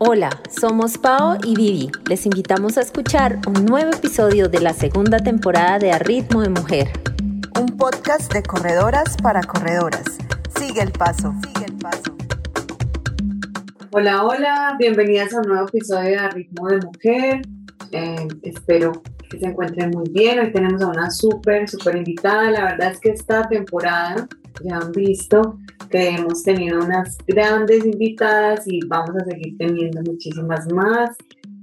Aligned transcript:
Hola, 0.00 0.30
somos 0.48 0.96
Pao 0.96 1.38
y 1.44 1.56
Vivi. 1.56 1.90
Les 2.08 2.24
invitamos 2.24 2.78
a 2.78 2.82
escuchar 2.82 3.40
un 3.48 3.66
nuevo 3.66 3.90
episodio 3.90 4.48
de 4.48 4.60
la 4.60 4.72
segunda 4.72 5.18
temporada 5.18 5.80
de 5.80 5.90
A 5.90 5.98
Ritmo 5.98 6.40
de 6.40 6.50
Mujer. 6.50 6.88
Un 7.60 7.76
podcast 7.76 8.32
de 8.32 8.44
corredoras 8.44 9.16
para 9.20 9.42
corredoras. 9.42 10.04
Sigue 10.56 10.82
el 10.82 10.92
paso, 10.92 11.34
sigue 11.44 11.66
el 11.66 11.76
paso. 11.78 12.16
Hola, 13.90 14.22
hola, 14.22 14.76
bienvenidas 14.78 15.34
a 15.34 15.40
un 15.40 15.48
nuevo 15.48 15.66
episodio 15.66 16.10
de 16.10 16.16
A 16.16 16.28
Ritmo 16.28 16.68
de 16.68 16.76
Mujer. 16.76 17.42
Eh, 17.90 18.28
espero 18.42 19.02
que 19.28 19.40
se 19.40 19.46
encuentren 19.46 19.90
muy 19.90 20.08
bien. 20.10 20.38
Hoy 20.38 20.52
tenemos 20.52 20.80
a 20.80 20.86
una 20.86 21.10
súper, 21.10 21.68
súper 21.68 21.96
invitada. 21.96 22.52
La 22.52 22.62
verdad 22.66 22.92
es 22.92 23.00
que 23.00 23.10
esta 23.10 23.48
temporada 23.48 24.28
ya 24.62 24.76
han 24.76 24.92
visto 24.92 25.58
que 25.90 26.08
hemos 26.08 26.42
tenido 26.42 26.84
unas 26.84 27.16
grandes 27.26 27.84
invitadas 27.84 28.66
y 28.66 28.80
vamos 28.86 29.16
a 29.16 29.24
seguir 29.24 29.56
teniendo 29.58 30.02
muchísimas 30.02 30.70
más. 30.72 31.16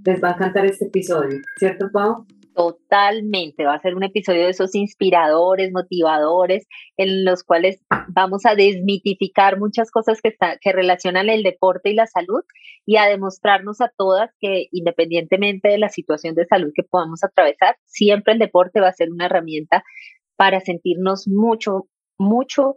Les 0.05 0.21
va 0.23 0.29
a 0.29 0.33
encantar 0.33 0.65
este 0.65 0.85
episodio, 0.85 1.39
¿cierto, 1.57 1.89
Pau? 1.91 2.25
Totalmente, 2.55 3.65
va 3.65 3.73
a 3.73 3.81
ser 3.81 3.95
un 3.95 4.03
episodio 4.03 4.43
de 4.43 4.51
esos 4.51 4.75
inspiradores, 4.75 5.73
motivadores, 5.73 6.65
en 6.95 7.25
los 7.25 7.43
cuales 7.43 7.83
vamos 8.07 8.45
a 8.45 8.55
desmitificar 8.55 9.59
muchas 9.59 9.91
cosas 9.91 10.21
que, 10.21 10.33
que 10.61 10.71
relacionan 10.71 11.29
el 11.29 11.43
deporte 11.43 11.89
y 11.89 11.95
la 11.95 12.07
salud 12.07 12.43
y 12.85 12.95
a 12.95 13.07
demostrarnos 13.07 13.81
a 13.81 13.91
todas 13.97 14.31
que 14.39 14.67
independientemente 14.71 15.67
de 15.67 15.79
la 15.79 15.89
situación 15.89 16.33
de 16.33 16.45
salud 16.45 16.71
que 16.73 16.83
podamos 16.83 17.25
atravesar, 17.25 17.75
siempre 17.83 18.33
el 18.33 18.39
deporte 18.39 18.79
va 18.79 18.87
a 18.87 18.93
ser 18.93 19.11
una 19.11 19.25
herramienta 19.25 19.83
para 20.37 20.61
sentirnos 20.61 21.27
mucho, 21.27 21.87
mucho 22.17 22.75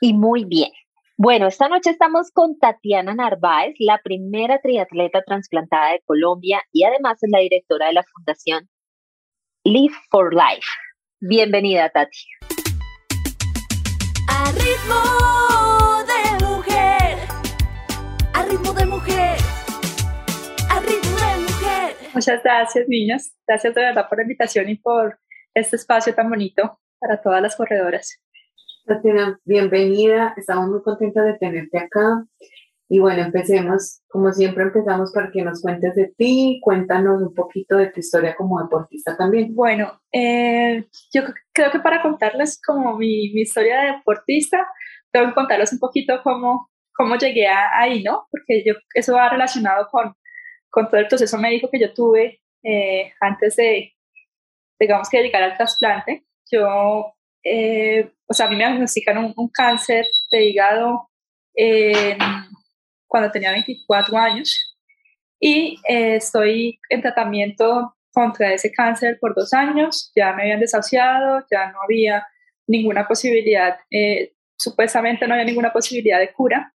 y 0.00 0.14
muy 0.14 0.44
bien. 0.44 0.70
Bueno, 1.16 1.46
esta 1.46 1.68
noche 1.68 1.90
estamos 1.90 2.30
con 2.32 2.58
Tatiana 2.58 3.14
Narváez, 3.14 3.74
la 3.78 4.00
primera 4.02 4.58
triatleta 4.58 5.22
trasplantada 5.22 5.92
de 5.92 6.00
Colombia 6.06 6.62
y 6.72 6.84
además 6.84 7.22
es 7.22 7.30
la 7.30 7.40
directora 7.40 7.88
de 7.88 7.92
la 7.92 8.04
Fundación 8.04 8.70
Live 9.64 9.94
for 10.10 10.32
Life. 10.32 10.66
Bienvenida, 11.20 11.90
Tati. 11.90 12.18
A 14.28 14.50
ritmo 14.52 16.04
de 16.06 16.44
mujer, 16.46 17.18
a 18.32 18.42
ritmo 18.46 18.72
de 18.72 18.86
mujer, 18.86 19.36
a 20.70 20.80
ritmo 20.80 21.16
de 21.18 21.38
mujer. 21.42 21.96
Muchas 22.14 22.42
gracias, 22.42 22.88
niños. 22.88 23.32
Gracias 23.46 23.74
de 23.74 23.82
verdad 23.82 24.08
por 24.08 24.16
la 24.16 24.22
invitación 24.22 24.70
y 24.70 24.76
por 24.76 25.18
este 25.52 25.76
espacio 25.76 26.14
tan 26.14 26.30
bonito 26.30 26.80
para 26.98 27.20
todas 27.20 27.42
las 27.42 27.56
corredoras. 27.56 28.18
Tatiana, 28.90 29.38
bienvenida. 29.44 30.34
Estamos 30.36 30.68
muy 30.68 30.82
contentas 30.82 31.24
de 31.24 31.38
tenerte 31.38 31.78
acá. 31.78 32.24
Y 32.88 32.98
bueno, 32.98 33.22
empecemos, 33.22 34.02
como 34.08 34.32
siempre 34.32 34.64
empezamos 34.64 35.12
para 35.12 35.30
que 35.30 35.42
nos 35.42 35.62
cuentes 35.62 35.94
de 35.94 36.12
ti, 36.16 36.58
cuéntanos 36.60 37.22
un 37.22 37.32
poquito 37.32 37.76
de 37.76 37.86
tu 37.92 38.00
historia 38.00 38.34
como 38.34 38.60
deportista 38.60 39.16
también. 39.16 39.54
Bueno, 39.54 40.00
eh, 40.12 40.86
yo 41.14 41.22
creo 41.52 41.70
que 41.70 41.78
para 41.78 42.02
contarles 42.02 42.60
como 42.60 42.96
mi, 42.96 43.26
historia 43.26 43.80
de 43.80 43.92
deportista, 43.92 44.66
tengo 45.12 45.28
que 45.28 45.34
contarles 45.34 45.72
un 45.72 45.78
poquito 45.78 46.20
cómo, 46.24 46.68
cómo 46.92 47.14
llegué 47.14 47.46
ahí, 47.46 48.02
¿no? 48.02 48.26
Porque 48.28 48.64
yo, 48.66 48.74
eso 48.92 49.14
va 49.14 49.28
relacionado 49.28 49.86
con, 49.88 50.14
con 50.68 50.88
todo 50.88 51.00
el 51.00 51.06
proceso 51.06 51.38
médico 51.38 51.68
que 51.70 51.78
yo 51.78 51.94
tuve 51.94 52.40
eh, 52.64 53.12
antes 53.20 53.54
de, 53.54 53.92
digamos 54.80 55.08
que 55.08 55.22
llegar 55.22 55.44
al 55.44 55.56
trasplante. 55.56 56.24
Yo 56.50 57.14
eh, 57.42 58.10
o 58.26 58.34
sea, 58.34 58.46
a 58.46 58.50
mí 58.50 58.56
me 58.56 58.66
diagnosticaron 58.66 59.32
un, 59.36 59.48
cáncer 59.48 60.04
de 60.30 60.44
hígado 60.44 61.08
cuando 63.06 63.30
tenía 63.30 63.52
24 63.52 64.16
años 64.16 64.78
y 65.38 65.78
eh, 65.88 66.16
estoy 66.16 66.78
en 66.88 67.02
tratamiento 67.02 67.94
contra 68.12 68.52
ese 68.52 68.72
cáncer 68.72 69.18
por 69.20 69.34
dos 69.34 69.52
años, 69.52 70.10
ya 70.14 70.32
me 70.32 70.42
habían 70.42 70.60
desahuciado, 70.60 71.44
ya 71.50 71.70
no 71.72 71.78
había 71.82 72.26
ninguna 72.66 73.06
posibilidad, 73.06 73.78
eh, 73.90 74.32
supuestamente 74.56 75.26
no 75.26 75.34
había 75.34 75.46
ninguna 75.46 75.72
posibilidad 75.72 76.18
de 76.18 76.32
cura. 76.32 76.72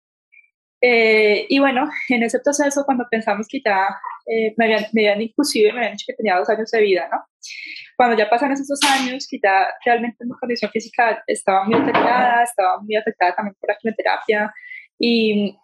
y 0.81 1.57
bueno, 1.59 1.89
en 2.09 2.23
ese 2.23 2.39
proceso, 2.39 2.83
cuando 2.85 3.05
pensamos 3.09 3.47
que 3.49 3.59
ya 3.63 3.87
me, 4.57 4.65
habían, 4.65 4.85
me 4.93 5.07
habían 5.07 5.21
inclusive 5.21 5.71
me 5.71 5.79
habían 5.79 5.93
dicho 5.93 6.05
que 6.07 6.13
tenía 6.13 6.37
dos 6.37 6.49
años 6.49 6.69
de 6.69 6.81
vida, 6.81 7.09
¿no? 7.11 7.25
Cuando 7.97 8.17
ya 8.17 8.29
pasan 8.29 8.51
esos 8.51 8.67
dos 8.67 8.79
años, 8.91 9.27
que 9.29 9.39
ya 9.41 9.67
realmente 9.85 10.25
mi 10.25 10.31
condición 10.39 10.71
física 10.71 11.23
estaba 11.27 11.63
muy 11.63 11.75
afectada, 11.75 12.43
estaba 12.43 12.81
muy 12.81 12.95
afectada 12.95 13.35
también 13.35 13.55
por 13.59 13.69
la 13.69 13.77
quimioterapia 13.77 14.53
y, 14.99 15.57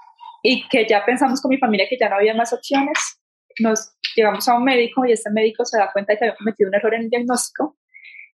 y 0.43 0.67
que 0.69 0.87
ya 0.87 1.03
pensamos 1.05 1.41
con 1.41 1.49
mi 1.49 1.57
familia 1.57 1.87
que 1.89 1.97
ya 1.99 2.09
no 2.09 2.15
había 2.15 2.33
más 2.33 2.53
opciones, 2.53 3.21
nos 3.59 3.95
llevamos 4.15 4.47
a 4.47 4.55
un 4.55 4.63
médico 4.63 5.05
y 5.05 5.11
este 5.11 5.29
médico 5.29 5.65
se 5.65 5.77
da 5.77 5.91
cuenta 5.91 6.13
de 6.13 6.19
que 6.19 6.25
había 6.25 6.35
cometido 6.35 6.69
un 6.69 6.75
error 6.75 6.93
en 6.93 7.01
el 7.01 7.09
diagnóstico, 7.09 7.77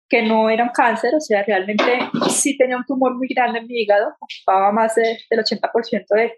que 0.08 0.22
no 0.22 0.50
era 0.50 0.64
un 0.64 0.70
cáncer, 0.70 1.16
o 1.16 1.20
sea, 1.20 1.44
realmente 1.44 1.84
sí 2.30 2.58
tenía 2.58 2.78
un 2.78 2.86
tumor 2.86 3.16
muy 3.16 3.28
grande 3.28 3.60
en 3.60 3.68
mi 3.68 3.82
hígado, 3.82 4.16
ocupaba 4.20 4.72
más 4.72 4.96
de, 4.96 5.18
del 5.30 5.40
80% 5.40 6.06
de, 6.10 6.38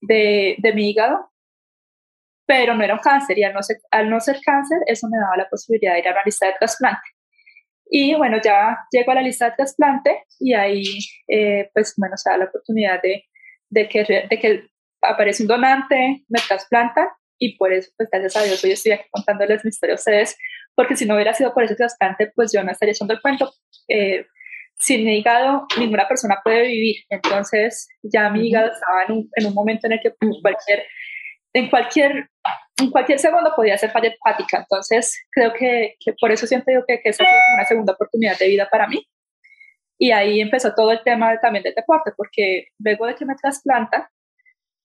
de, 0.00 0.56
de 0.58 0.72
mi 0.72 0.90
hígado, 0.90 1.30
pero 2.48 2.74
no 2.74 2.82
era 2.82 2.94
un 2.94 3.00
cáncer 3.00 3.38
y 3.38 3.44
al 3.44 3.52
no, 3.52 3.62
ser, 3.62 3.76
al 3.90 4.08
no 4.08 4.18
ser 4.20 4.38
cáncer 4.42 4.78
eso 4.86 5.06
me 5.10 5.18
daba 5.18 5.36
la 5.36 5.48
posibilidad 5.50 5.92
de 5.92 5.98
ir 5.98 6.08
a 6.08 6.14
la 6.14 6.22
lista 6.24 6.46
de 6.46 6.54
trasplante. 6.58 7.06
Y 7.90 8.14
bueno, 8.14 8.38
ya 8.42 8.78
llego 8.90 9.12
a 9.12 9.16
la 9.16 9.20
lista 9.20 9.50
de 9.50 9.56
trasplante 9.56 10.24
y 10.40 10.54
ahí 10.54 10.82
eh, 11.28 11.70
pues 11.74 11.92
bueno, 11.98 12.16
se 12.16 12.30
da 12.30 12.38
la 12.38 12.46
oportunidad 12.46 13.02
de, 13.02 13.24
de, 13.68 13.88
que, 13.88 14.02
de 14.02 14.38
que 14.40 14.62
aparece 15.02 15.42
un 15.42 15.48
donante, 15.48 16.24
me 16.28 16.40
trasplanta 16.40 17.12
y 17.38 17.58
por 17.58 17.70
eso 17.70 17.90
pues 17.98 18.08
gracias 18.10 18.36
a 18.36 18.44
Dios 18.44 18.64
hoy 18.64 18.72
estoy 18.72 18.92
aquí 18.92 19.04
contándoles 19.10 19.62
mi 19.64 19.68
historia 19.68 19.92
a 19.92 19.96
ustedes 19.96 20.36
porque 20.74 20.96
si 20.96 21.04
no 21.04 21.14
hubiera 21.16 21.34
sido 21.34 21.52
por 21.52 21.64
ese 21.64 21.76
trasplante 21.76 22.32
pues 22.34 22.50
yo 22.50 22.64
no 22.64 22.72
estaría 22.72 22.92
echando 22.92 23.12
el 23.12 23.20
cuento. 23.20 23.52
Eh, 23.88 24.24
sin 24.74 25.04
mi 25.04 25.18
hígado 25.18 25.66
ninguna 25.78 26.08
persona 26.08 26.36
puede 26.42 26.62
vivir, 26.62 26.96
entonces 27.10 27.88
ya 28.02 28.30
mi 28.30 28.48
hígado 28.48 28.72
estaba 28.72 29.04
en 29.06 29.12
un, 29.12 29.30
en 29.34 29.46
un 29.46 29.54
momento 29.54 29.86
en 29.86 29.92
el 29.92 30.00
que 30.00 30.14
cualquier 30.40 30.84
en 31.52 31.70
cualquier, 31.70 32.28
en 32.78 32.90
cualquier 32.90 33.18
segundo 33.18 33.52
podía 33.54 33.78
ser 33.78 33.90
falla 33.90 34.08
hepática. 34.08 34.58
Entonces, 34.58 35.26
creo 35.30 35.52
que, 35.52 35.94
que 36.00 36.12
por 36.20 36.30
eso 36.30 36.46
siempre 36.46 36.74
digo 36.74 36.84
que, 36.86 37.00
que 37.00 37.10
esa 37.10 37.24
es 37.24 37.30
una 37.54 37.64
segunda 37.64 37.92
oportunidad 37.92 38.38
de 38.38 38.48
vida 38.48 38.68
para 38.70 38.86
mí. 38.86 39.06
Y 39.98 40.12
ahí 40.12 40.40
empezó 40.40 40.74
todo 40.74 40.92
el 40.92 41.02
tema 41.02 41.40
también 41.40 41.64
del 41.64 41.74
deporte, 41.74 42.12
porque 42.16 42.68
luego 42.78 43.06
de 43.06 43.16
que 43.16 43.24
me 43.24 43.34
trasplanta, 43.34 44.10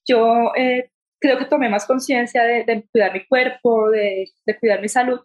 yo 0.07 0.51
eh, 0.55 0.89
creo 1.19 1.37
que 1.37 1.45
tomé 1.45 1.69
más 1.69 1.85
conciencia 1.85 2.43
de, 2.43 2.63
de, 2.63 2.83
cuidar 2.91 3.13
mi 3.13 3.25
cuerpo, 3.27 3.91
de, 3.91 4.25
de, 4.45 4.59
cuidar 4.59 4.81
mi 4.81 4.89
salud, 4.89 5.19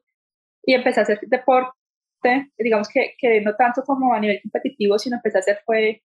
y 0.62 0.74
empecé 0.74 1.00
a 1.00 1.02
hacer 1.04 1.20
deporte, 1.22 1.72
digamos 2.58 2.88
que, 2.88 3.14
que 3.18 3.40
no 3.40 3.54
tanto 3.56 3.82
como 3.82 4.12
a 4.12 4.20
nivel 4.20 4.40
competitivo, 4.42 4.98
sino 4.98 5.16
empecé 5.16 5.38
a 5.38 5.40
hacer 5.40 5.60
fue 5.64 6.02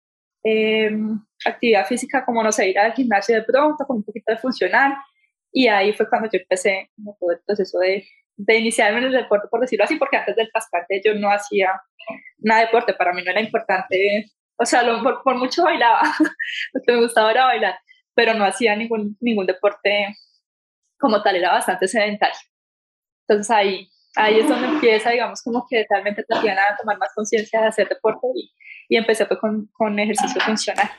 eh, 0.43 0.91
actividad 1.45 1.87
física, 1.87 2.25
como 2.25 2.43
no 2.43 2.53
sé, 2.53 2.71
ir 2.71 2.79
al 2.79 2.95
gimnasio 2.95 3.37
de 3.37 3.43
pronto, 3.43 3.85
con 3.87 3.99
un 3.99 4.05
poquito 4.05 4.33
de 4.33 4.39
funcional, 4.39 4.97
y 5.57 5.69
ahí 5.69 5.95
fue 5.95 6.07
cuando 6.07 6.29
yo 6.31 6.39
empecé 6.39 6.91
todo 7.19 7.31
el 7.31 7.41
proceso 7.47 7.79
de, 7.79 8.07
de 8.37 8.59
iniciarme 8.59 8.99
en 8.99 9.05
el 9.05 9.13
deporte, 9.13 9.49
por 9.51 9.63
decirlo 9.63 9.87
así, 9.87 9.97
porque 9.97 10.19
antes 10.19 10.37
del 10.37 10.51
trasplante 10.53 11.01
yo 11.03 11.15
no 11.15 11.31
hacía 11.31 11.81
nada 12.37 12.61
de 12.61 12.67
deporte, 12.67 12.93
para 12.93 13.15
mí 13.15 13.23
no 13.25 13.31
era 13.31 13.41
importante, 13.41 14.27
o 14.59 14.67
sea, 14.67 14.83
lo, 14.83 15.03
por, 15.03 15.23
por, 15.23 15.37
mucho 15.37 15.65
bailaba, 15.65 16.03
lo 16.75 16.83
que 16.87 16.93
me 16.93 17.01
gustaba 17.01 17.31
era 17.31 17.47
bailar, 17.47 17.79
pero 18.15 18.35
no 18.35 18.45
hacía 18.45 18.77
ningún, 18.77 19.17
ningún 19.19 19.47
deporte 19.47 20.15
como 20.99 21.23
tal, 21.23 21.37
era 21.37 21.53
bastante 21.53 21.89
sedentario. 21.89 22.37
Entonces 23.27 23.51
ahí, 23.51 23.89
ahí 24.15 24.41
es 24.41 24.49
donde 24.51 24.69
empieza, 24.69 25.09
digamos, 25.09 25.43
como 25.43 25.67
que 25.71 25.87
realmente 25.89 26.23
Tatiana 26.23 26.65
a 26.69 26.77
tomar 26.77 26.99
más 26.99 27.15
conciencia 27.15 27.63
de 27.63 27.69
hacer 27.69 27.89
deporte 27.89 28.27
y, 28.35 28.53
y 28.91 28.97
empecé 28.99 29.25
pues 29.25 29.41
con, 29.41 29.71
con 29.73 29.99
ejercicio 29.99 30.39
funcional. 30.43 30.91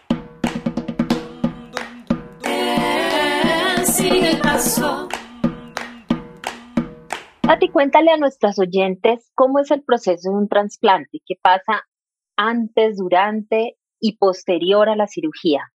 A 7.50 7.58
ti 7.60 7.70
cuéntale 7.70 8.12
a 8.12 8.18
nuestras 8.18 8.60
oyentes 8.60 9.32
cómo 9.34 9.58
es 9.58 9.72
el 9.72 9.84
proceso 9.84 10.30
de 10.30 10.36
un 10.36 10.48
trasplante, 10.48 11.20
qué 11.26 11.34
pasa 11.42 11.88
antes, 12.36 12.98
durante 12.98 13.78
y 14.00 14.18
posterior 14.18 14.88
a 14.90 14.96
la 14.96 15.08
cirugía. 15.08 15.72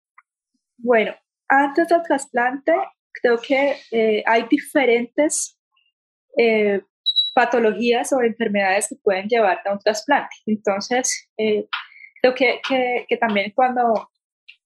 Bueno, 0.77 1.15
antes 1.47 1.87
del 1.87 2.01
trasplante 2.03 2.73
creo 3.21 3.37
que 3.37 3.77
eh, 3.91 4.23
hay 4.25 4.47
diferentes 4.49 5.57
eh, 6.37 6.81
patologías 7.33 8.11
o 8.11 8.21
enfermedades 8.21 8.89
que 8.89 8.95
pueden 9.01 9.29
llevarte 9.29 9.69
a 9.69 9.73
un 9.73 9.79
trasplante. 9.79 10.35
Entonces, 10.45 11.29
eh, 11.37 11.67
creo 12.21 12.35
que, 12.35 12.59
que, 12.67 13.05
que, 13.07 13.17
también 13.17 13.53
cuando, 13.55 14.09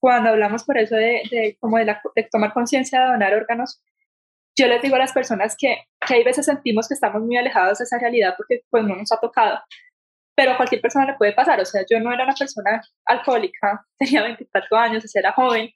cuando 0.04 0.28
hablamos 0.28 0.64
por 0.64 0.76
eso 0.76 0.96
de, 0.96 1.22
de 1.30 1.56
como 1.58 1.78
de, 1.78 1.86
la, 1.86 2.02
de 2.14 2.28
tomar 2.30 2.52
conciencia 2.52 3.00
de 3.00 3.06
donar 3.06 3.32
órganos, 3.32 3.82
yo 4.54 4.68
les 4.68 4.82
digo 4.82 4.96
a 4.96 4.98
las 4.98 5.14
personas 5.14 5.56
que, 5.58 5.78
que 6.06 6.14
hay 6.16 6.22
veces 6.22 6.44
sentimos 6.44 6.88
que 6.88 6.92
estamos 6.92 7.22
muy 7.22 7.38
alejados 7.38 7.78
de 7.78 7.84
esa 7.84 7.98
realidad 7.98 8.34
porque 8.36 8.60
pues 8.68 8.84
no 8.84 8.96
nos 8.96 9.10
ha 9.12 9.18
tocado, 9.18 9.60
pero 10.36 10.52
a 10.52 10.56
cualquier 10.58 10.82
persona 10.82 11.06
le 11.06 11.14
puede 11.14 11.32
pasar, 11.32 11.58
o 11.58 11.64
sea, 11.64 11.86
yo 11.90 12.00
no 12.00 12.12
era 12.12 12.24
una 12.24 12.34
persona 12.34 12.82
alcohólica, 13.06 13.86
tenía 13.98 14.24
24 14.24 14.76
años, 14.76 15.16
era 15.16 15.32
joven, 15.32 15.70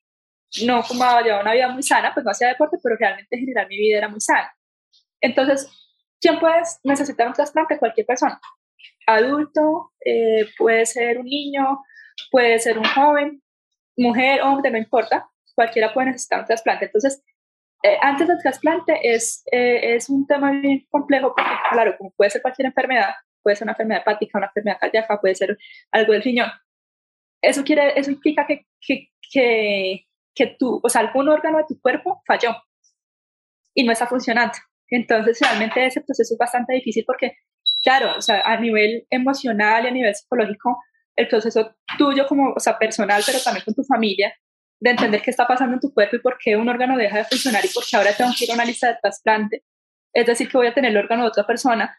no 0.66 0.82
fumaba, 0.82 1.22
llevaba 1.22 1.40
una 1.40 1.54
vida 1.54 1.69
muy 1.69 1.82
sana, 1.82 2.12
pues 2.12 2.22
no 2.22 2.30
hacía 2.30 2.48
deporte, 2.48 2.76
pero 2.82 2.96
realmente 3.00 3.34
en 3.34 3.40
general 3.40 3.66
mi 3.66 3.78
vida 3.78 3.96
era 3.96 4.08
muy 4.10 4.20
sana. 4.20 4.52
Entonces, 5.22 5.70
¿quién 6.20 6.38
puede 6.38 6.60
necesitar 6.84 7.28
un 7.28 7.32
trasplante? 7.32 7.78
Cualquier 7.78 8.04
persona. 8.04 8.38
Adulto, 9.06 9.92
eh, 10.04 10.50
puede 10.58 10.84
ser 10.84 11.16
un 11.16 11.25
niño, 11.25 11.82
puede 12.30 12.58
ser 12.58 12.76
un 12.76 12.84
joven, 12.84 13.42
mujer, 13.99 14.41
hombre, 14.43 14.71
no 14.71 14.79
importa, 14.79 15.29
cualquiera 15.55 15.93
puede 15.93 16.09
necesitar 16.09 16.41
un 16.41 16.47
trasplante. 16.47 16.87
Entonces, 16.87 17.23
eh, 17.83 17.97
antes 18.00 18.27
del 18.27 18.39
trasplante 18.39 18.99
es, 19.03 19.43
eh, 19.53 19.95
es 19.95 20.09
un 20.09 20.27
tema 20.27 20.50
bien 20.50 20.87
complejo 20.91 21.33
porque, 21.37 21.50
claro, 21.71 21.97
como 21.99 22.11
puede 22.12 22.31
ser 22.31 22.43
cualquier 22.43 22.67
enfermedad, 22.67 23.11
puede 23.43 23.56
ser 23.56 23.67
una 23.67 23.73
enfermedad 23.73 24.03
hepática, 24.03 24.39
una 24.39 24.47
enfermedad 24.49 24.79
cardíaca, 24.81 25.21
puede 25.21 25.35
ser 25.35 25.59
algo 25.93 26.12
del 26.12 26.23
riñón. 26.23 26.50
Eso, 27.43 27.62
quiere, 27.62 27.99
eso 27.99 28.11
implica 28.11 28.47
que, 28.47 28.67
que, 28.81 29.09
que, 29.33 30.06
que 30.35 30.47
tú, 30.59 30.81
o 30.83 30.89
sea, 30.89 31.03
algún 31.03 31.29
órgano 31.29 31.59
de 31.59 31.65
tu 31.69 31.81
cuerpo 31.81 32.23
falló 32.27 32.56
y 33.75 33.85
no 33.85 33.93
está 33.93 34.06
funcionando. 34.06 34.55
Entonces, 34.91 35.39
realmente 35.41 35.85
ese 35.85 36.00
proceso 36.00 36.35
es 36.35 36.39
bastante 36.39 36.75
difícil 36.75 37.05
porque, 37.06 37.37
claro, 37.83 38.17
o 38.17 38.23
sea, 38.23 38.41
a 38.41 38.59
nivel 38.59 39.06
emocional 39.11 39.85
y 39.85 39.89
a 39.89 39.93
nivel 39.93 40.15
psicológico, 40.15 40.79
el 41.19 41.26
proceso 41.26 41.75
tuyo 41.99 42.26
como, 42.29 42.53
o 42.53 42.61
sea, 42.61 42.79
personal, 42.79 43.23
pero 43.26 43.41
también 43.41 43.65
con 43.65 43.75
tu 43.75 43.82
familia, 43.82 44.32
de 44.81 44.91
entender 44.91 45.20
qué 45.20 45.31
está 45.31 45.49
pasando 45.49 45.75
en 45.75 45.81
tu 45.81 45.93
cuerpo 45.93 46.15
y 46.15 46.20
por 46.20 46.38
qué 46.38 46.56
un 46.56 46.69
órgano 46.69 46.97
deja 46.97 47.19
de 47.19 47.25
funcionar 47.25 47.65
y 47.65 47.69
por 47.69 47.85
qué 47.85 47.97
ahora 47.97 48.12
tengo 48.17 48.31
que 48.38 48.44
ir 48.44 48.53
a 48.53 48.55
una 48.55 48.65
lista 48.65 48.87
de 48.87 48.99
trasplante. 49.03 49.65
Es 50.15 50.26
decir, 50.26 50.49
que 50.49 50.56
voy 50.56 50.69
a 50.69 50.75
tener 50.75 50.93
el 50.93 50.97
órgano 50.97 51.25
de 51.25 51.29
otra 51.29 51.44
persona. 51.44 51.99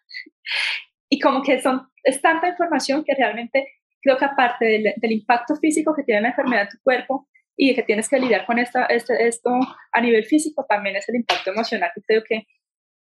Y 1.09 1.19
como 1.19 1.43
que 1.43 1.61
son, 1.61 1.89
es 2.03 2.21
tanta 2.21 2.47
información 2.47 3.03
que 3.03 3.13
realmente 3.13 3.67
creo 4.01 4.17
que 4.17 4.25
aparte 4.25 4.65
del, 4.65 4.93
del 4.95 5.11
impacto 5.11 5.57
físico 5.57 5.93
que 5.93 6.03
tiene 6.03 6.21
la 6.21 6.29
enfermedad 6.29 6.63
en 6.63 6.69
tu 6.69 6.77
cuerpo 6.81 7.27
y 7.57 7.75
que 7.75 7.83
tienes 7.83 8.07
que 8.07 8.19
lidiar 8.19 8.45
con 8.45 8.57
esta, 8.57 8.85
este, 8.85 9.27
esto 9.27 9.51
a 9.91 10.01
nivel 10.01 10.23
físico, 10.23 10.65
también 10.69 10.95
es 10.95 11.09
el 11.09 11.15
impacto 11.15 11.51
emocional 11.51 11.91
que 11.93 12.01
creo 12.03 12.23
que, 12.23 12.47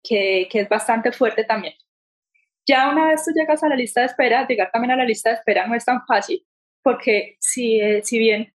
que, 0.04 0.50
que 0.52 0.60
es 0.60 0.68
bastante 0.68 1.14
fuerte 1.14 1.46
también. 1.46 1.74
Ya 2.68 2.90
una 2.90 3.08
vez 3.08 3.24
tú 3.25 3.31
llegas 3.34 3.63
a 3.63 3.69
la 3.69 3.75
lista 3.75 4.02
de 4.02 4.08
espera, 4.08 4.46
llegar 4.48 4.69
también 4.72 4.92
a 4.92 4.96
la 4.96 5.06
lista 5.06 5.30
de 5.30 5.36
espera 5.36 5.68
no 5.68 5.75
es 5.75 5.86
tan 5.86 6.06
fácil, 6.06 6.46
porque 6.84 7.38
si, 7.40 7.80
eh, 7.80 8.02
si 8.04 8.19
bien 8.19 8.54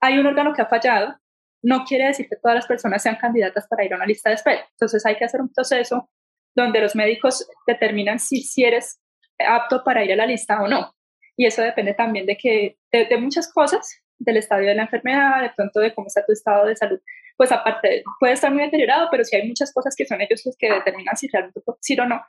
hay 0.00 0.18
un 0.18 0.26
órgano 0.26 0.52
que 0.54 0.62
ha 0.62 0.66
fallado, 0.66 1.18
no 1.62 1.84
quiere 1.84 2.06
decir 2.06 2.28
que 2.28 2.36
todas 2.36 2.54
las 2.54 2.66
personas 2.66 3.02
sean 3.02 3.16
candidatas 3.16 3.66
para 3.68 3.84
ir 3.84 3.92
a 3.92 3.96
una 3.96 4.06
lista 4.06 4.30
de 4.30 4.36
espera. 4.36 4.66
Entonces 4.70 5.04
hay 5.04 5.16
que 5.16 5.24
hacer 5.24 5.40
un 5.40 5.52
proceso 5.52 6.10
donde 6.54 6.80
los 6.80 6.94
médicos 6.94 7.46
determinan 7.66 8.18
si, 8.18 8.42
si 8.42 8.64
eres 8.64 9.00
apto 9.38 9.82
para 9.84 10.04
ir 10.04 10.12
a 10.12 10.16
la 10.16 10.26
lista 10.26 10.62
o 10.62 10.68
no. 10.68 10.94
Y 11.36 11.46
eso 11.46 11.62
depende 11.62 11.94
también 11.94 12.24
de, 12.24 12.36
que, 12.36 12.78
de, 12.90 13.16
muchas 13.18 13.52
cosas, 13.52 14.02
del 14.18 14.38
estadio 14.38 14.68
de 14.68 14.74
la 14.74 14.82
enfermedad, 14.82 15.42
de 15.42 15.50
pronto 15.54 15.80
de 15.80 15.94
cómo 15.94 16.06
está 16.06 16.24
tu 16.24 16.32
estado 16.32 16.66
de 16.66 16.76
salud. 16.76 17.00
Pues 17.36 17.52
aparte, 17.52 18.02
puede 18.18 18.32
estar 18.32 18.50
muy 18.50 18.62
deteriorado, 18.62 19.08
pero 19.10 19.22
si 19.22 19.36
hay 19.36 19.46
muchas 19.46 19.72
cosas 19.72 19.94
que 19.94 20.06
son 20.06 20.20
ellos 20.22 20.40
los 20.46 20.56
que 20.56 20.72
determinan 20.72 21.16
si 21.16 21.28
realmente 21.28 21.60
puedes 21.60 21.90
ir 21.90 22.00
o 22.00 22.06
no. 22.06 22.22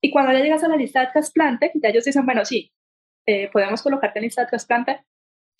Y 0.00 0.10
cuando 0.10 0.32
ya 0.32 0.40
llegas 0.40 0.62
a 0.62 0.68
la 0.68 0.76
lista 0.76 1.00
de 1.00 1.08
trasplante, 1.08 1.72
ya 1.74 1.88
ellos 1.88 2.04
dicen, 2.04 2.24
bueno, 2.24 2.44
sí, 2.44 2.72
eh, 3.26 3.50
podemos 3.52 3.82
colocarte 3.82 4.20
en 4.20 4.24
lista 4.24 4.42
de 4.42 4.48
trasplante, 4.48 5.00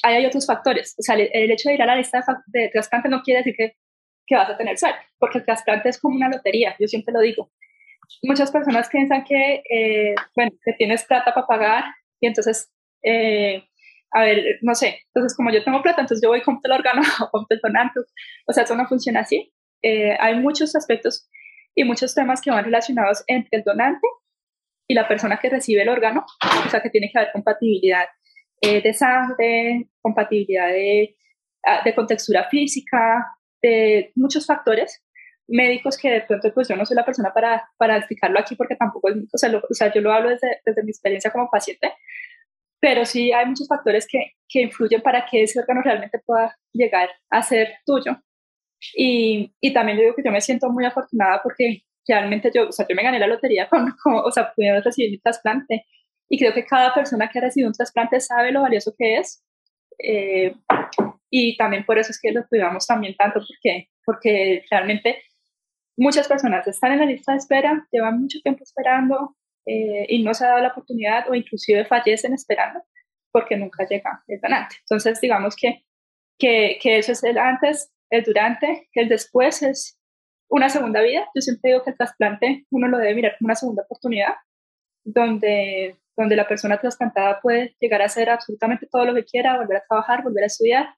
ahí 0.02 0.16
hay 0.16 0.26
otros 0.26 0.46
factores. 0.46 0.94
O 0.98 1.02
sea, 1.02 1.16
el, 1.16 1.50
hecho 1.50 1.68
de 1.68 1.74
ir 1.74 1.82
a 1.82 1.86
la 1.86 1.96
lista 1.96 2.24
de, 2.46 2.68
trasplante 2.68 3.08
no 3.08 3.22
quiere 3.22 3.40
decir 3.40 3.54
que, 3.56 3.76
que, 4.26 4.36
vas 4.36 4.48
a 4.48 4.56
tener 4.56 4.78
suerte, 4.78 5.00
porque 5.18 5.38
el 5.38 5.44
trasplante 5.44 5.88
es 5.88 6.00
como 6.00 6.16
una 6.16 6.28
lotería, 6.28 6.76
yo 6.78 6.86
siempre 6.86 7.12
lo 7.12 7.20
digo. 7.20 7.50
Muchas 8.22 8.50
personas 8.50 8.88
piensan 8.88 9.24
que, 9.24 9.62
eh, 9.70 10.14
bueno, 10.34 10.52
que 10.64 10.72
tienes 10.74 11.04
plata 11.04 11.34
para 11.34 11.46
pagar 11.46 11.84
y 12.20 12.28
entonces, 12.28 12.72
eh, 13.02 13.64
a 14.12 14.22
ver, 14.22 14.58
no 14.62 14.74
sé, 14.74 15.00
entonces 15.08 15.36
como 15.36 15.50
yo 15.52 15.62
tengo 15.62 15.82
plata, 15.82 16.00
entonces 16.00 16.22
yo 16.22 16.30
voy 16.30 16.40
con 16.40 16.58
el 16.62 16.72
órgano 16.72 17.02
o 17.20 17.30
compro 17.30 17.54
el 17.54 17.60
donante. 17.60 18.00
O 18.46 18.52
sea, 18.52 18.64
eso 18.64 18.76
no 18.76 18.86
funciona 18.86 19.20
así. 19.20 19.52
hay 19.82 20.36
muchos 20.36 20.74
aspectos 20.74 21.28
y 21.74 21.84
muchos 21.84 22.14
temas 22.14 22.40
que 22.40 22.50
van 22.50 22.64
relacionados 22.64 23.24
entre 23.26 23.58
el 23.58 23.64
donante 23.64 24.06
y 24.88 24.94
la 24.94 25.06
persona 25.06 25.38
que 25.38 25.50
recibe 25.50 25.82
el 25.82 25.90
órgano, 25.90 26.24
o 26.66 26.70
sea 26.70 26.80
que 26.80 26.90
tiene 26.90 27.10
que 27.12 27.18
haber 27.18 27.32
compatibilidad 27.32 28.06
eh, 28.62 28.80
de 28.82 28.94
sangre, 28.94 29.90
compatibilidad 30.00 30.68
de, 30.68 31.16
ah, 31.64 31.82
de 31.84 31.94
contextura 31.94 32.48
física, 32.48 33.24
de 33.62 34.10
muchos 34.16 34.46
factores 34.46 35.04
médicos 35.46 35.96
que 35.96 36.10
de 36.10 36.20
pronto 36.22 36.52
pues 36.52 36.68
yo 36.68 36.76
no 36.76 36.84
soy 36.86 36.96
la 36.96 37.04
persona 37.04 37.32
para, 37.32 37.68
para 37.76 37.96
explicarlo 37.96 38.38
aquí 38.38 38.56
porque 38.56 38.76
tampoco 38.76 39.10
es, 39.10 39.16
o 39.32 39.38
sea, 39.38 39.50
o 39.56 39.74
sea 39.74 39.92
yo 39.92 40.00
lo 40.00 40.12
hablo 40.12 40.30
desde, 40.30 40.60
desde, 40.64 40.82
mi 40.82 40.90
experiencia 40.90 41.30
como 41.30 41.50
paciente, 41.50 41.92
pero 42.80 43.04
sí 43.04 43.32
hay 43.32 43.46
muchos 43.46 43.68
factores 43.68 44.06
que, 44.10 44.32
que 44.48 44.62
influyen 44.62 45.02
para 45.02 45.26
que 45.26 45.42
ese 45.42 45.60
órgano 45.60 45.82
realmente 45.82 46.20
pueda 46.24 46.56
llegar 46.72 47.10
a 47.30 47.42
ser 47.42 47.74
tuyo. 47.84 48.16
Y, 48.94 49.52
y 49.60 49.72
también 49.72 49.98
digo 49.98 50.14
que 50.14 50.22
yo 50.24 50.30
me 50.30 50.40
siento 50.40 50.70
muy 50.70 50.84
afortunada 50.84 51.40
porque 51.42 51.82
realmente 52.08 52.50
yo, 52.54 52.68
o 52.68 52.72
sea, 52.72 52.86
yo 52.88 52.96
me 52.96 53.02
gané 53.02 53.18
la 53.18 53.26
lotería 53.26 53.68
con, 53.68 53.94
o 54.24 54.30
sea, 54.30 54.52
pudiendo 54.54 54.82
recibir 54.82 55.10
mi 55.10 55.18
trasplante. 55.18 55.86
Y 56.28 56.38
creo 56.38 56.52
que 56.52 56.64
cada 56.64 56.92
persona 56.94 57.28
que 57.28 57.38
ha 57.38 57.42
recibido 57.42 57.68
un 57.68 57.74
trasplante 57.74 58.20
sabe 58.20 58.52
lo 58.52 58.62
valioso 58.62 58.94
que 58.96 59.18
es. 59.18 59.42
Eh, 59.98 60.54
y 61.30 61.56
también 61.56 61.84
por 61.84 61.98
eso 61.98 62.10
es 62.10 62.20
que 62.20 62.32
lo 62.32 62.46
cuidamos 62.46 62.86
también 62.86 63.14
tanto, 63.16 63.40
porque, 63.40 63.88
porque 64.04 64.64
realmente 64.70 65.22
muchas 65.96 66.28
personas 66.28 66.66
están 66.66 66.92
en 66.92 67.00
la 67.00 67.06
lista 67.06 67.32
de 67.32 67.38
espera, 67.38 67.86
llevan 67.90 68.20
mucho 68.20 68.38
tiempo 68.42 68.62
esperando 68.62 69.36
eh, 69.66 70.06
y 70.08 70.22
no 70.22 70.32
se 70.32 70.44
ha 70.44 70.48
dado 70.48 70.62
la 70.62 70.68
oportunidad 70.68 71.28
o 71.28 71.34
inclusive 71.34 71.84
fallecen 71.84 72.32
esperando 72.32 72.80
porque 73.30 73.56
nunca 73.56 73.86
llega 73.86 74.22
el 74.26 74.40
donante. 74.40 74.76
Entonces, 74.80 75.20
digamos 75.20 75.54
que, 75.56 75.84
que, 76.38 76.78
que 76.80 76.98
eso 76.98 77.12
es 77.12 77.22
el 77.24 77.36
antes, 77.36 77.92
el 78.10 78.24
durante, 78.24 78.88
el 78.94 79.08
después 79.08 79.62
es 79.62 79.97
una 80.48 80.68
segunda 80.68 81.00
vida. 81.02 81.28
Yo 81.34 81.42
siempre 81.42 81.70
digo 81.70 81.84
que 81.84 81.90
el 81.90 81.96
trasplante 81.96 82.66
uno 82.70 82.88
lo 82.88 82.98
debe 82.98 83.14
mirar 83.14 83.36
como 83.38 83.46
una 83.46 83.54
segunda 83.54 83.82
oportunidad, 83.82 84.34
donde, 85.04 85.96
donde 86.16 86.36
la 86.36 86.48
persona 86.48 86.78
trasplantada 86.78 87.40
puede 87.40 87.76
llegar 87.80 88.02
a 88.02 88.06
hacer 88.06 88.30
absolutamente 88.30 88.86
todo 88.86 89.04
lo 89.04 89.14
que 89.14 89.24
quiera, 89.24 89.58
volver 89.58 89.78
a 89.78 89.84
trabajar, 89.86 90.22
volver 90.22 90.44
a 90.44 90.46
estudiar 90.46 90.94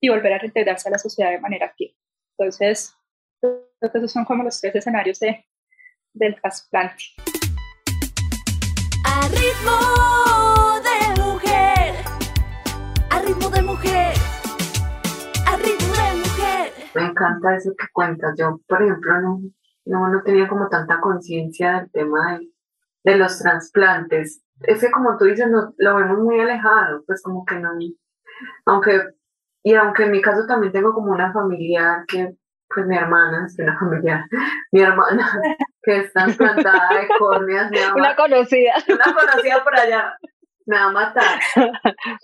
y 0.00 0.08
volver 0.08 0.32
a 0.32 0.38
reintegrarse 0.38 0.88
a 0.88 0.92
la 0.92 0.98
sociedad 0.98 1.30
de 1.30 1.40
manera 1.40 1.66
activa. 1.66 1.94
Entonces, 2.36 2.94
creo 3.40 3.68
que 3.80 3.98
esos 3.98 4.12
son 4.12 4.24
como 4.24 4.42
los 4.42 4.60
tres 4.60 4.74
escenarios 4.74 5.20
de, 5.20 5.44
del 6.12 6.40
trasplante. 6.40 7.04
A 9.04 9.28
ritmo 9.28 10.80
de 10.82 11.22
mujer, 11.22 11.94
a 13.10 13.20
ritmo 13.20 13.48
de 13.50 13.62
mujer. 13.62 14.21
Me 16.94 17.06
encanta 17.06 17.56
eso 17.56 17.72
que 17.76 17.86
cuentas. 17.92 18.34
Yo, 18.38 18.60
por 18.66 18.82
ejemplo, 18.82 19.20
no, 19.20 19.40
no, 19.86 20.08
no 20.08 20.22
tenía 20.22 20.48
como 20.48 20.68
tanta 20.68 21.00
conciencia 21.00 21.80
del 21.80 21.90
tema 21.90 22.38
de, 22.38 22.48
de, 23.04 23.18
los 23.18 23.38
trasplantes. 23.38 24.42
Ese, 24.60 24.90
como 24.90 25.16
tú 25.16 25.24
dices, 25.24 25.48
no, 25.50 25.74
lo 25.76 25.96
vemos 25.96 26.18
muy 26.18 26.40
alejado, 26.40 27.02
pues 27.06 27.22
como 27.22 27.44
que 27.44 27.56
no, 27.56 27.70
aunque, 28.66 29.00
y 29.62 29.74
aunque 29.74 30.04
en 30.04 30.12
mi 30.12 30.20
caso 30.20 30.46
también 30.46 30.72
tengo 30.72 30.92
como 30.92 31.12
una 31.12 31.32
familiar 31.32 32.04
que, 32.06 32.34
pues 32.68 32.86
mi 32.86 32.96
hermana, 32.96 33.46
es 33.46 33.58
una 33.58 33.78
familiar, 33.78 34.24
mi 34.72 34.80
hermana, 34.80 35.40
que 35.82 35.98
es 35.98 36.12
trasplantada 36.12 37.00
de 37.00 37.08
córneas. 37.18 37.70
una 37.96 38.14
conocida. 38.16 38.74
Una 38.88 39.14
conocida 39.14 39.64
por 39.64 39.76
allá, 39.76 40.16
me 40.66 40.76
va 40.76 40.84
a 40.84 40.92
matar. 40.92 41.40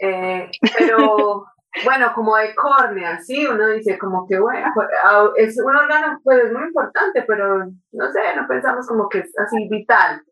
Eh, 0.01 0.51
pero 0.79 1.47
bueno, 1.85 2.13
como 2.15 2.37
de 2.37 2.55
córnea, 2.55 3.19
sí, 3.21 3.47
uno 3.47 3.69
dice 3.69 3.99
como 3.99 4.27
que, 4.27 4.39
bueno, 4.39 4.71
pues, 4.75 4.89
es 5.37 5.61
un 5.65 5.77
órgano, 5.77 6.21
pues 6.23 6.45
es 6.45 6.53
muy 6.53 6.63
importante, 6.63 7.25
pero 7.27 7.67
no 7.67 8.13
sé, 8.13 8.21
no 8.37 8.47
pensamos 8.49 8.87
como 8.87 9.09
que 9.09 9.19
es 9.19 9.33
así 9.39 9.69
vital. 9.69 10.23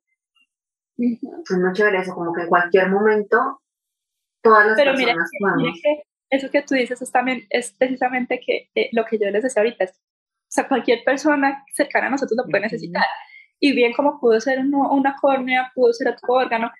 Es 0.98 1.58
muy 1.58 1.72
chévere 1.72 1.98
eso, 1.98 2.14
como 2.14 2.32
que 2.32 2.42
en 2.42 2.48
cualquier 2.48 2.90
momento 2.90 3.60
todas 4.42 4.66
las 4.66 4.76
personas 4.76 5.30
mira, 5.56 5.72
que 5.82 6.02
eso 6.30 6.50
que 6.50 6.62
tú 6.62 6.74
dices 6.74 7.00
es, 7.00 7.12
también, 7.12 7.46
es 7.50 7.72
precisamente 7.72 8.40
que 8.44 8.70
eh, 8.74 8.88
lo 8.92 9.04
que 9.04 9.18
yo 9.18 9.30
les 9.30 9.42
decía 9.42 9.62
ahorita, 9.62 9.84
es, 9.84 9.90
o 9.92 10.48
sea, 10.48 10.68
cualquier 10.68 11.04
persona 11.04 11.64
cercana 11.74 12.06
a 12.06 12.10
nosotros 12.10 12.36
lo 12.36 12.50
puede 12.50 12.62
necesitar. 12.62 13.04
Y 13.58 13.74
bien 13.74 13.92
como 13.92 14.20
pudo 14.20 14.40
ser 14.40 14.58
una 14.60 15.16
córnea, 15.20 15.72
pudo 15.74 15.92
ser 15.92 16.08
otro 16.08 16.34
órgano, 16.34 16.70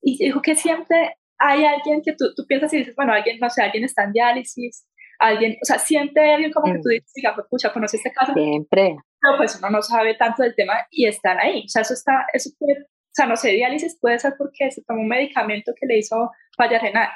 y 0.00 0.24
dijo 0.24 0.42
que 0.42 0.54
siempre 0.54 1.16
hay 1.38 1.64
alguien 1.64 2.02
que 2.02 2.12
tú, 2.12 2.34
tú, 2.34 2.46
piensas 2.46 2.72
y 2.72 2.78
dices, 2.78 2.94
bueno, 2.94 3.12
alguien, 3.12 3.38
no 3.40 3.50
sé, 3.50 3.62
alguien 3.62 3.84
está 3.84 4.04
en 4.04 4.12
diálisis, 4.12 4.86
alguien, 5.18 5.56
o 5.62 5.64
sea, 5.64 5.78
siente 5.78 6.20
alguien 6.32 6.52
como 6.52 6.72
que 6.72 6.80
tú 6.80 6.88
dices, 6.88 7.12
diga, 7.14 7.34
pues, 7.34 7.46
pucha, 7.50 7.72
conoce 7.72 7.96
este 7.96 8.12
caso. 8.12 8.32
Siempre. 8.32 8.96
Pero 9.20 9.36
pues 9.36 9.56
uno 9.58 9.70
no 9.70 9.82
sabe 9.82 10.14
tanto 10.14 10.42
del 10.42 10.54
tema 10.54 10.74
y 10.90 11.06
están 11.06 11.38
ahí. 11.38 11.64
O 11.64 11.68
sea, 11.68 11.82
eso 11.82 11.94
está, 11.94 12.26
eso 12.32 12.50
puede, 12.58 12.82
o 12.82 13.12
sea, 13.12 13.26
no 13.26 13.36
sé, 13.36 13.50
diálisis 13.50 13.98
puede 14.00 14.18
ser 14.18 14.34
porque 14.36 14.70
se 14.70 14.82
tomó 14.84 15.00
un 15.00 15.08
medicamento 15.08 15.72
que 15.78 15.86
le 15.86 15.98
hizo 15.98 16.30
falla 16.56 16.78
renal. 16.78 17.08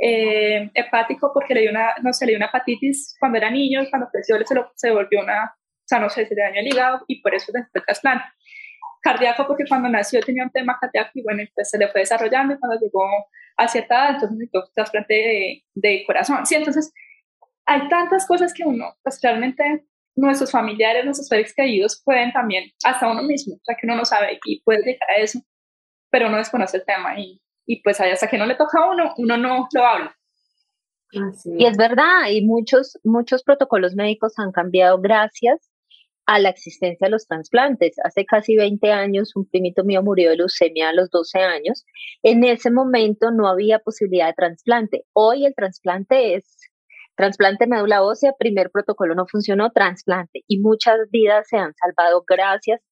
Eh, 0.00 0.70
hepático 0.74 1.32
porque 1.34 1.54
le 1.54 1.62
dio 1.62 1.70
una, 1.70 1.94
no 2.04 2.12
sé, 2.12 2.24
le 2.24 2.32
dio 2.32 2.38
una 2.38 2.46
hepatitis 2.46 3.16
cuando 3.18 3.38
era 3.38 3.50
niño 3.50 3.82
y 3.82 3.90
cuando 3.90 4.08
creció 4.12 4.36
se, 4.46 4.54
lo, 4.54 4.70
se 4.76 4.92
volvió 4.92 5.20
una, 5.20 5.46
o 5.46 5.84
sea, 5.84 5.98
no 5.98 6.08
sé, 6.08 6.24
se 6.24 6.36
le 6.36 6.42
dañó 6.42 6.60
el 6.60 6.68
hígado 6.68 7.04
y 7.08 7.20
por 7.20 7.34
eso 7.34 7.50
después 7.52 7.84
trasplante 7.84 8.24
cardíaco 9.02 9.46
porque 9.46 9.64
cuando 9.68 9.88
nació 9.88 10.20
tenía 10.20 10.44
un 10.44 10.50
tema 10.50 10.78
cardíaco 10.80 11.10
y 11.14 11.22
bueno, 11.22 11.42
pues 11.54 11.70
se 11.70 11.78
le 11.78 11.88
fue 11.88 12.02
desarrollando 12.02 12.54
y 12.54 12.58
cuando 12.58 12.78
llegó 12.80 13.04
a 13.56 13.68
cierta 13.68 13.94
edad, 13.94 14.10
entonces 14.14 14.38
necesitó 14.38 14.70
trasplante 14.74 15.14
de, 15.14 15.64
de, 15.74 16.04
corazón. 16.06 16.46
Sí, 16.46 16.54
entonces 16.54 16.92
hay 17.66 17.88
tantas 17.88 18.26
cosas 18.26 18.54
que 18.54 18.64
uno, 18.64 18.96
pues 19.02 19.20
realmente 19.22 19.84
nuestros 20.16 20.50
familiares, 20.50 21.04
nuestros 21.04 21.28
seres 21.28 21.54
queridos 21.54 22.00
pueden 22.04 22.32
también, 22.32 22.70
hasta 22.84 23.10
uno 23.10 23.22
mismo, 23.22 23.54
o 23.54 23.60
sea, 23.64 23.76
que 23.76 23.86
uno 23.86 23.96
no 23.96 24.04
sabe 24.04 24.38
y 24.44 24.62
puede 24.62 24.80
llegar 24.80 25.10
a 25.16 25.20
eso, 25.20 25.40
pero 26.10 26.28
uno 26.28 26.38
desconoce 26.38 26.78
el 26.78 26.84
tema 26.84 27.18
y, 27.18 27.40
y 27.66 27.82
pues 27.82 28.00
hasta 28.00 28.28
que 28.28 28.38
no 28.38 28.46
le 28.46 28.54
toca 28.54 28.80
a 28.80 28.90
uno, 28.90 29.14
uno 29.16 29.36
no 29.36 29.68
lo 29.72 29.86
habla. 29.86 30.14
Y 31.10 31.64
es 31.64 31.76
verdad, 31.76 32.28
y 32.30 32.44
muchos, 32.44 32.98
muchos 33.02 33.42
protocolos 33.42 33.94
médicos 33.94 34.38
han 34.38 34.52
cambiado 34.52 35.00
gracias 35.00 35.67
a 36.28 36.38
la 36.38 36.50
existencia 36.50 37.06
de 37.06 37.10
los 37.10 37.26
trasplantes. 37.26 37.96
Hace 38.04 38.26
casi 38.26 38.54
20 38.54 38.92
años 38.92 39.34
un 39.34 39.48
primito 39.48 39.82
mío 39.82 40.02
murió 40.02 40.28
de 40.28 40.36
leucemia 40.36 40.90
a 40.90 40.92
los 40.92 41.08
12 41.08 41.38
años. 41.38 41.86
En 42.22 42.44
ese 42.44 42.70
momento 42.70 43.30
no 43.30 43.48
había 43.48 43.78
posibilidad 43.78 44.26
de 44.26 44.34
trasplante. 44.34 45.04
Hoy 45.14 45.46
el 45.46 45.54
trasplante 45.54 46.34
es 46.34 46.58
trasplante 47.16 47.66
médula 47.66 48.02
ósea, 48.02 48.34
primer 48.38 48.70
protocolo 48.70 49.14
no 49.14 49.26
funcionó, 49.26 49.70
trasplante. 49.70 50.44
Y 50.46 50.58
muchas 50.58 50.98
vidas 51.10 51.48
se 51.48 51.56
han 51.56 51.72
salvado 51.74 52.22
gracias 52.28 52.82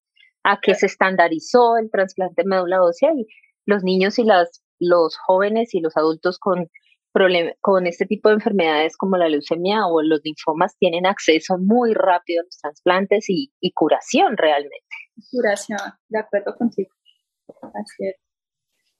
a 0.42 0.58
que 0.58 0.74
se 0.74 0.86
estandarizó 0.86 1.76
el 1.76 1.90
trasplante 1.90 2.42
médula 2.46 2.82
ósea 2.82 3.10
y 3.14 3.26
los 3.66 3.84
niños 3.84 4.18
y 4.18 4.24
las, 4.24 4.62
los 4.78 5.18
jóvenes 5.18 5.74
y 5.74 5.80
los 5.80 5.94
adultos 5.98 6.38
con 6.38 6.70
con 7.60 7.86
este 7.86 8.06
tipo 8.06 8.28
de 8.28 8.36
enfermedades 8.36 8.96
como 8.96 9.16
la 9.16 9.28
leucemia 9.28 9.86
o 9.86 10.02
los 10.02 10.20
linfomas 10.22 10.76
tienen 10.78 11.06
acceso 11.06 11.56
muy 11.58 11.94
rápido 11.94 12.42
a 12.42 12.44
los 12.44 12.58
trasplantes 12.58 13.26
y, 13.28 13.50
curación 13.74 14.36
realmente. 14.36 14.84
Curación, 15.30 15.78
de 16.08 16.18
acuerdo 16.18 16.54
contigo. 16.56 16.90
Así 17.48 18.08
es. 18.08 18.16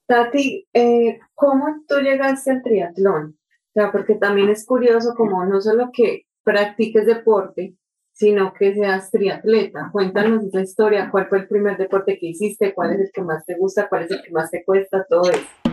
Tati, 0.06 0.68
eh, 0.72 1.18
¿cómo 1.34 1.66
tú 1.88 1.96
llegaste 1.98 2.52
al 2.52 2.62
triatlón? 2.62 3.38
O 3.70 3.72
sea, 3.74 3.92
porque 3.92 4.14
también 4.14 4.48
es 4.50 4.64
curioso 4.64 5.14
como 5.14 5.44
no 5.44 5.60
solo 5.60 5.90
que 5.92 6.22
practiques 6.44 7.06
deporte, 7.06 7.76
sino 8.12 8.54
que 8.54 8.72
seas 8.74 9.10
triatleta. 9.10 9.90
Cuéntanos 9.92 10.44
esa 10.44 10.62
historia, 10.62 11.10
cuál 11.10 11.28
fue 11.28 11.38
el 11.38 11.48
primer 11.48 11.76
deporte 11.76 12.18
que 12.18 12.28
hiciste, 12.28 12.72
cuál 12.72 12.94
es 12.94 13.00
el 13.00 13.10
que 13.12 13.22
más 13.22 13.44
te 13.44 13.56
gusta, 13.58 13.88
cuál 13.88 14.04
es 14.04 14.10
el 14.10 14.22
que 14.22 14.30
más 14.30 14.50
te 14.50 14.64
cuesta, 14.64 15.04
todo 15.08 15.30
eso. 15.30 15.65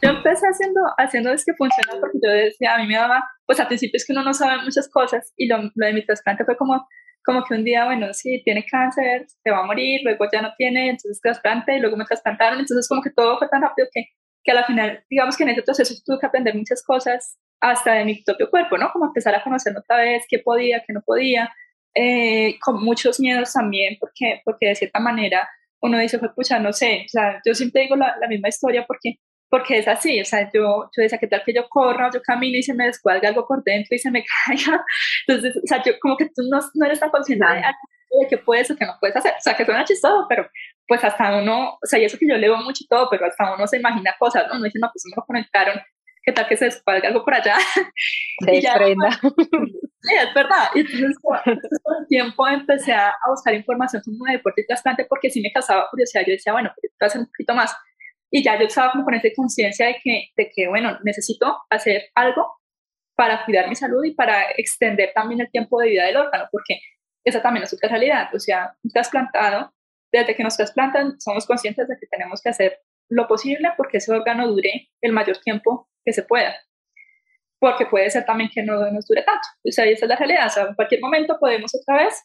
Yo 0.00 0.10
empecé 0.10 0.46
haciendo, 0.46 0.80
haciendo 0.96 1.32
es 1.32 1.44
que 1.44 1.54
funciona 1.54 1.98
porque 1.98 2.18
yo 2.22 2.30
decía, 2.30 2.76
a 2.76 2.78
mí 2.78 2.86
me 2.86 2.94
daba, 2.94 3.24
pues 3.46 3.58
al 3.58 3.66
principio 3.66 3.96
es 3.96 4.06
que 4.06 4.12
uno 4.12 4.22
no 4.22 4.32
sabe 4.32 4.62
muchas 4.62 4.88
cosas 4.88 5.32
y 5.36 5.48
lo, 5.48 5.56
lo 5.74 5.86
de 5.86 5.92
mi 5.92 6.06
trasplante 6.06 6.44
fue 6.44 6.56
como, 6.56 6.86
como 7.24 7.42
que 7.42 7.54
un 7.54 7.64
día, 7.64 7.86
bueno, 7.86 8.14
sí, 8.14 8.40
tiene 8.44 8.64
cáncer, 8.64 9.26
se 9.26 9.50
va 9.50 9.58
a 9.58 9.66
morir, 9.66 10.02
luego 10.04 10.24
ya 10.32 10.40
no 10.40 10.52
tiene, 10.56 10.90
entonces 10.90 11.20
trasplante 11.20 11.76
y 11.76 11.80
luego 11.80 11.96
me 11.96 12.04
trasplantaron, 12.04 12.60
entonces 12.60 12.86
como 12.88 13.02
que 13.02 13.10
todo 13.10 13.38
fue 13.38 13.48
tan 13.48 13.62
rápido 13.62 13.88
que, 13.92 14.04
que 14.44 14.52
a 14.52 14.54
la 14.54 14.64
final, 14.64 15.04
digamos 15.10 15.36
que 15.36 15.42
en 15.42 15.48
ese 15.48 15.62
proceso 15.62 15.94
tuve 16.06 16.20
que 16.20 16.26
aprender 16.26 16.54
muchas 16.54 16.84
cosas 16.84 17.38
hasta 17.60 17.94
de 17.94 18.04
mi 18.04 18.22
propio 18.22 18.48
cuerpo, 18.48 18.78
¿no? 18.78 18.92
Como 18.92 19.06
empezar 19.06 19.34
a 19.34 19.42
conocerme 19.42 19.80
otra 19.80 19.96
vez, 19.96 20.24
qué 20.28 20.38
podía, 20.38 20.84
qué 20.86 20.92
no 20.92 21.02
podía, 21.04 21.52
eh, 21.92 22.56
con 22.60 22.84
muchos 22.84 23.18
miedos 23.18 23.52
también, 23.52 23.96
porque, 23.98 24.42
porque 24.44 24.68
de 24.68 24.76
cierta 24.76 25.00
manera 25.00 25.48
uno 25.82 25.98
dice, 25.98 26.18
pues, 26.18 26.32
pucha, 26.34 26.58
no 26.58 26.72
sé, 26.72 27.02
o 27.06 27.08
sea, 27.08 27.40
yo 27.44 27.54
siempre 27.54 27.82
digo 27.82 27.96
la, 27.96 28.16
la, 28.20 28.28
misma 28.28 28.48
historia 28.48 28.84
porque, 28.86 29.16
porque 29.50 29.78
es 29.78 29.88
así, 29.88 30.20
o 30.20 30.24
sea, 30.24 30.48
yo, 30.52 30.88
yo 30.96 31.02
decía, 31.02 31.18
¿qué 31.18 31.26
tal 31.26 31.42
que 31.44 31.52
yo 31.52 31.68
corra, 31.68 32.10
yo 32.12 32.22
camino 32.22 32.56
y 32.56 32.62
se 32.62 32.74
me 32.74 32.86
descuadra 32.86 33.28
algo 33.28 33.46
por 33.46 33.62
dentro 33.64 33.94
y 33.94 33.98
se 33.98 34.10
me 34.10 34.24
caiga? 34.46 34.84
Entonces, 35.26 35.56
o 35.56 35.66
sea, 35.66 35.82
yo 35.82 35.92
como 36.00 36.16
que 36.16 36.26
tú 36.26 36.42
no, 36.50 36.60
no 36.74 36.86
eres 36.86 37.00
tan 37.00 37.10
consciente 37.10 37.44
de, 37.44 37.60
de 37.60 38.28
qué 38.30 38.38
puedes 38.38 38.70
o 38.70 38.76
qué 38.76 38.86
no 38.86 38.96
puedes 39.00 39.16
hacer, 39.16 39.32
o 39.36 39.40
sea, 39.40 39.56
que 39.56 39.64
suena 39.64 39.84
chistoso, 39.84 40.26
pero 40.28 40.48
pues 40.86 41.02
hasta 41.02 41.36
uno, 41.38 41.74
o 41.74 41.86
sea, 41.86 41.98
y 41.98 42.04
eso 42.04 42.18
que 42.18 42.28
yo 42.28 42.36
leo 42.36 42.56
mucho 42.58 42.84
y 42.84 42.86
todo, 42.86 43.08
pero 43.10 43.26
hasta 43.26 43.54
uno 43.54 43.66
se 43.66 43.78
imagina 43.78 44.14
cosas, 44.18 44.46
¿no? 44.48 44.56
Uno 44.56 44.64
dice, 44.64 44.78
no, 44.80 44.90
pues 44.92 45.02
me 45.06 45.16
lo 45.16 45.24
conectaron, 45.26 45.80
¿qué 46.22 46.32
tal 46.32 46.46
que 46.48 46.56
se 46.56 46.66
descuadre 46.66 47.06
algo 47.08 47.24
por 47.24 47.34
allá? 47.34 47.56
Se 48.44 48.50
desprenda. 48.50 49.10
Sí, 50.02 50.14
es 50.14 50.34
verdad. 50.34 50.68
Y 50.74 50.80
entonces, 50.80 51.16
con 51.20 51.38
el 51.46 52.06
tiempo 52.08 52.48
empecé 52.48 52.92
a 52.92 53.14
buscar 53.28 53.54
información 53.54 54.02
sobre 54.02 54.32
deporte 54.32 54.62
y 54.62 54.66
trasplante 54.66 55.06
porque 55.08 55.30
sí 55.30 55.40
me 55.40 55.52
causaba 55.52 55.88
curiosidad. 55.90 56.24
Yo 56.26 56.32
decía, 56.32 56.52
bueno, 56.52 56.72
voy 56.76 56.90
a 57.00 57.06
hacer 57.06 57.20
un 57.20 57.26
poquito 57.26 57.54
más. 57.54 57.74
Y 58.30 58.42
ya 58.42 58.58
yo 58.58 58.66
estaba 58.66 58.92
como 58.92 59.04
con 59.04 59.14
esa 59.14 59.28
conciencia 59.36 59.86
de 59.86 59.96
que, 60.02 60.28
de 60.36 60.50
que, 60.54 60.68
bueno, 60.68 60.98
necesito 61.04 61.58
hacer 61.70 62.04
algo 62.14 62.56
para 63.14 63.44
cuidar 63.44 63.68
mi 63.68 63.74
salud 63.74 64.02
y 64.04 64.14
para 64.14 64.50
extender 64.56 65.12
también 65.14 65.40
el 65.40 65.50
tiempo 65.50 65.78
de 65.80 65.90
vida 65.90 66.06
del 66.06 66.16
órgano, 66.16 66.48
porque 66.50 66.80
esa 67.24 67.42
también 67.42 67.64
es 67.64 67.72
otra 67.72 67.90
realidad. 67.90 68.34
O 68.34 68.40
sea, 68.40 68.74
un 68.82 68.90
trasplantado, 68.90 69.72
desde 70.10 70.34
que 70.34 70.42
nos 70.42 70.56
trasplantan, 70.56 71.20
somos 71.20 71.46
conscientes 71.46 71.86
de 71.88 71.96
que 72.00 72.06
tenemos 72.06 72.40
que 72.42 72.48
hacer 72.48 72.80
lo 73.08 73.28
posible 73.28 73.68
porque 73.76 73.98
ese 73.98 74.12
órgano 74.12 74.48
dure 74.48 74.88
el 75.02 75.12
mayor 75.12 75.38
tiempo 75.38 75.88
que 76.04 76.12
se 76.12 76.22
pueda 76.22 76.54
porque 77.62 77.86
puede 77.86 78.10
ser 78.10 78.24
también 78.24 78.50
que 78.52 78.60
no 78.60 78.90
nos 78.90 79.06
dure 79.06 79.22
tanto. 79.22 79.46
O 79.64 79.70
sea, 79.70 79.84
esa 79.84 80.04
es 80.04 80.08
la 80.08 80.16
realidad. 80.16 80.48
O 80.48 80.50
sea, 80.50 80.64
en 80.64 80.74
cualquier 80.74 81.00
momento 81.00 81.38
podemos 81.38 81.72
otra 81.72 82.02
vez 82.02 82.20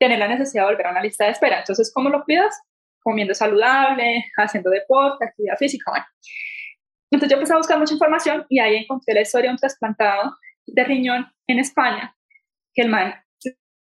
tener 0.00 0.18
la 0.18 0.26
necesidad 0.26 0.64
de 0.64 0.72
volver 0.72 0.88
a 0.88 0.90
una 0.90 1.00
lista 1.00 1.26
de 1.26 1.30
espera. 1.30 1.60
Entonces, 1.60 1.92
¿cómo 1.94 2.08
lo 2.08 2.24
cuidas? 2.24 2.60
Comiendo 3.00 3.34
saludable, 3.34 4.24
haciendo 4.36 4.70
deporte, 4.70 5.26
actividad 5.26 5.56
física. 5.58 5.92
Bueno. 5.92 6.04
Entonces 7.08 7.30
yo 7.30 7.36
empecé 7.36 7.52
a 7.52 7.58
buscar 7.58 7.78
mucha 7.78 7.94
información 7.94 8.46
y 8.48 8.58
ahí 8.58 8.74
encontré 8.74 9.14
la 9.14 9.20
historia 9.20 9.50
de 9.50 9.52
un 9.52 9.58
trasplantado 9.58 10.34
de 10.66 10.82
riñón 10.82 11.24
en 11.46 11.60
España, 11.60 12.12
que 12.74 12.82
el 12.82 12.88
man 12.88 13.14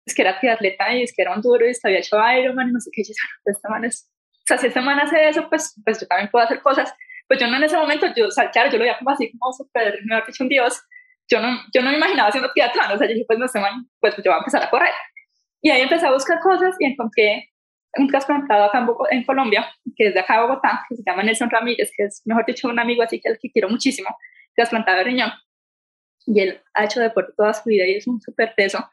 es 0.05 0.15
que 0.17 0.23
era 0.23 0.41
triatleta 0.41 0.93
y 0.93 1.05
es 1.05 1.15
que 1.15 1.23
era 1.23 1.33
un 1.33 1.43
duro 1.43 1.65
y 1.65 1.73
había 1.85 2.01
hecho 2.01 2.17
Ironman 2.17 2.71
y 2.71 2.73
no 2.73 2.81
sé 2.81 2.91
qué. 2.93 3.03
Y 3.03 3.05
yo, 3.05 3.15
pues, 3.45 3.57
esta 3.57 3.69
man 3.69 3.85
es, 3.85 4.11
o 4.33 4.47
sea, 4.47 4.59
si 4.59 4.67
esta 4.67 4.81
man 4.81 4.99
hace 4.99 5.29
eso, 5.29 5.49
pues, 5.49 5.81
pues 5.85 6.01
yo 6.01 6.09
también 6.09 6.29
puedo 6.29 6.45
hacer 6.45 6.61
cosas 6.61 6.93
pues 7.33 7.41
yo 7.41 7.49
no 7.49 7.57
en 7.57 7.65
ese 7.65 7.79
momento, 7.79 8.07
yo, 8.15 8.27
o 8.27 8.31
sea, 8.31 8.51
claro, 8.51 8.71
yo 8.71 8.77
lo 8.77 8.85
veía 8.85 8.99
como 8.99 9.09
así, 9.09 9.33
como 9.33 9.51
súper, 9.55 10.01
me 10.05 10.17
había 10.17 10.29
hecho 10.29 10.45
un 10.45 10.51
dios, 10.51 10.83
yo 11.31 11.41
no, 11.41 11.63
yo 11.73 11.81
no 11.81 11.89
me 11.89 11.97
imaginaba 11.97 12.29
haciendo 12.29 12.53
triatlón, 12.53 12.93
o 12.93 12.99
sea, 12.99 13.07
yo 13.07 13.15
dije, 13.15 13.25
pues 13.27 13.39
no 13.39 13.49
sé, 13.49 13.59
pues 14.01 14.15
yo 14.19 14.25
voy 14.27 14.35
a 14.35 14.39
empezar 14.41 14.63
a 14.63 14.69
correr. 14.69 14.93
Y 15.63 15.71
ahí 15.71 15.81
empecé 15.81 16.05
a 16.05 16.13
buscar 16.13 16.41
cosas 16.41 16.77
y 16.79 16.85
encontré 16.85 17.49
un 17.97 18.09
trasplantado 18.09 18.65
acá 18.65 18.81
en, 18.81 19.19
en, 19.19 19.25
Colombia, 19.25 19.67
que 19.97 20.09
es 20.09 20.15
de 20.15 20.21
acá 20.21 20.35
de 20.35 20.43
Bogotá, 20.43 20.85
que 20.91 20.97
se 20.97 21.03
llama 21.07 21.23
Nelson 21.23 21.49
Ramírez, 21.49 21.91
que 21.97 22.05
es, 22.05 22.21
mejor 22.27 22.45
dicho, 22.45 22.69
un 22.69 22.79
amigo 22.79 23.03
así 23.03 23.19
que 23.19 23.31
el 23.31 23.39
que 23.41 23.51
quiero 23.51 23.71
muchísimo, 23.71 24.15
trasplantado 24.55 24.99
de 24.99 25.05
riñón. 25.05 25.33
Y 26.27 26.39
él 26.39 26.61
ha 26.75 26.85
hecho 26.85 27.01
deporte 27.01 27.33
toda 27.35 27.55
su 27.55 27.67
vida 27.67 27.87
y 27.87 27.95
es 27.95 28.07
un 28.07 28.21
súper 28.21 28.53
peso. 28.55 28.87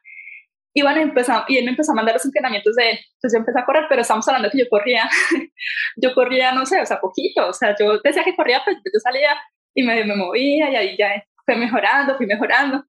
Y 0.79 0.81
bueno, 0.81 1.01
empezó, 1.01 1.43
y 1.49 1.57
él 1.57 1.65
me 1.65 1.71
empezó 1.71 1.91
a 1.91 1.95
mandar 1.95 2.15
los 2.15 2.23
entrenamientos 2.23 2.73
de 2.73 2.91
él. 2.91 2.99
Entonces 3.15 3.33
yo 3.33 3.39
empecé 3.39 3.59
a 3.59 3.65
correr, 3.65 3.83
pero 3.89 4.01
estamos 4.01 4.25
hablando 4.29 4.49
que 4.49 4.59
yo 4.59 4.69
corría, 4.69 5.09
yo 5.97 6.13
corría, 6.13 6.53
no 6.53 6.65
sé, 6.65 6.79
o 6.81 6.85
sea, 6.85 7.01
poquito. 7.01 7.49
O 7.49 7.53
sea, 7.53 7.75
yo 7.77 7.99
decía 8.01 8.23
que 8.23 8.33
corría, 8.33 8.61
pero 8.63 8.77
yo 8.77 8.99
salía 9.03 9.35
y 9.75 9.83
me, 9.83 10.05
me 10.05 10.15
movía 10.15 10.71
y 10.71 10.75
ahí 10.77 10.95
ya 10.97 11.21
fue 11.45 11.57
mejorando, 11.57 12.15
fui 12.15 12.27
mejorando. 12.27 12.85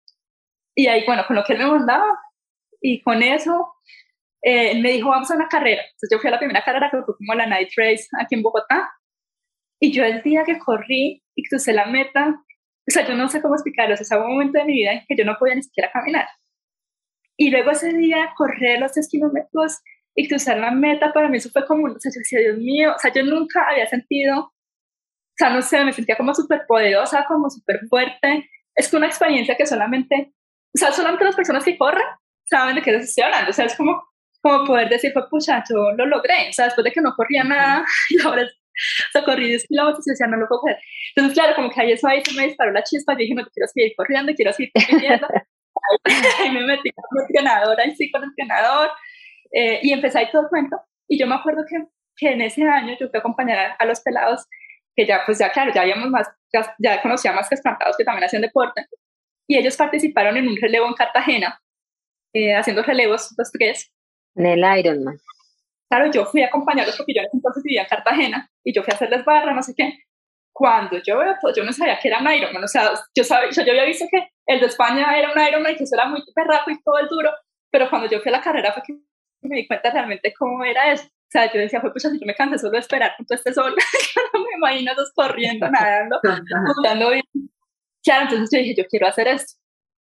Y 0.76 0.86
ahí, 0.86 1.02
bueno, 1.04 1.24
con 1.26 1.34
lo 1.34 1.42
que 1.42 1.54
él 1.54 1.58
me 1.58 1.66
mandaba 1.66 2.06
y 2.80 3.02
con 3.02 3.24
eso, 3.24 3.74
eh, 4.40 4.80
me 4.80 4.92
dijo, 4.92 5.08
vamos 5.10 5.28
a 5.32 5.34
una 5.34 5.48
carrera. 5.48 5.82
Entonces 5.82 6.10
yo 6.12 6.20
fui 6.20 6.28
a 6.28 6.30
la 6.30 6.38
primera 6.38 6.62
carrera 6.62 6.90
que 6.92 7.02
fue 7.02 7.16
como 7.16 7.34
la 7.34 7.46
Night 7.46 7.70
Race 7.76 8.06
aquí 8.20 8.36
en 8.36 8.42
Bogotá. 8.42 8.88
Y 9.80 9.90
yo 9.90 10.04
el 10.04 10.22
día 10.22 10.44
que 10.44 10.60
corrí 10.60 11.24
y 11.34 11.42
crucé 11.48 11.72
la 11.72 11.86
meta, 11.86 12.28
o 12.28 12.90
sea, 12.92 13.04
yo 13.04 13.16
no 13.16 13.28
sé 13.28 13.42
cómo 13.42 13.56
explicarlo, 13.56 13.94
o 13.94 13.96
sea, 13.96 14.18
hubo 14.18 14.26
un 14.26 14.32
momento 14.34 14.60
de 14.60 14.64
mi 14.64 14.74
vida 14.74 14.92
en 14.92 15.04
que 15.08 15.16
yo 15.16 15.24
no 15.24 15.36
podía 15.40 15.56
ni 15.56 15.64
siquiera 15.64 15.90
caminar. 15.90 16.28
Y 17.40 17.48
luego 17.48 17.70
ese 17.70 17.94
día 17.94 18.34
correr 18.36 18.80
los 18.80 18.92
3 18.92 19.08
kilómetros 19.08 19.78
y 20.14 20.28
cruzar 20.28 20.58
la 20.58 20.72
meta, 20.72 21.10
para 21.10 21.26
mí 21.30 21.38
eso 21.38 21.48
fue 21.48 21.66
como, 21.66 21.86
o 21.86 21.98
sea, 21.98 22.12
yo 22.14 22.18
decía, 22.18 22.38
Dios 22.40 22.58
mío, 22.58 22.92
o 22.94 22.98
sea, 22.98 23.10
yo 23.14 23.22
nunca 23.22 23.66
había 23.66 23.86
sentido, 23.86 24.40
o 24.40 24.52
sea, 25.38 25.48
no 25.48 25.62
sé, 25.62 25.82
me 25.82 25.94
sentía 25.94 26.18
como 26.18 26.34
súper 26.34 26.66
poderosa, 26.68 27.24
como 27.26 27.48
súper 27.48 27.80
fuerte. 27.88 28.50
Es 28.74 28.90
que 28.90 28.96
una 28.98 29.06
experiencia 29.06 29.56
que 29.56 29.64
solamente, 29.64 30.34
o 30.74 30.78
sea, 30.78 30.92
solamente 30.92 31.24
las 31.24 31.34
personas 31.34 31.64
que 31.64 31.78
corren 31.78 32.04
saben 32.44 32.74
de 32.74 32.82
qué 32.82 32.90
se 32.98 33.04
estoy 33.06 33.24
hablando. 33.24 33.48
O 33.48 33.54
sea, 33.54 33.64
es 33.64 33.74
como, 33.74 34.02
como 34.42 34.66
poder 34.66 34.90
decir, 34.90 35.10
pues, 35.14 35.24
pucha, 35.30 35.64
yo 35.66 35.92
lo 35.96 36.04
logré. 36.04 36.50
O 36.50 36.52
sea, 36.52 36.66
después 36.66 36.84
de 36.84 36.92
que 36.92 37.00
no 37.00 37.14
corría 37.16 37.42
nada, 37.42 37.86
y 38.10 38.20
ahora, 38.20 38.42
o 38.42 39.12
sea, 39.12 39.24
corrí 39.24 39.48
10 39.48 39.66
kilómetros 39.66 40.06
y 40.06 40.10
decía, 40.10 40.26
no 40.26 40.36
lo 40.36 40.46
puedo 40.46 40.60
hacer. 40.66 40.82
Entonces, 41.16 41.32
claro, 41.38 41.56
como 41.56 41.70
que 41.70 41.80
ahí 41.80 41.92
eso 41.92 42.06
ahí 42.06 42.22
se 42.22 42.34
me 42.34 42.48
disparó 42.48 42.70
la 42.72 42.82
chispa. 42.82 43.14
Yo 43.14 43.20
dije, 43.20 43.34
no, 43.34 43.46
quiero 43.46 43.66
seguir 43.68 43.94
corriendo, 43.96 44.34
quiero 44.34 44.52
seguir 44.52 44.72
corriendo. 44.74 45.26
y 46.44 46.50
me 46.50 46.64
metí 46.64 46.90
con 46.90 47.04
un 47.10 47.22
entrenador, 47.22 47.80
ahí 47.80 47.94
sí 47.96 48.10
con 48.10 48.22
el 48.22 48.30
entrenador, 48.30 48.90
eh, 49.52 49.80
y 49.82 49.92
empecé 49.92 50.18
ahí 50.18 50.30
todo 50.30 50.42
el 50.42 50.48
cuento. 50.48 50.80
Y 51.08 51.18
yo 51.18 51.26
me 51.26 51.34
acuerdo 51.34 51.64
que, 51.68 51.76
que 52.16 52.32
en 52.32 52.42
ese 52.42 52.62
año 52.62 52.96
yo 52.98 53.08
fui 53.08 53.16
a 53.16 53.20
acompañar 53.20 53.76
a, 53.78 53.84
los 53.84 54.00
pelados, 54.00 54.46
que 54.94 55.06
ya, 55.06 55.22
pues 55.24 55.38
ya, 55.38 55.50
claro, 55.50 55.72
ya 55.74 55.82
habíamos 55.82 56.08
más, 56.10 56.28
ya, 56.52 56.74
ya 56.78 57.02
conocía 57.02 57.32
más 57.32 57.48
que 57.48 57.54
espantados 57.54 57.96
que 57.96 58.04
también 58.04 58.24
hacían 58.24 58.42
deporte, 58.42 58.86
y 59.48 59.56
ellos 59.56 59.76
participaron 59.76 60.36
en 60.36 60.48
un 60.48 60.56
relevo 60.56 60.86
en 60.86 60.94
Cartagena, 60.94 61.60
eh, 62.32 62.54
haciendo 62.54 62.82
relevos, 62.82 63.34
los 63.36 63.50
tres. 63.50 63.92
En 64.36 64.46
el 64.46 64.78
Ironman. 64.78 65.18
Claro, 65.88 66.08
yo 66.12 66.24
fui 66.24 66.42
a 66.42 66.46
acompañarlos 66.46 66.96
porque 66.96 67.14
yo 67.14 67.22
entonces 67.32 67.64
vivía 67.64 67.82
en 67.82 67.88
Cartagena, 67.88 68.50
y 68.64 68.72
yo 68.72 68.82
fui 68.82 68.92
a 68.92 68.94
hacerles 68.94 69.24
barra, 69.24 69.52
no 69.52 69.62
sé 69.62 69.74
qué, 69.76 70.04
cuando 70.52 70.98
yo 71.02 71.18
veo 71.18 71.34
todo, 71.40 71.54
yo 71.54 71.64
no 71.64 71.72
sabía 71.72 71.98
que 71.98 72.08
era 72.08 72.18
un 72.18 72.30
Ironman, 72.30 72.62
o 72.62 72.68
sea, 72.68 72.92
yo, 73.14 73.24
sabía, 73.24 73.50
yo, 73.50 73.62
había 73.62 73.84
visto 73.84 74.04
que 74.10 74.29
el 74.50 74.58
de 74.58 74.66
España 74.66 75.16
era 75.16 75.32
un 75.32 75.40
Ironman 75.40 75.76
que 75.76 75.84
eso 75.84 75.94
era 75.94 76.06
muy 76.06 76.20
rápido 76.34 76.76
y 76.76 76.82
todo 76.82 76.98
el 76.98 77.06
duro, 77.06 77.30
pero 77.70 77.88
cuando 77.88 78.08
yo 78.08 78.20
fui 78.20 78.30
a 78.30 78.38
la 78.38 78.40
carrera 78.40 78.72
fue 78.72 78.82
que 78.84 78.94
me 79.42 79.56
di 79.56 79.66
cuenta 79.66 79.90
realmente 79.90 80.34
cómo 80.36 80.64
era 80.64 80.92
eso. 80.92 81.04
O 81.04 81.30
sea, 81.30 81.52
yo 81.52 81.60
decía, 81.60 81.80
pues, 81.80 82.02
si 82.02 82.18
yo 82.18 82.26
me 82.26 82.34
cansé 82.34 82.58
solo 82.58 82.72
de 82.72 82.78
esperar 82.78 83.14
con 83.16 83.24
todo 83.24 83.36
este 83.36 83.54
sol, 83.54 83.72
no 84.34 84.40
me 84.40 84.56
imagino 84.56 84.90
esos 84.90 85.12
corriendo, 85.14 85.70
nadando, 85.70 86.20
buscando 86.66 87.10
bien. 87.10 87.22
Claro, 88.02 88.22
entonces 88.22 88.50
yo 88.50 88.58
dije, 88.58 88.82
yo 88.82 88.88
quiero 88.88 89.06
hacer 89.06 89.28
esto. 89.28 89.56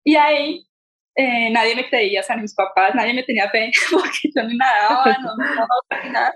Y 0.03 0.17
ahí 0.17 0.67
eh, 1.15 1.49
nadie 1.51 1.77
me 1.77 1.87
creía, 1.87 2.19
o 2.19 2.23
sea, 2.23 2.35
ni 2.35 2.41
mis 2.41 2.53
papás, 2.53 2.93
nadie 2.93 3.13
me 3.13 3.23
tenía 3.23 3.49
fe, 3.49 3.71
porque 3.89 4.29
yo 4.35 4.43
ni 4.43 4.57
nadaba, 4.57 5.17
no, 5.23 5.37
no, 5.37 5.55
no, 5.55 6.11
nada. 6.11 6.33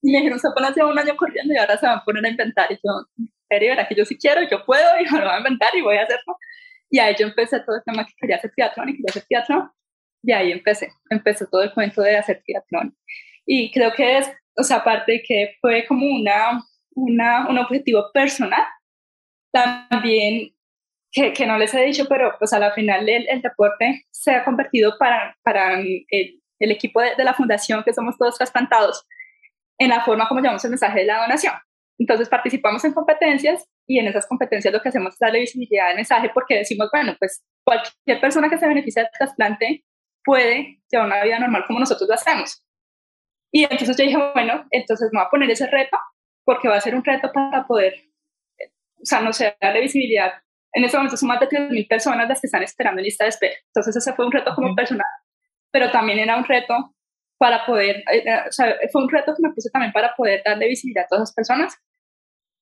Y 0.00 0.10
me 0.10 0.18
dijeron, 0.18 0.40
se 0.40 0.48
ponen 0.54 0.70
hace 0.70 0.82
un 0.82 0.98
año 0.98 1.14
corriendo 1.16 1.52
y 1.52 1.58
ahora 1.58 1.76
se 1.76 1.86
van 1.86 1.98
a 1.98 2.04
poner 2.04 2.24
a 2.24 2.30
inventar. 2.30 2.72
Y 2.72 2.76
yo, 2.76 3.06
en 3.18 3.30
serio, 3.50 3.72
era 3.72 3.86
que 3.86 3.94
yo 3.94 4.06
sí 4.06 4.16
quiero, 4.16 4.40
yo 4.50 4.64
puedo, 4.64 4.88
y 4.98 5.04
me 5.04 5.18
lo 5.18 5.26
voy 5.26 5.34
a 5.34 5.38
inventar 5.38 5.68
y 5.74 5.82
voy 5.82 5.98
a 5.98 6.04
hacerlo. 6.04 6.38
Y 6.92 6.98
ahí 6.98 7.16
yo 7.18 7.26
empecé 7.26 7.58
todo 7.60 7.76
el 7.76 7.82
tema 7.84 8.04
que 8.06 8.12
quería 8.18 8.36
hacer 8.36 8.52
teatro 8.54 8.84
y 8.86 8.92
quería 8.92 9.06
hacer 9.08 9.24
teatro. 9.26 9.74
Y 10.22 10.30
ahí 10.30 10.52
empecé, 10.52 10.92
empezó 11.08 11.46
todo 11.50 11.62
el 11.62 11.72
cuento 11.72 12.02
de 12.02 12.18
hacer 12.18 12.42
teatro. 12.44 12.80
Y 13.46 13.72
creo 13.72 13.94
que 13.94 14.18
es, 14.18 14.30
o 14.58 14.62
sea, 14.62 14.76
aparte 14.76 15.12
de 15.12 15.22
que 15.26 15.56
fue 15.62 15.86
como 15.86 16.04
una, 16.04 16.62
una, 16.94 17.48
un 17.48 17.56
objetivo 17.56 18.10
personal, 18.12 18.62
también 19.50 20.54
que, 21.10 21.32
que, 21.32 21.46
no 21.46 21.56
les 21.56 21.72
he 21.72 21.82
dicho, 21.82 22.04
pero 22.10 22.36
pues 22.38 22.52
a 22.52 22.58
la 22.58 22.72
final 22.72 23.08
el, 23.08 23.26
el 23.26 23.40
deporte 23.40 24.04
se 24.10 24.32
ha 24.32 24.44
convertido 24.44 24.98
para, 24.98 25.34
para 25.42 25.80
el, 25.80 26.04
el 26.10 26.70
equipo 26.70 27.00
de, 27.00 27.14
de, 27.16 27.24
la 27.24 27.32
fundación, 27.32 27.82
que 27.84 27.94
somos 27.94 28.18
todos 28.18 28.36
trasplantados, 28.36 29.06
en 29.78 29.88
la 29.88 30.04
forma 30.04 30.28
como 30.28 30.42
llevamos 30.42 30.64
el 30.64 30.70
mensaje 30.70 31.00
de 31.00 31.06
la 31.06 31.22
donación. 31.22 31.54
Entonces 31.98 32.28
participamos 32.28 32.84
en 32.84 32.92
competencias 32.92 33.68
y 33.86 33.98
en 33.98 34.08
esas 34.08 34.26
competencias 34.26 34.72
lo 34.72 34.80
que 34.80 34.88
hacemos 34.88 35.14
es 35.14 35.18
darle 35.18 35.40
visibilidad 35.40 35.90
al 35.90 35.96
mensaje 35.96 36.30
porque 36.32 36.58
decimos, 36.58 36.88
bueno, 36.92 37.14
pues 37.18 37.44
cualquier 37.64 38.20
persona 38.20 38.48
que 38.48 38.58
se 38.58 38.66
beneficie 38.66 39.02
del 39.02 39.10
trasplante 39.16 39.84
puede 40.24 40.80
llevar 40.90 41.06
una 41.06 41.22
vida 41.22 41.38
normal 41.38 41.64
como 41.66 41.80
nosotros 41.80 42.08
lo 42.08 42.14
hacemos. 42.14 42.64
Y 43.52 43.64
entonces 43.64 43.96
yo 43.96 44.04
dije, 44.04 44.16
bueno, 44.34 44.66
entonces 44.70 45.10
me 45.12 45.20
voy 45.20 45.26
a 45.26 45.30
poner 45.30 45.50
ese 45.50 45.66
reto 45.66 45.98
porque 46.44 46.68
va 46.68 46.76
a 46.76 46.80
ser 46.80 46.94
un 46.94 47.04
reto 47.04 47.30
para 47.32 47.66
poder, 47.66 47.94
o 48.96 49.04
sea, 49.04 49.20
no 49.20 49.32
sé, 49.32 49.56
darle 49.60 49.82
visibilidad. 49.82 50.32
En 50.72 50.84
este 50.84 50.96
momento 50.96 51.16
son 51.16 51.28
más 51.28 51.40
de 51.40 51.48
3.000 51.48 51.86
personas 51.86 52.28
las 52.28 52.40
que 52.40 52.46
están 52.46 52.62
esperando 52.62 53.00
en 53.00 53.04
lista 53.04 53.24
de 53.24 53.30
espera. 53.30 53.54
Entonces 53.66 53.94
ese 53.94 54.14
fue 54.14 54.24
un 54.24 54.32
reto 54.32 54.54
como 54.54 54.74
personal, 54.74 55.06
pero 55.70 55.90
también 55.90 56.18
era 56.18 56.36
un 56.36 56.44
reto 56.44 56.94
para 57.42 57.66
poder, 57.66 57.96
eh, 58.12 58.22
eh, 58.24 58.40
o 58.48 58.52
sea, 58.52 58.76
fue 58.92 59.02
un 59.02 59.10
reto 59.10 59.34
que 59.34 59.42
me 59.42 59.52
puse 59.52 59.68
también 59.68 59.90
para 59.90 60.14
poder 60.14 60.42
darle 60.44 60.68
visibilidad 60.68 61.06
a 61.06 61.08
todas 61.08 61.22
esas 61.24 61.34
personas. 61.34 61.76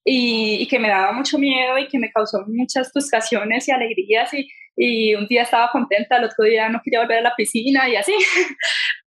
Y, 0.07 0.63
y, 0.63 0.67
que 0.69 0.79
me 0.79 0.89
daba 0.89 1.13
mucho 1.13 1.39
miedo 1.39 1.77
y 1.77 1.87
que 1.87 1.99
me 1.99 2.11
causó 2.11 2.43
muchas 2.47 2.91
frustraciones 2.91 3.69
y 3.69 3.73
alegrías. 3.73 4.33
Y, 4.33 4.49
y 4.77 5.15
un 5.15 5.27
día 5.27 5.43
estaba 5.43 5.71
contenta, 5.71 6.17
el 6.17 6.25
otro 6.25 6.47
día 6.47 6.71
no 6.71 6.81
quería 6.83 7.01
volver 7.01 7.19
a 7.19 7.29
la 7.29 7.35
piscina 7.37 7.91
y 7.91 7.97
así, 7.97 8.15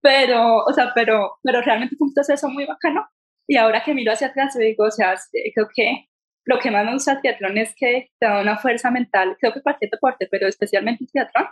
pero, 0.02 0.58
o 0.58 0.74
sea, 0.74 0.92
pero, 0.94 1.40
pero 1.42 1.60
realmente 1.64 1.96
fue 1.98 2.08
un 2.08 2.14
proceso 2.14 2.48
muy 2.50 2.66
bacano. 2.68 3.08
Y 3.48 3.58
ahora 3.58 3.84
que 3.84 3.96
miro 3.96 4.12
hacia 4.14 4.28
atrás 4.28 4.56
digo, 4.56 4.86
o 4.86 4.92
sea, 4.92 5.16
creo 5.56 5.70
que 5.76 6.06
lo 6.46 6.60
que 6.60 6.70
más 6.70 6.86
me 6.86 6.94
gusta 6.94 7.14
del 7.14 7.22
triatlón 7.22 7.58
es 7.58 7.74
que 7.76 8.12
te 8.20 8.28
da 8.28 8.42
una 8.42 8.60
fuerza 8.60 8.92
mental, 8.92 9.38
creo 9.40 9.54
que 9.54 9.64
cualquier 9.64 9.90
deporte, 9.90 10.28
pero 10.30 10.48
especialmente 10.48 11.04
el 11.04 11.10
triatlón, 11.10 11.48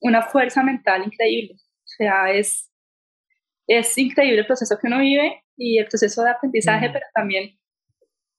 una 0.00 0.22
fuerza 0.22 0.64
mental 0.64 1.04
increíble, 1.06 1.54
o 1.54 1.86
sea, 1.86 2.32
es, 2.32 2.73
es 3.66 3.96
increíble 3.98 4.40
el 4.40 4.46
proceso 4.46 4.78
que 4.80 4.86
uno 4.86 4.98
vive 4.98 5.42
y 5.56 5.78
el 5.78 5.86
proceso 5.86 6.22
de 6.22 6.30
aprendizaje, 6.30 6.90
pero 6.90 7.06
también 7.14 7.58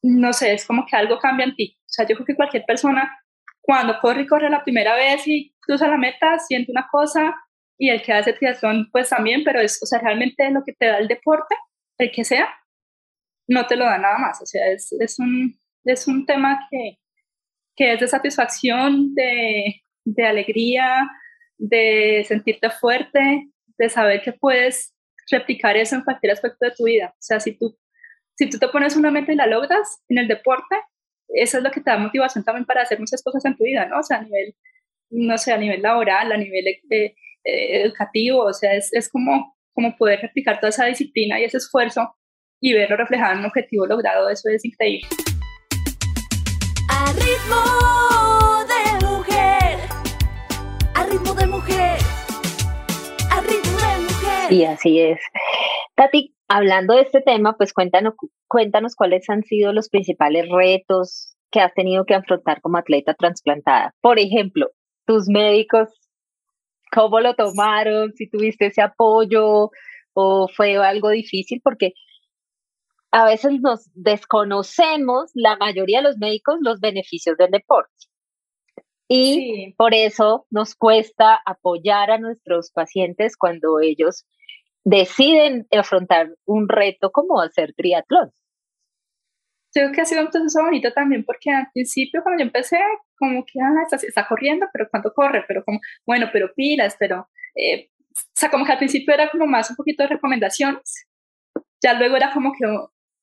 no 0.05 0.33
sé, 0.33 0.53
es 0.53 0.65
como 0.65 0.85
que 0.85 0.95
algo 0.95 1.17
cambia 1.17 1.45
en 1.45 1.55
ti. 1.55 1.77
O 1.81 1.87
sea, 1.87 2.05
yo 2.07 2.15
creo 2.15 2.25
que 2.27 2.35
cualquier 2.35 2.63
persona, 2.65 3.19
cuando 3.61 3.99
corre 3.99 4.21
y 4.21 4.27
corre 4.27 4.49
la 4.49 4.63
primera 4.63 4.95
vez 4.95 5.27
y 5.27 5.55
cruza 5.59 5.87
la 5.87 5.97
meta, 5.97 6.37
siente 6.39 6.71
una 6.71 6.87
cosa 6.91 7.35
y 7.77 7.89
el 7.89 8.01
que 8.03 8.13
hace 8.13 8.33
triatlón, 8.33 8.89
pues 8.91 9.09
también, 9.09 9.43
pero 9.43 9.59
es, 9.59 9.81
o 9.81 9.85
sea, 9.85 9.99
realmente 9.99 10.49
lo 10.51 10.63
que 10.63 10.73
te 10.73 10.85
da 10.85 10.97
el 10.97 11.07
deporte, 11.07 11.55
el 11.97 12.11
que 12.11 12.23
sea, 12.23 12.53
no 13.47 13.65
te 13.65 13.75
lo 13.75 13.85
da 13.85 13.97
nada 13.97 14.17
más. 14.17 14.41
O 14.41 14.45
sea, 14.45 14.67
es, 14.71 14.91
es, 14.99 15.19
un, 15.19 15.59
es 15.83 16.07
un 16.07 16.25
tema 16.25 16.67
que, 16.69 16.99
que 17.75 17.93
es 17.93 17.99
de 17.99 18.07
satisfacción, 18.07 19.13
de, 19.15 19.83
de 20.05 20.25
alegría, 20.25 21.09
de 21.57 22.23
sentirte 22.27 22.69
fuerte, 22.69 23.49
de 23.77 23.89
saber 23.89 24.21
que 24.21 24.33
puedes 24.33 24.94
replicar 25.29 25.77
eso 25.77 25.95
en 25.95 26.03
cualquier 26.03 26.33
aspecto 26.33 26.65
de 26.65 26.71
tu 26.71 26.85
vida. 26.85 27.13
O 27.13 27.21
sea, 27.21 27.39
si 27.39 27.57
tú 27.57 27.77
si 28.37 28.49
tú 28.49 28.59
te 28.59 28.67
pones 28.67 28.95
una 28.95 29.11
meta 29.11 29.31
y 29.31 29.35
la 29.35 29.47
logras 29.47 30.01
en 30.09 30.17
el 30.17 30.27
deporte, 30.27 30.75
eso 31.29 31.57
es 31.57 31.63
lo 31.63 31.71
que 31.71 31.81
te 31.81 31.89
da 31.89 31.97
motivación 31.97 32.43
también 32.43 32.65
para 32.65 32.81
hacer 32.81 32.99
muchas 32.99 33.23
cosas 33.23 33.43
en 33.45 33.55
tu 33.55 33.63
vida, 33.63 33.85
¿no? 33.85 33.99
O 33.99 34.03
sea, 34.03 34.17
a 34.17 34.21
nivel, 34.23 34.55
no 35.09 35.37
sé, 35.37 35.53
a 35.53 35.57
nivel 35.57 35.81
laboral, 35.81 36.31
a 36.31 36.37
nivel 36.37 36.65
eh, 36.67 37.15
educativo, 37.43 38.43
o 38.43 38.53
sea, 38.53 38.73
es, 38.73 38.93
es 38.93 39.09
como, 39.09 39.55
como 39.73 39.95
poder 39.97 40.19
replicar 40.21 40.59
toda 40.59 40.69
esa 40.69 40.85
disciplina 40.85 41.39
y 41.39 41.45
ese 41.45 41.57
esfuerzo 41.57 42.15
y 42.61 42.73
verlo 42.73 42.97
reflejado 42.97 43.33
en 43.33 43.39
un 43.39 43.45
objetivo 43.45 43.85
logrado, 43.85 44.29
eso 44.29 44.49
es 44.49 44.63
increíble. 44.65 45.07
A 46.89 47.11
ritmo 47.13 48.14
Y 54.49 54.63
así 54.63 54.99
es. 54.99 55.19
Tati, 55.95 56.35
hablando 56.47 56.93
de 56.95 57.01
este 57.01 57.21
tema, 57.21 57.55
pues 57.57 57.73
cuéntanos, 57.73 58.13
cuéntanos 58.47 58.95
cuáles 58.95 59.29
han 59.29 59.43
sido 59.43 59.73
los 59.73 59.89
principales 59.89 60.47
retos 60.49 61.35
que 61.51 61.59
has 61.59 61.73
tenido 61.73 62.05
que 62.05 62.15
afrontar 62.15 62.61
como 62.61 62.77
atleta 62.77 63.13
trasplantada. 63.13 63.93
Por 64.01 64.19
ejemplo, 64.19 64.69
tus 65.05 65.27
médicos, 65.29 65.89
¿cómo 66.91 67.19
lo 67.19 67.35
tomaron? 67.35 68.13
Si 68.13 68.29
tuviste 68.29 68.67
ese 68.67 68.81
apoyo 68.81 69.69
o 70.13 70.47
fue 70.47 70.77
algo 70.77 71.09
difícil, 71.09 71.61
porque 71.63 71.93
a 73.11 73.25
veces 73.25 73.61
nos 73.61 73.89
desconocemos, 73.93 75.31
la 75.33 75.55
mayoría 75.57 75.99
de 75.99 76.09
los 76.09 76.17
médicos, 76.17 76.57
los 76.61 76.79
beneficios 76.81 77.37
del 77.37 77.51
deporte. 77.51 77.93
Y 79.07 79.73
por 79.77 79.93
eso 79.93 80.47
nos 80.49 80.75
cuesta 80.75 81.39
apoyar 81.45 82.11
a 82.11 82.17
nuestros 82.17 82.71
pacientes 82.71 83.37
cuando 83.37 83.79
ellos 83.79 84.25
deciden 84.85 85.67
afrontar 85.71 86.29
un 86.45 86.69
reto 86.69 87.11
como 87.11 87.41
hacer 87.41 87.73
triatlón. 87.73 88.31
Creo 89.73 89.91
que 89.91 90.01
ha 90.01 90.05
sido 90.05 90.21
un 90.21 90.29
proceso 90.29 90.63
bonito 90.63 90.93
también 90.93 91.25
porque 91.25 91.51
al 91.51 91.67
principio 91.73 92.21
cuando 92.23 92.41
yo 92.41 92.45
empecé, 92.45 92.77
como 93.17 93.43
que 93.43 93.59
ah, 93.59 93.83
está, 93.83 93.97
está, 94.07 94.25
corriendo, 94.27 94.67
pero 94.71 94.87
¿cuánto 94.89 95.11
corre? 95.13 95.43
Pero 95.47 95.65
como, 95.65 95.79
bueno, 96.05 96.29
pero 96.31 96.53
pilas, 96.55 96.95
pero, 96.97 97.27
eh, 97.55 97.89
o 98.11 98.35
sea, 98.35 98.49
como 98.49 98.65
que 98.65 98.71
al 98.71 98.77
principio 98.77 99.13
era 99.13 99.29
como 99.29 99.47
más 99.47 99.69
un 99.69 99.75
poquito 99.75 100.03
de 100.03 100.09
recomendaciones, 100.09 101.07
ya 101.83 101.93
luego 101.93 102.15
era 102.15 102.31
como 102.31 102.53
que, 102.53 102.65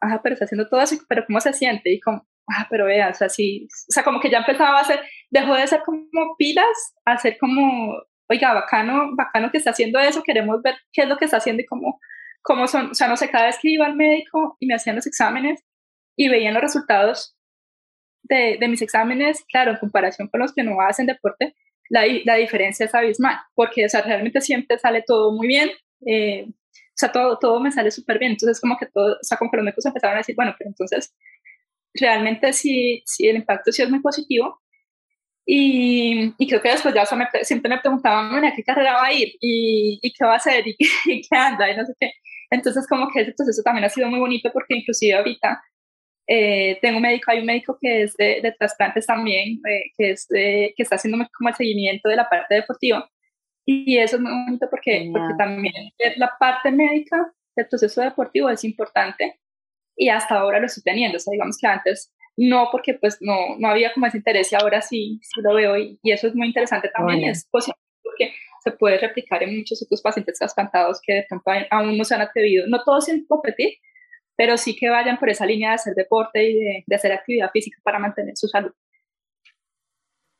ah, 0.02 0.20
pero 0.22 0.34
está 0.34 0.44
haciendo 0.44 0.68
todo 0.68 0.82
eso, 0.82 0.96
pero 1.08 1.24
¿cómo 1.26 1.40
se 1.40 1.54
siente? 1.54 1.90
Y 1.90 2.00
como, 2.00 2.26
ah, 2.48 2.66
pero 2.68 2.84
vea, 2.84 3.08
o 3.08 3.14
sea, 3.14 3.30
sí, 3.30 3.66
o 3.88 3.92
sea, 3.92 4.04
como 4.04 4.20
que 4.20 4.30
ya 4.30 4.38
empezaba 4.38 4.78
a 4.78 4.82
hacer, 4.82 5.00
dejó 5.30 5.54
de 5.54 5.66
ser 5.66 5.82
como 5.84 6.36
pilas, 6.36 6.94
a 7.06 7.16
ser 7.16 7.38
como 7.38 7.94
oiga, 8.28 8.54
bacano, 8.54 9.14
bacano 9.16 9.50
que 9.50 9.58
está 9.58 9.70
haciendo 9.70 9.98
eso, 9.98 10.22
queremos 10.22 10.62
ver 10.62 10.74
qué 10.92 11.02
es 11.02 11.08
lo 11.08 11.16
que 11.16 11.26
está 11.26 11.38
haciendo 11.38 11.62
y 11.62 11.66
cómo, 11.66 12.00
cómo 12.42 12.66
son, 12.66 12.90
o 12.90 12.94
sea, 12.94 13.08
no 13.08 13.16
sé, 13.16 13.30
cada 13.30 13.46
vez 13.46 13.58
que 13.60 13.70
iba 13.70 13.86
al 13.86 13.96
médico 13.96 14.56
y 14.60 14.66
me 14.66 14.74
hacían 14.74 14.96
los 14.96 15.06
exámenes 15.06 15.64
y 16.16 16.28
veían 16.28 16.54
los 16.54 16.62
resultados 16.62 17.36
de, 18.22 18.56
de 18.60 18.68
mis 18.68 18.82
exámenes, 18.82 19.44
claro, 19.50 19.72
en 19.72 19.78
comparación 19.78 20.28
con 20.28 20.40
los 20.40 20.52
que 20.54 20.62
no 20.62 20.80
hacen 20.80 21.06
deporte, 21.06 21.54
la, 21.88 22.04
la 22.24 22.36
diferencia 22.36 22.86
es 22.86 22.94
abismal, 22.94 23.36
porque, 23.54 23.84
o 23.84 23.88
sea, 23.88 24.02
realmente 24.02 24.40
siempre 24.40 24.78
sale 24.78 25.02
todo 25.06 25.32
muy 25.32 25.46
bien, 25.46 25.70
eh, 26.06 26.46
o 26.48 26.94
sea, 26.94 27.12
todo, 27.12 27.38
todo 27.38 27.60
me 27.60 27.72
sale 27.72 27.90
súper 27.90 28.18
bien, 28.18 28.32
entonces 28.32 28.60
como 28.60 28.76
que 28.78 28.86
todo, 28.86 29.14
o 29.14 29.18
sea, 29.24 29.36
como 29.36 29.50
que 29.50 29.56
los 29.58 29.64
médicos 29.64 29.86
empezaron 29.86 30.16
a 30.16 30.18
decir, 30.18 30.34
bueno, 30.36 30.54
pero 30.58 30.70
entonces, 30.70 31.14
realmente 31.94 32.52
sí, 32.52 33.02
sí 33.06 33.28
el 33.28 33.36
impacto 33.36 33.72
sí 33.72 33.82
es 33.82 33.90
muy 33.90 34.00
positivo, 34.00 34.61
y, 35.44 36.34
y, 36.38 36.48
creo 36.48 36.62
que 36.62 36.70
después 36.70 36.94
ya 36.94 37.04
me, 37.16 37.26
siempre 37.42 37.68
me 37.68 37.80
preguntaban, 37.80 38.44
¿a 38.44 38.54
qué 38.54 38.62
carrera 38.62 38.94
va 38.94 39.06
a 39.06 39.12
ir? 39.12 39.34
¿Y, 39.40 39.98
y 40.00 40.12
qué 40.12 40.24
va 40.24 40.34
a 40.34 40.36
hacer? 40.36 40.66
¿Y, 40.66 40.76
¿Y, 41.06 41.22
qué 41.22 41.36
anda? 41.36 41.70
Y 41.70 41.76
no 41.76 41.84
sé 41.84 41.94
qué. 41.98 42.12
Entonces, 42.50 42.86
como 42.86 43.08
que 43.10 43.22
ese 43.22 43.32
proceso 43.32 43.62
también 43.62 43.84
ha 43.84 43.88
sido 43.88 44.08
muy 44.08 44.20
bonito 44.20 44.50
porque 44.52 44.76
inclusive 44.76 45.14
ahorita 45.14 45.62
eh, 46.28 46.78
tengo 46.80 46.98
un 46.98 47.02
médico, 47.02 47.30
hay 47.30 47.40
un 47.40 47.46
médico 47.46 47.76
que 47.80 48.02
es 48.02 48.14
de, 48.16 48.40
de 48.42 48.52
trasplantes 48.52 49.06
también, 49.06 49.60
eh, 49.68 49.90
que, 49.96 50.10
es 50.10 50.26
que 50.28 50.74
está 50.78 50.96
haciendo 50.96 51.18
como 51.36 51.48
el 51.48 51.56
seguimiento 51.56 52.08
de 52.08 52.16
la 52.16 52.28
parte 52.28 52.54
deportiva. 52.54 53.08
Y 53.66 53.98
eso 53.98 54.16
es 54.16 54.22
muy 54.22 54.32
bonito 54.32 54.68
porque, 54.70 55.08
porque 55.12 55.34
también 55.38 55.92
la 56.16 56.32
parte 56.38 56.70
médica 56.70 57.32
del 57.56 57.68
proceso 57.68 58.00
deportivo 58.00 58.48
es 58.50 58.64
importante 58.64 59.40
y 59.96 60.08
hasta 60.08 60.36
ahora 60.36 60.58
lo 60.60 60.66
estoy 60.66 60.82
teniendo. 60.82 61.16
O 61.16 61.20
sea, 61.20 61.32
digamos 61.32 61.58
que 61.58 61.66
antes 61.66 62.12
no 62.36 62.68
porque 62.72 62.94
pues 62.94 63.18
no, 63.20 63.56
no 63.58 63.68
había 63.68 63.92
como 63.92 64.06
ese 64.06 64.18
interés 64.18 64.52
y 64.52 64.56
ahora 64.56 64.80
sí, 64.80 65.20
sí 65.22 65.40
lo 65.42 65.54
veo 65.54 65.76
y, 65.76 65.98
y 66.02 66.12
eso 66.12 66.28
es 66.28 66.34
muy 66.34 66.46
interesante 66.46 66.88
también, 66.88 67.24
es 67.24 67.46
posible 67.50 67.78
porque 68.02 68.32
se 68.62 68.72
puede 68.72 68.98
replicar 68.98 69.42
en 69.42 69.56
muchos 69.58 69.82
otros 69.82 70.00
pacientes 70.02 70.38
trasplantados 70.38 71.00
que 71.04 71.14
de 71.14 71.26
pronto 71.28 71.50
aún 71.70 71.98
no 71.98 72.04
se 72.04 72.14
han 72.14 72.20
atrevido, 72.20 72.66
no 72.68 72.82
todos 72.84 73.06
sin 73.06 73.26
competir, 73.26 73.74
pero 74.36 74.56
sí 74.56 74.76
que 74.76 74.88
vayan 74.88 75.18
por 75.18 75.30
esa 75.30 75.46
línea 75.46 75.70
de 75.70 75.74
hacer 75.74 75.94
deporte 75.94 76.48
y 76.48 76.54
de, 76.54 76.84
de 76.86 76.96
hacer 76.96 77.12
actividad 77.12 77.50
física 77.50 77.78
para 77.82 77.98
mantener 77.98 78.36
su 78.36 78.48
salud. 78.48 78.72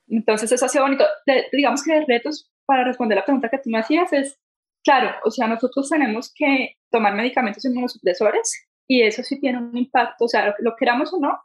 Entonces 0.08 0.52
eso 0.52 0.64
ha 0.64 0.68
sido 0.68 0.84
bonito. 0.84 1.04
digamos 1.52 1.82
que 1.82 1.94
de 1.94 2.04
retos, 2.06 2.50
para 2.66 2.84
responder 2.84 3.16
la 3.16 3.24
pregunta 3.24 3.48
que 3.48 3.58
tú 3.58 3.70
me 3.70 3.78
hacías, 3.78 4.12
es, 4.12 4.38
claro, 4.84 5.10
o 5.24 5.30
sea, 5.30 5.46
nosotros 5.48 5.88
tenemos 5.88 6.32
que 6.34 6.76
tomar 6.90 7.14
medicamentos 7.14 7.64
inmunosupresores 7.64 8.68
y 8.86 9.02
eso 9.02 9.22
sí 9.22 9.40
tiene 9.40 9.58
un 9.58 9.76
impacto, 9.76 10.24
o 10.24 10.28
sea, 10.28 10.46
lo, 10.46 10.54
lo 10.58 10.76
queramos 10.76 11.12
o 11.14 11.18
no, 11.18 11.40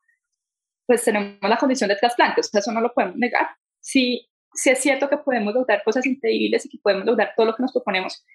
pues 0.88 1.04
tenemos 1.04 1.38
la 1.42 1.58
condición 1.58 1.90
de 1.90 1.98
trasplante, 1.98 2.42
o 2.42 2.44
sea, 2.44 2.60
eso 2.60 2.72
no 2.72 2.82
lo 2.82 2.94
podemos 2.94 3.18
negar. 3.18 3.48
Sí, 3.80 4.28
sí 4.54 4.70
es 4.70 4.80
cierto 4.80 5.10
que 5.10 5.18
podemos 5.18 5.54
lograr 5.54 5.84
cosas 5.84 6.06
increíbles 6.06 6.66
y 6.66 6.70
que 6.70 6.78
podemos 6.82 7.06
lograr 7.06 7.34
todo 7.36 7.48
lo 7.48 7.56
que 7.56 7.62
nos 7.62 7.74
proponemos 7.74 8.26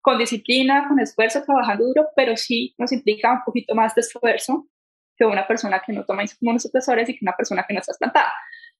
con 0.00 0.18
disciplina, 0.18 0.86
con 0.88 1.00
esfuerzo, 1.00 1.42
trabajando 1.42 1.86
duro, 1.86 2.08
pero 2.14 2.36
sí 2.36 2.74
nos 2.76 2.92
implica 2.92 3.32
un 3.32 3.44
poquito 3.44 3.74
más 3.74 3.94
de 3.94 4.02
esfuerzo 4.02 4.68
que 5.16 5.24
una 5.24 5.46
persona 5.46 5.82
que 5.84 5.92
no 5.92 6.04
toma 6.04 6.24
inmunosupresores 6.24 7.08
y 7.08 7.14
que 7.14 7.24
una 7.24 7.36
persona 7.36 7.64
que 7.66 7.72
no 7.72 7.80
está 7.80 7.92
trasplantada. 7.92 8.32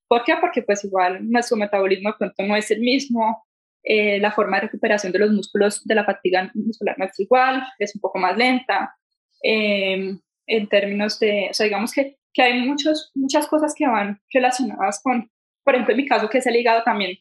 ¿Por 0.06 0.24
qué? 0.24 0.34
Porque 0.40 0.62
pues 0.62 0.84
igual 0.84 1.18
nuestro 1.30 1.56
metabolismo 1.56 2.10
de 2.10 2.18
pronto 2.18 2.42
no 2.42 2.54
es 2.54 2.70
el 2.70 2.80
mismo, 2.80 3.46
eh, 3.82 4.20
la 4.20 4.30
forma 4.30 4.58
de 4.58 4.66
recuperación 4.66 5.12
de 5.12 5.20
los 5.20 5.32
músculos 5.32 5.82
de 5.84 5.94
la 5.94 6.04
fatiga 6.04 6.50
muscular 6.54 6.96
no 6.98 7.06
es 7.06 7.18
igual, 7.18 7.66
es 7.78 7.94
un 7.94 8.00
poco 8.00 8.18
más 8.18 8.36
lenta. 8.36 8.94
Eh, 9.42 10.16
en 10.46 10.68
términos 10.68 11.18
de, 11.18 11.48
o 11.50 11.54
sea, 11.54 11.64
digamos 11.64 11.92
que, 11.92 12.18
que 12.32 12.42
hay 12.42 12.60
muchos, 12.66 13.10
muchas 13.14 13.46
cosas 13.46 13.74
que 13.76 13.86
van 13.86 14.20
relacionadas 14.32 15.00
con, 15.02 15.30
por 15.64 15.74
ejemplo, 15.74 15.92
en 15.92 15.98
mi 15.98 16.08
caso, 16.08 16.28
que 16.28 16.38
es 16.38 16.46
el 16.46 16.56
hígado 16.56 16.82
también, 16.82 17.18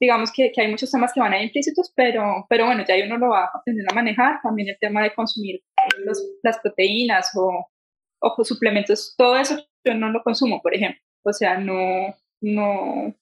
digamos 0.00 0.32
que, 0.32 0.50
que, 0.50 0.62
hay 0.62 0.68
muchos 0.68 0.90
temas 0.90 1.12
que 1.12 1.20
van 1.20 1.32
ahí 1.32 1.44
implícitos, 1.44 1.92
pero, 1.94 2.44
pero 2.48 2.66
bueno, 2.66 2.84
ya 2.86 2.94
uno 3.06 3.18
lo 3.18 3.28
va 3.28 3.50
aprendiendo 3.54 3.92
a 3.92 3.94
manejar. 3.94 4.40
También 4.42 4.68
el 4.68 4.78
tema 4.80 5.00
de 5.02 5.14
consumir 5.14 5.62
los, 6.04 6.20
las 6.42 6.58
proteínas 6.58 7.30
o, 7.36 7.68
o 8.20 8.44
suplementos, 8.44 9.14
todo 9.16 9.36
eso 9.36 9.56
yo 9.84 9.94
no 9.94 10.10
lo 10.10 10.22
consumo, 10.22 10.60
por 10.60 10.74
ejemplo. 10.74 11.00
O 11.24 11.32
sea, 11.32 11.56
no, 11.58 12.14
no. 12.40 13.14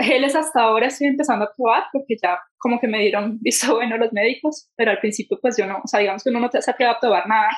Geles 0.00 0.34
hasta 0.34 0.62
ahora 0.62 0.86
estoy 0.86 1.08
empezando 1.08 1.44
a 1.44 1.52
probar 1.52 1.84
porque 1.92 2.16
ya 2.20 2.40
como 2.58 2.80
que 2.80 2.88
me 2.88 3.00
dieron 3.00 3.38
visto 3.42 3.74
bueno 3.74 3.96
los 3.96 4.12
médicos, 4.12 4.70
pero 4.76 4.90
al 4.92 5.00
principio 5.00 5.38
pues 5.40 5.56
yo 5.56 5.66
no, 5.66 5.78
o 5.84 5.88
sea, 5.88 6.00
digamos 6.00 6.24
que 6.24 6.30
uno 6.30 6.40
no 6.40 6.50
te 6.50 6.58
hace 6.58 6.70
a 6.70 7.00
probar 7.00 7.28
nada 7.28 7.50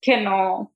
que 0.00 0.20
no, 0.20 0.71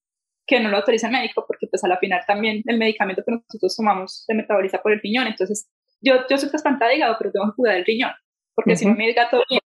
que 0.46 0.60
no 0.60 0.68
lo 0.68 0.76
autoriza 0.76 1.08
el 1.08 1.12
médico 1.12 1.44
porque 1.46 1.66
pues 1.66 1.82
a 1.84 1.88
la 1.88 1.98
final 1.98 2.22
también 2.26 2.62
el 2.66 2.78
medicamento 2.78 3.22
que 3.24 3.32
nosotros 3.32 3.76
tomamos 3.76 4.24
se 4.24 4.34
metaboliza 4.34 4.80
por 4.80 4.92
el 4.92 5.00
riñón, 5.00 5.26
entonces 5.26 5.68
yo, 6.00 6.26
yo 6.28 6.38
soy 6.38 6.48
trasplantada 6.48 6.90
de 6.90 6.98
hígado, 6.98 7.16
pero 7.18 7.32
tengo 7.32 7.46
que 7.46 7.56
cuidar 7.56 7.76
el 7.76 7.84
riñón, 7.84 8.12
porque 8.54 8.76
si 8.76 8.86
no 8.86 8.94
me 8.94 9.12
gato 9.12 9.42
bien, 9.48 9.60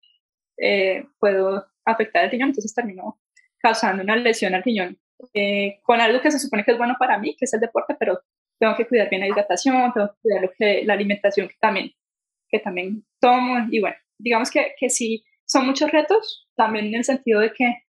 eh, 0.57 1.05
puedo 1.19 1.65
afectar 1.85 2.23
el 2.23 2.31
riñón, 2.31 2.49
entonces 2.49 2.73
termino 2.73 3.19
causando 3.59 4.03
una 4.03 4.15
lesión 4.15 4.55
al 4.55 4.63
riñón 4.63 4.97
eh, 5.33 5.79
con 5.83 5.99
algo 5.99 6.21
que 6.21 6.31
se 6.31 6.39
supone 6.39 6.63
que 6.63 6.71
es 6.71 6.77
bueno 6.77 6.95
para 6.97 7.17
mí, 7.17 7.35
que 7.37 7.45
es 7.45 7.53
el 7.53 7.59
deporte, 7.59 7.95
pero 7.99 8.21
tengo 8.57 8.75
que 8.75 8.87
cuidar 8.87 9.09
bien 9.09 9.21
la 9.21 9.27
hidratación, 9.27 9.91
tengo 9.93 10.07
que 10.07 10.21
cuidar 10.21 10.41
lo 10.41 10.51
que, 10.57 10.83
la 10.85 10.93
alimentación 10.93 11.47
que 11.47 11.55
también, 11.59 11.91
que 12.47 12.59
también 12.59 13.05
tomo, 13.19 13.67
y 13.69 13.79
bueno, 13.79 13.97
digamos 14.17 14.49
que, 14.49 14.73
que 14.77 14.89
sí, 14.89 15.23
son 15.45 15.65
muchos 15.65 15.91
retos, 15.91 16.47
también 16.55 16.85
en 16.87 16.95
el 16.95 17.03
sentido 17.03 17.41
de 17.41 17.51
que 17.51 17.83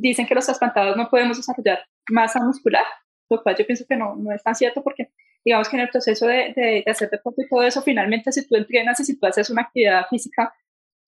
dicen 0.00 0.26
que 0.26 0.34
los 0.34 0.46
trasplantados 0.46 0.96
no 0.96 1.08
podemos 1.08 1.36
desarrollar 1.36 1.80
masa 2.08 2.40
muscular, 2.40 2.84
lo 3.28 3.42
cual 3.42 3.56
yo 3.56 3.66
pienso 3.66 3.84
que 3.88 3.96
no, 3.96 4.16
no 4.16 4.32
es 4.34 4.42
tan 4.42 4.54
cierto 4.54 4.82
porque 4.82 5.10
digamos 5.44 5.68
que 5.68 5.76
en 5.76 5.82
el 5.82 5.88
proceso 5.88 6.26
de, 6.26 6.52
de, 6.54 6.84
hacer 6.86 7.10
deporte 7.10 7.42
y 7.42 7.48
todo 7.48 7.62
eso, 7.62 7.82
finalmente 7.82 8.32
si 8.32 8.46
tú 8.46 8.56
entrenas 8.56 9.00
y 9.00 9.04
si 9.04 9.18
tú 9.18 9.26
haces 9.26 9.50
una 9.50 9.62
actividad 9.62 10.06
física, 10.08 10.52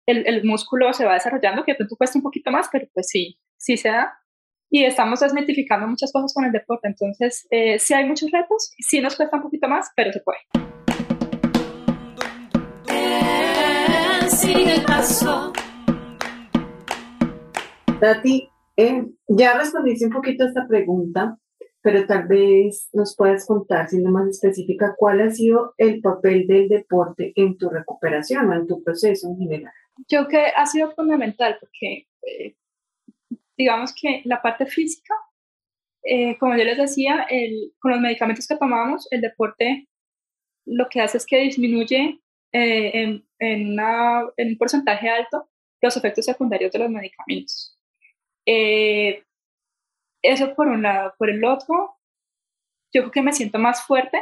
el, 0.06 0.26
el 0.26 0.44
músculo 0.44 0.92
se 0.92 1.04
va 1.04 1.14
desarrollando, 1.14 1.64
que 1.64 1.72
de 1.72 1.76
pronto 1.76 1.96
cuesta 1.96 2.18
un 2.18 2.22
poquito 2.22 2.50
más, 2.50 2.68
pero 2.72 2.86
pues 2.92 3.08
sí, 3.08 3.38
sí 3.56 3.76
se 3.76 3.88
da. 3.88 4.18
Y 4.70 4.84
estamos 4.84 5.20
desmitificando 5.20 5.86
muchas 5.86 6.10
cosas 6.12 6.32
con 6.32 6.44
el 6.46 6.52
deporte, 6.52 6.88
entonces 6.88 7.46
eh, 7.50 7.78
sí 7.78 7.92
hay 7.92 8.06
muchos 8.06 8.30
retos, 8.30 8.72
sí 8.78 9.00
nos 9.00 9.16
cuesta 9.16 9.36
un 9.36 9.42
poquito 9.42 9.68
más, 9.68 9.90
pero 9.94 10.12
se 10.12 10.20
puede. 10.20 10.38
Sigue 14.28 14.74
el 14.76 14.82
paso. 14.82 15.52
Tati, 18.00 18.48
eh, 18.76 19.04
ya 19.28 19.58
respondiste 19.58 20.06
un 20.06 20.12
poquito 20.12 20.44
a 20.44 20.48
esta 20.48 20.66
pregunta, 20.66 21.38
pero 21.82 22.06
tal 22.06 22.26
vez 22.28 22.88
nos 22.92 23.16
puedas 23.16 23.46
contar, 23.46 23.88
siendo 23.88 24.10
más 24.10 24.28
específica, 24.28 24.94
cuál 24.96 25.20
ha 25.20 25.30
sido 25.30 25.74
el 25.78 26.00
papel 26.00 26.46
del 26.46 26.68
deporte 26.68 27.32
en 27.34 27.58
tu 27.58 27.68
recuperación 27.68 28.48
o 28.48 28.54
en 28.54 28.66
tu 28.66 28.82
proceso 28.82 29.28
en 29.28 29.38
general. 29.38 29.72
Yo 30.08 30.26
creo 30.26 30.28
que 30.28 30.52
ha 30.56 30.66
sido 30.66 30.92
fundamental 30.92 31.58
porque, 31.60 32.06
eh, 32.22 32.56
digamos 33.56 33.92
que 34.00 34.22
la 34.24 34.40
parte 34.40 34.66
física, 34.66 35.14
eh, 36.04 36.38
como 36.38 36.56
yo 36.56 36.64
les 36.64 36.78
decía, 36.78 37.26
el, 37.28 37.72
con 37.78 37.92
los 37.92 38.00
medicamentos 38.00 38.46
que 38.46 38.56
tomamos, 38.56 39.08
el 39.10 39.20
deporte 39.20 39.88
lo 40.64 40.88
que 40.88 41.00
hace 41.00 41.18
es 41.18 41.26
que 41.26 41.38
disminuye 41.38 42.20
en, 42.52 43.24
un 43.40 44.58
porcentaje 44.58 45.08
alto 45.08 45.48
los 45.80 45.96
efectos 45.96 46.24
secundarios 46.24 46.70
de 46.70 46.78
los 46.78 46.90
medicamentos. 46.90 47.71
Eh, 48.46 49.24
eso 50.22 50.54
por 50.54 50.68
un 50.68 50.82
lado. 50.82 51.14
Por 51.18 51.30
el 51.30 51.44
otro, 51.44 51.96
yo 52.92 53.02
creo 53.02 53.10
que 53.10 53.22
me 53.22 53.32
siento 53.32 53.58
más 53.58 53.86
fuerte, 53.86 54.18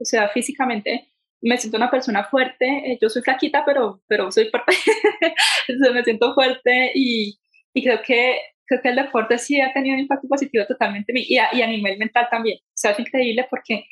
o 0.00 0.04
sea, 0.04 0.28
físicamente 0.28 1.12
me 1.44 1.58
siento 1.58 1.76
una 1.76 1.90
persona 1.90 2.24
fuerte. 2.24 2.66
Eh, 2.66 2.98
yo 3.00 3.08
soy 3.08 3.22
flaquita, 3.22 3.64
pero, 3.66 4.02
pero 4.08 4.30
soy 4.32 4.48
fuerte. 4.48 4.72
Entonces 5.68 5.94
me 5.94 6.02
siento 6.04 6.34
fuerte 6.34 6.90
y, 6.94 7.38
y, 7.74 7.84
creo, 7.84 8.00
que, 8.02 8.38
creo 8.66 8.80
que 8.80 8.88
el 8.88 8.96
deporte 8.96 9.38
sí 9.38 9.60
ha 9.60 9.72
tenido 9.72 9.94
un 9.94 10.00
impacto 10.00 10.26
positivo 10.26 10.64
totalmente 10.66 11.12
y 11.14 11.36
a, 11.36 11.48
y 11.52 11.62
a 11.62 11.66
nivel 11.66 11.98
mental 11.98 12.28
también. 12.30 12.58
O 12.58 12.72
sea, 12.74 12.92
es 12.92 12.98
increíble 13.00 13.46
porque 13.50 13.84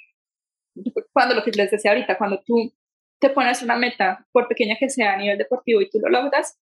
cuando 1.13 1.35
lo 1.35 1.45
que 1.45 1.51
les 1.51 1.71
decía 1.71 1.91
ahorita, 1.91 2.17
cuando 2.17 2.43
tú 2.45 2.73
te 3.21 3.29
pones 3.31 3.63
una 3.63 3.77
meta, 3.77 4.27
por 4.33 4.49
pequeña 4.49 4.77
que 4.81 4.89
sea 4.89 5.13
a 5.13 5.17
nivel 5.17 5.39
deportivo 5.39 5.81
y 5.81 5.91
tú 5.91 6.01
lo 6.01 6.09
logras, 6.09 6.59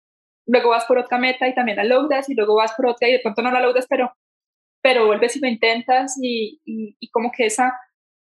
luego 0.47 0.71
vas 0.71 0.85
por 0.85 0.99
otra 0.99 1.19
meta 1.19 1.49
y 1.49 1.55
también 1.55 1.77
la 1.77 1.85
logras 1.85 2.29
y 2.29 2.35
luego 2.35 2.57
vas 2.57 2.73
por 2.75 2.87
otra 2.87 3.09
y 3.09 3.13
de 3.13 3.21
pronto 3.21 3.43
no 3.43 3.51
la 3.51 3.61
logras, 3.61 3.87
pero 3.89 4.13
pero 4.87 5.07
vuelves 5.07 5.35
y 5.35 5.41
lo 5.41 5.49
intentas 5.49 6.15
y, 6.23 6.61
y, 6.65 7.11
como 7.11 7.33
que 7.37 7.47
esa, 7.47 7.73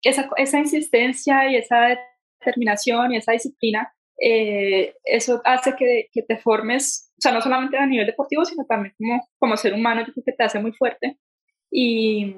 esa, 0.02 0.28
esa, 0.36 0.58
insistencia 0.58 1.48
y 1.48 1.54
esa 1.54 1.96
determinación 2.40 3.12
y 3.12 3.18
esa 3.18 3.30
disciplina, 3.30 3.94
eh, 4.20 4.94
eso 5.04 5.40
hace 5.44 5.76
que, 5.76 6.08
que, 6.12 6.22
te 6.22 6.38
formes, 6.38 7.12
o 7.18 7.20
sea, 7.20 7.30
no 7.30 7.40
solamente 7.40 7.78
a 7.78 7.86
nivel 7.86 8.06
deportivo, 8.06 8.44
sino 8.44 8.64
también 8.66 8.92
como, 8.98 9.28
como 9.38 9.56
ser 9.56 9.74
humano, 9.74 10.00
yo 10.04 10.12
creo 10.12 10.24
que 10.26 10.32
te 10.32 10.42
hace 10.42 10.58
muy 10.58 10.72
fuerte. 10.72 11.20
Y, 11.70 12.34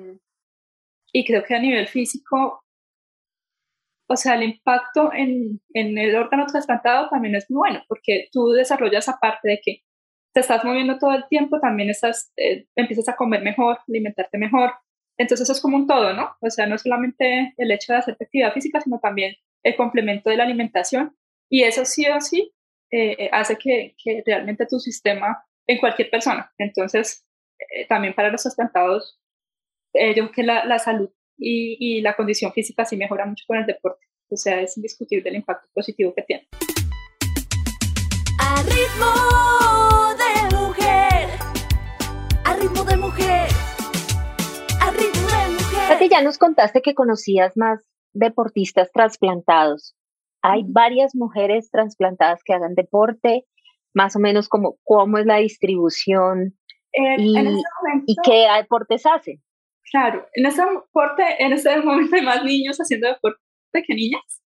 y 1.10 1.24
creo 1.24 1.42
que 1.42 1.54
a 1.54 1.58
nivel 1.58 1.88
físico, 1.88 2.61
o 4.12 4.16
sea, 4.16 4.34
el 4.34 4.42
impacto 4.42 5.10
en, 5.12 5.60
en 5.72 5.96
el 5.96 6.14
órgano 6.16 6.46
trasplantado 6.46 7.08
también 7.08 7.34
es 7.34 7.50
muy 7.50 7.70
bueno, 7.70 7.84
porque 7.88 8.28
tú 8.30 8.50
desarrollas 8.50 9.08
aparte 9.08 9.48
de 9.48 9.60
que 9.64 9.82
te 10.34 10.40
estás 10.40 10.64
moviendo 10.64 10.98
todo 10.98 11.12
el 11.12 11.26
tiempo, 11.28 11.60
también 11.60 11.88
estás, 11.88 12.30
eh, 12.36 12.66
empiezas 12.76 13.08
a 13.08 13.16
comer 13.16 13.42
mejor, 13.42 13.78
alimentarte 13.88 14.36
mejor. 14.38 14.72
Entonces 15.18 15.44
eso 15.44 15.52
es 15.52 15.60
como 15.60 15.76
un 15.76 15.86
todo, 15.86 16.12
¿no? 16.12 16.36
O 16.40 16.50
sea, 16.50 16.66
no 16.66 16.76
solamente 16.78 17.54
el 17.56 17.70
hecho 17.70 17.92
de 17.92 17.98
hacer 18.00 18.16
actividad 18.20 18.52
física, 18.52 18.80
sino 18.80 18.98
también 18.98 19.34
el 19.62 19.76
complemento 19.76 20.30
de 20.30 20.36
la 20.36 20.44
alimentación. 20.44 21.16
Y 21.50 21.62
eso 21.64 21.84
sí 21.84 22.06
o 22.08 22.20
sí 22.20 22.52
eh, 22.90 23.28
hace 23.32 23.56
que, 23.56 23.94
que, 24.02 24.22
realmente 24.26 24.66
tu 24.66 24.78
sistema, 24.78 25.44
en 25.66 25.78
cualquier 25.78 26.10
persona, 26.10 26.52
entonces 26.58 27.24
eh, 27.58 27.86
también 27.86 28.14
para 28.14 28.30
los 28.30 28.42
trasplantados, 28.42 29.20
yo 29.94 30.12
creo 30.12 30.32
que 30.32 30.42
la, 30.42 30.64
la 30.64 30.78
salud 30.78 31.10
y, 31.38 31.76
y, 31.78 32.00
la 32.00 32.14
condición 32.14 32.52
física 32.52 32.84
sí 32.84 32.96
mejora 32.96 33.26
mucho 33.26 33.44
con 33.46 33.58
el 33.58 33.66
deporte. 33.66 34.06
O 34.30 34.36
sea, 34.36 34.60
es 34.60 34.76
indiscutible 34.76 35.28
el 35.28 35.36
impacto 35.36 35.68
positivo 35.74 36.14
que 36.14 36.22
tiene. 36.22 36.48
A 38.38 38.62
ritmo 38.62 39.42
ritmo 42.62 42.84
de 42.84 42.96
mujer. 42.96 43.48
Al 44.80 44.94
ritmo 44.94 45.28
de 45.28 45.58
mujer. 45.58 46.08
ya 46.10 46.22
nos 46.22 46.38
contaste 46.38 46.82
que 46.82 46.94
conocías 46.94 47.56
más 47.56 47.88
deportistas 48.12 48.90
trasplantados. 48.92 49.94
Hay 50.42 50.62
varias 50.66 51.14
mujeres 51.14 51.70
trasplantadas 51.70 52.42
que 52.44 52.52
hagan 52.52 52.74
deporte, 52.74 53.46
más 53.94 54.16
o 54.16 54.18
menos 54.18 54.48
como 54.48 54.76
cómo 54.84 55.18
es 55.18 55.26
la 55.26 55.36
distribución 55.36 56.58
y, 56.92 57.36
en 57.36 57.46
este 57.46 57.68
momento, 57.80 58.04
y 58.06 58.16
qué 58.22 58.46
deportes 58.56 59.06
hacen. 59.06 59.42
Claro, 59.92 60.26
en 60.32 60.46
este 60.46 60.62
deporte, 60.62 61.22
en 61.38 61.52
este 61.52 61.76
momento 61.82 62.16
hay 62.16 62.22
más 62.22 62.42
niños 62.42 62.78
haciendo 62.78 63.08
deporte 63.08 63.38
que 63.86 63.94
niñas, 63.94 64.42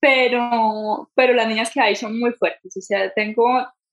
pero, 0.00 1.10
pero 1.14 1.34
las 1.34 1.48
niñas 1.48 1.70
que 1.72 1.80
hay 1.80 1.96
son 1.96 2.18
muy 2.18 2.32
fuertes. 2.32 2.76
O 2.76 2.80
sea, 2.80 3.12
tengo 3.12 3.44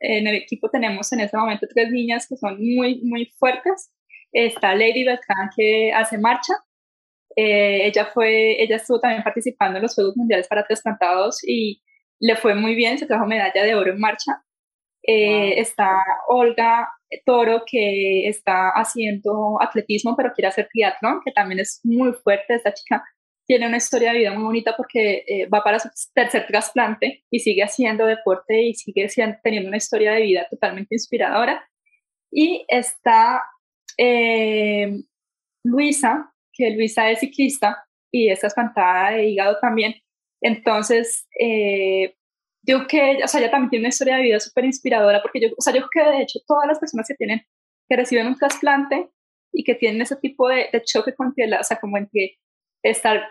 en 0.02 0.28
el 0.28 0.36
equipo 0.36 0.70
tenemos 0.70 1.12
en 1.14 1.22
este 1.22 1.38
momento 1.38 1.68
tres 1.74 1.92
niñas 1.92 2.28
que 2.28 2.36
son 2.36 2.58
muy, 2.60 3.02
muy 3.04 3.28
fuertes. 3.38 3.92
Está 4.32 4.76
Lady 4.76 5.04
Beltrán 5.04 5.50
que 5.56 5.92
hace 5.94 6.18
marcha. 6.18 6.54
Eh, 7.36 7.88
ella, 7.88 8.06
fue, 8.06 8.62
ella 8.62 8.76
estuvo 8.78 9.00
también 9.00 9.24
participando 9.24 9.78
en 9.78 9.84
los 9.84 9.96
Juegos 9.96 10.18
Mundiales 10.18 10.48
para 10.48 10.66
Trasplantados 10.66 11.40
y 11.48 11.82
le 12.20 12.36
fue 12.36 12.56
muy 12.56 12.76
bien, 12.76 12.98
se 12.98 13.06
trajo 13.06 13.26
medalla 13.26 13.64
de 13.64 13.76
oro 13.76 13.92
en 13.92 14.00
marcha. 14.00 14.44
Eh, 15.04 15.60
está 15.60 16.04
Olga 16.28 16.88
Toro 17.26 17.64
que 17.66 18.28
está 18.28 18.70
haciendo 18.70 19.58
atletismo 19.60 20.16
pero 20.16 20.32
quiere 20.34 20.50
hacer 20.50 20.68
triatlón, 20.72 21.22
que 21.26 21.32
también 21.32 21.60
es 21.60 21.82
muy 21.84 22.14
fuerte. 22.14 22.56
Esta 22.56 22.74
chica 22.74 23.04
tiene 23.46 23.68
una 23.68 23.78
historia 23.78 24.14
de 24.14 24.20
vida 24.20 24.34
muy 24.34 24.44
bonita 24.44 24.76
porque 24.78 25.24
eh, 25.28 25.48
va 25.48 25.64
para 25.64 25.80
su 25.80 25.90
tercer 26.14 26.48
trasplante 26.48 27.24
y 27.30 27.40
sigue 27.40 27.64
haciendo 27.64 28.06
deporte 28.06 28.62
y 28.62 28.74
sigue 28.76 29.08
teniendo 29.44 29.68
una 29.68 29.78
historia 29.78 30.14
de 30.14 30.22
vida 30.22 30.48
totalmente 30.50 30.96
inspiradora. 30.96 31.68
Y 32.32 32.66
está 32.70 33.42
eh, 33.98 35.02
Luisa, 35.66 36.34
que 36.54 36.72
Luisa 36.72 37.12
es 37.12 37.20
ciclista 37.20 37.84
y 38.12 38.30
es 38.30 38.44
espantada 38.44 39.12
de 39.12 39.28
hígado 39.28 39.58
también. 39.60 39.96
Entonces, 40.42 41.28
eh, 41.40 42.16
yo 42.64 42.88
que, 42.88 43.20
o 43.24 43.28
sea, 43.28 43.40
ella 43.42 43.52
también 43.52 43.70
tiene 43.70 43.84
una 43.84 43.90
historia 43.90 44.18
de 44.18 44.24
vida 44.24 44.40
súper 44.40 44.66
inspiradora, 44.66 45.22
porque 45.22 45.42
yo, 45.42 45.48
o 45.58 45.62
sea, 45.62 45.74
yo 45.74 45.88
creo 45.88 46.06
que 46.06 46.18
de 46.18 46.24
hecho 46.24 46.40
todas 46.46 46.68
las 46.68 46.80
personas 46.80 47.08
que 47.08 47.16
tienen, 47.16 47.42
que 47.90 47.96
reciben 47.96 48.28
un 48.28 48.38
trasplante 48.38 49.10
y 49.52 49.64
que 49.64 49.76
tienen 49.76 50.02
ese 50.02 50.16
tipo 50.16 50.48
de, 50.48 50.70
de 50.72 50.82
choque 50.84 51.14
con 51.16 51.34
la, 51.36 51.60
o 51.60 51.64
sea, 51.64 51.80
como 51.80 51.98
en 51.98 52.08
que 52.12 52.38
estar 52.84 53.22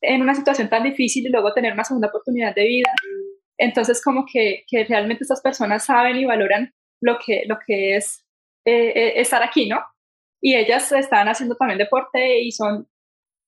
en 0.00 0.22
una 0.22 0.34
situación 0.34 0.68
tan 0.68 0.84
difícil 0.84 1.26
y 1.26 1.30
luego 1.30 1.52
tener 1.52 1.72
una 1.72 1.84
segunda 1.84 2.08
oportunidad 2.08 2.54
de 2.54 2.64
vida. 2.64 2.90
Entonces, 3.58 4.02
como 4.02 4.24
que, 4.30 4.64
que 4.68 4.84
realmente 4.84 5.24
estas 5.24 5.40
personas 5.40 5.84
saben 5.84 6.16
y 6.16 6.24
valoran 6.24 6.72
lo 7.00 7.18
que, 7.24 7.44
lo 7.46 7.58
que 7.66 7.96
es 7.96 8.24
eh, 8.64 8.92
eh, 8.94 9.20
estar 9.20 9.42
aquí, 9.42 9.68
¿no? 9.68 9.80
Y 10.40 10.54
ellas 10.54 10.92
están 10.92 11.28
haciendo 11.28 11.56
también 11.56 11.78
deporte 11.78 12.40
y 12.40 12.52
son, 12.52 12.88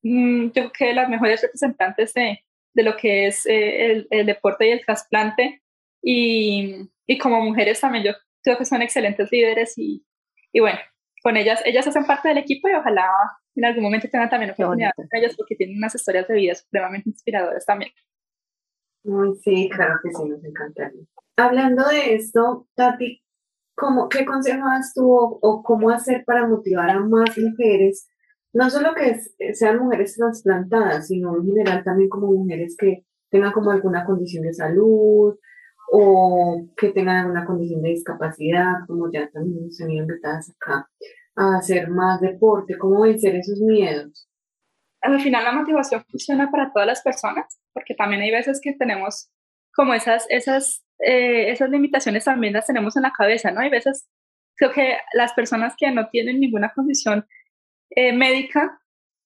mm, 0.03 0.47
yo 0.47 0.53
creo 0.53 0.73
que 0.73 0.95
las 0.95 1.09
mejores 1.09 1.43
representantes 1.43 2.13
de, 2.15 2.45
de 2.75 2.83
lo 2.83 2.97
que 2.97 3.27
es 3.27 3.47
eh, 3.47 4.07
el, 4.11 4.27
deporte 4.27 4.69
y 4.69 4.73
el 4.73 4.85
trasplante. 4.85 5.63
Y, 6.03 6.89
y, 7.07 7.19
como 7.19 7.43
mujeres 7.43 7.81
también 7.81 8.05
yo 8.05 8.13
creo 8.43 8.57
que 8.57 8.65
son 8.65 8.83
excelentes 8.83 9.31
líderes 9.31 9.77
y, 9.77 10.05
y, 10.53 10.61
bueno, 10.61 10.79
con 11.23 11.37
ellas, 11.37 11.61
ellas 11.65 11.87
hacen 11.87 12.07
parte 12.07 12.29
del 12.29 12.39
equipo 12.39 12.69
y 12.69 12.75
ojalá 12.75 13.07
en 13.55 13.65
algún 13.65 13.85
momento 13.85 14.09
tengan 14.11 14.31
también 14.31 14.53
oportunidad 14.53 14.93
con 14.97 15.07
ellas 15.13 15.35
porque 15.37 15.57
tienen 15.57 15.77
unas 15.77 15.95
historias 15.95 16.27
de 16.29 16.35
vida 16.35 16.55
supremamente 16.55 17.11
inspiradoras 17.11 17.65
también. 17.67 17.91
sí, 19.43 19.69
claro 19.71 19.99
que 20.03 20.11
sí, 20.11 20.29
nos 20.29 20.45
encantaría. 20.45 21.03
Hablando 21.37 21.89
de 21.89 22.15
esto, 22.15 22.69
Tati, 22.75 23.23
¿cómo, 23.75 24.09
¿qué 24.09 24.25
consejo 24.25 24.67
das 24.67 24.93
tú 24.95 25.11
o, 25.11 25.63
cómo 25.63 25.91
hacer 25.91 26.25
para 26.25 26.47
motivar 26.47 26.91
a 26.91 27.01
más 27.01 27.37
mujeres 27.39 28.10
no 28.53 28.69
solo 28.71 28.95
que 28.95 29.21
sean 29.55 29.79
mujeres 29.79 30.17
trasplantadas, 30.17 31.09
sino 31.09 31.37
en 31.37 31.47
general 31.47 31.85
también 31.85 32.09
como 32.09 32.33
mujeres 32.33 32.77
que 32.79 33.05
tengan 33.31 33.53
como 33.53 33.71
alguna 33.71 34.05
condición 34.05 34.45
de 34.45 34.53
salud 34.53 35.37
o 35.93 36.69
que 36.77 36.91
tengan 36.91 37.17
alguna 37.17 37.45
condición 37.45 37.83
de 37.83 37.91
discapacidad, 37.91 38.87
como 38.87 39.11
ya 39.13 39.29
también 39.31 39.59
hemos 39.59 39.77
tenido 39.77 40.03
invitadas 40.03 40.51
acá, 40.51 40.89
a 41.37 41.57
hacer 41.59 41.89
más 41.89 42.21
deporte, 42.21 42.79
cómo 42.79 43.03
vencer 43.03 43.37
esos 43.37 43.61
miedos. 43.61 44.29
Al 45.01 45.21
final 45.21 45.45
la 45.45 45.53
motivación 45.53 46.05
funciona 46.11 46.51
para 46.51 46.73
todas 46.73 46.87
las 46.87 47.03
personas, 47.03 47.59
porque 47.73 47.95
también 47.95 48.23
hay 48.23 48.31
veces 48.31 48.61
que 48.63 48.75
tenemos 48.75 49.31
como 49.75 49.95
esas, 49.95 50.27
esas, 50.29 50.85
eh, 50.99 51.51
esas 51.51 51.71
limitaciones 51.71 52.25
también 52.25 52.53
las 52.53 52.67
tenemos 52.67 52.97
en 52.97 53.03
la 53.03 53.13
cabeza, 53.13 53.51
¿no? 53.51 53.61
Hay 53.61 53.71
veces, 53.71 54.09
creo 54.57 54.73
que 54.73 54.97
las 55.15 55.33
personas 55.33 55.75
que 55.79 55.91
no 55.91 56.09
tienen 56.11 56.41
ninguna 56.41 56.73
condición 56.75 57.27
eh, 57.91 58.13
médica 58.13 58.81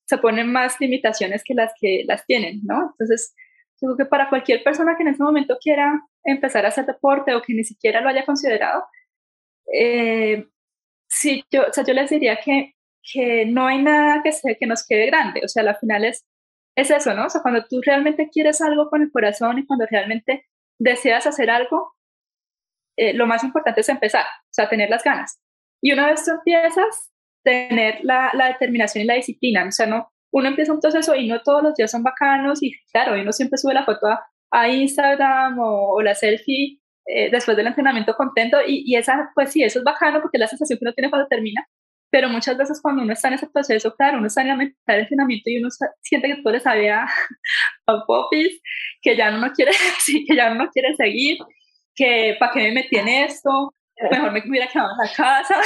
se 0.06 0.18
ponen 0.18 0.52
más 0.52 0.80
limitaciones 0.80 1.42
que 1.44 1.54
las 1.54 1.72
que 1.80 2.04
las 2.06 2.26
tienen, 2.26 2.60
¿no? 2.64 2.90
Entonces, 2.92 3.34
creo 3.78 3.96
que 3.96 4.04
para 4.04 4.28
cualquier 4.28 4.62
persona 4.62 4.96
que 4.96 5.02
en 5.02 5.10
este 5.10 5.22
momento 5.22 5.58
quiera 5.60 6.00
empezar 6.24 6.64
a 6.64 6.68
hacer 6.68 6.86
deporte 6.86 7.34
o 7.34 7.42
que 7.42 7.54
ni 7.54 7.64
siquiera 7.64 8.00
lo 8.00 8.08
haya 8.08 8.24
considerado, 8.24 8.84
eh, 9.72 10.46
sí, 11.08 11.44
yo, 11.50 11.62
o 11.68 11.72
sea, 11.72 11.84
yo 11.84 11.94
les 11.94 12.10
diría 12.10 12.38
que, 12.44 12.74
que 13.02 13.46
no 13.46 13.66
hay 13.66 13.82
nada 13.82 14.22
que, 14.22 14.32
se, 14.32 14.56
que 14.56 14.66
nos 14.66 14.86
quede 14.86 15.06
grande, 15.06 15.40
o 15.44 15.48
sea, 15.48 15.62
al 15.62 15.76
final 15.76 16.04
es, 16.04 16.24
es 16.76 16.90
eso, 16.90 17.14
¿no? 17.14 17.26
O 17.26 17.30
sea, 17.30 17.42
cuando 17.42 17.64
tú 17.66 17.80
realmente 17.84 18.28
quieres 18.30 18.60
algo 18.60 18.90
con 18.90 19.02
el 19.02 19.12
corazón 19.12 19.58
y 19.58 19.66
cuando 19.66 19.86
realmente 19.86 20.46
deseas 20.78 21.26
hacer 21.26 21.50
algo, 21.50 21.94
eh, 22.96 23.14
lo 23.14 23.26
más 23.26 23.44
importante 23.44 23.80
es 23.80 23.88
empezar, 23.88 24.24
o 24.24 24.52
sea, 24.52 24.68
tener 24.68 24.90
las 24.90 25.04
ganas. 25.04 25.40
Y 25.82 25.92
una 25.92 26.08
vez 26.08 26.24
tú 26.24 26.32
empiezas, 26.32 27.12
tener 27.44 27.98
la, 28.02 28.30
la, 28.34 28.48
determinación 28.48 29.04
y 29.04 29.06
la 29.06 29.14
disciplina. 29.14 29.64
O 29.66 29.70
sea, 29.70 29.86
no, 29.86 30.08
uno 30.32 30.48
empieza 30.48 30.72
un 30.72 30.80
proceso 30.80 31.14
y 31.14 31.28
no 31.28 31.42
todos 31.42 31.62
los 31.62 31.74
días 31.74 31.90
son 31.90 32.02
bacanos 32.02 32.62
y 32.62 32.72
claro, 32.92 33.20
uno 33.20 33.32
siempre 33.32 33.58
sube 33.58 33.74
la 33.74 33.84
foto 33.84 34.06
a, 34.50 34.68
Instagram 34.68 35.58
o, 35.58 36.00
la 36.02 36.14
selfie 36.14 36.80
eh, 37.06 37.30
después 37.30 37.56
del 37.56 37.66
entrenamiento 37.66 38.14
contento 38.14 38.58
y, 38.66 38.82
y, 38.86 38.96
esa, 38.96 39.30
pues 39.34 39.52
sí, 39.52 39.62
eso 39.62 39.80
es 39.80 39.84
bacano 39.84 40.20
porque 40.20 40.38
es 40.38 40.40
la 40.40 40.48
sensación 40.48 40.78
que 40.78 40.84
uno 40.84 40.94
tiene 40.94 41.10
cuando 41.10 41.28
termina. 41.28 41.66
Pero 42.10 42.28
muchas 42.28 42.56
veces 42.56 42.80
cuando 42.80 43.02
uno 43.02 43.12
está 43.12 43.28
en 43.28 43.34
ese 43.34 43.48
proceso, 43.48 43.94
claro, 43.96 44.18
uno 44.18 44.28
está 44.28 44.42
en 44.42 44.50
el 44.60 44.74
entrenamiento 44.86 45.50
y 45.50 45.58
uno 45.58 45.68
siente 46.00 46.28
que 46.28 46.42
todo 46.42 46.52
le 46.52 46.60
sabe 46.60 46.90
a, 46.90 47.06
popis, 48.06 48.60
que 49.02 49.16
ya 49.16 49.32
no 49.32 49.52
quiere, 49.52 49.72
que 50.28 50.36
ya 50.36 50.54
no 50.54 50.68
quiere 50.70 50.94
seguir, 50.94 51.38
que 51.94 52.36
para 52.38 52.52
qué 52.52 52.60
me 52.60 52.72
metí 52.72 52.96
en 52.96 53.08
esto, 53.08 53.74
mejor 54.10 54.32
me 54.32 54.42
hubiera 54.48 54.66
quedado 54.66 54.90
en 54.90 54.98
la 54.98 55.12
casa. 55.14 55.56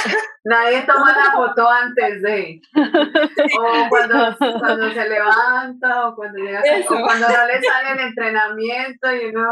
Nadie 0.43 0.81
toma 0.87 1.17
la 1.17 1.31
foto 1.31 1.69
antes 1.69 2.21
de, 2.21 2.61
o 2.75 3.89
cuando, 3.89 4.37
cuando 4.37 4.91
se 4.91 5.09
levanta, 5.09 6.07
o 6.07 6.15
cuando 6.15 6.37
llega, 6.39 6.61
o 6.61 7.01
cuando 7.03 7.27
no 7.27 7.47
le 7.47 7.61
sale 7.61 7.91
el 7.93 8.07
entrenamiento 8.07 9.15
y 9.15 9.25
uno... 9.25 9.47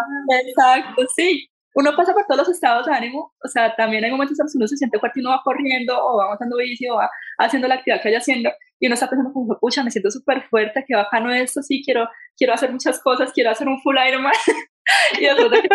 Exacto, 0.45 1.03
sí. 1.15 1.49
Uno 1.73 1.95
pasa 1.95 2.11
por 2.13 2.25
todos 2.25 2.39
los 2.39 2.49
estados 2.49 2.87
de 2.87 2.93
ánimo, 2.93 3.35
o 3.43 3.47
sea, 3.47 3.75
también 3.75 4.03
hay 4.03 4.09
momentos 4.09 4.39
en 4.39 4.47
que 4.47 4.57
uno 4.57 4.67
se 4.67 4.77
siente 4.77 4.97
fuerte 4.97 5.19
y 5.19 5.23
uno 5.23 5.35
va 5.35 5.41
corriendo, 5.43 5.95
o 5.95 6.17
va 6.17 6.27
montando 6.27 6.57
bici, 6.57 6.89
o 6.89 6.95
va 6.95 7.07
haciendo 7.37 7.67
la 7.67 7.75
actividad 7.75 8.01
que 8.01 8.09
vaya 8.09 8.17
haciendo, 8.17 8.49
y 8.79 8.87
uno 8.87 8.95
está 8.95 9.07
pensando 9.07 9.31
como, 9.31 9.59
pucha, 9.59 9.83
me 9.83 9.91
siento 9.91 10.09
súper 10.09 10.41
fuerte, 10.49 10.83
que 10.87 10.95
bacano 10.95 11.31
esto, 11.31 11.61
sí, 11.61 11.83
quiero, 11.85 12.09
quiero 12.35 12.55
hacer 12.55 12.71
muchas 12.71 12.99
cosas, 12.99 13.31
quiero 13.31 13.51
hacer 13.51 13.67
un 13.67 13.79
full 13.83 13.95
Ironman, 13.95 14.33
y 15.19 15.25
después 15.25 15.51
de 15.51 15.61
que 15.61 15.69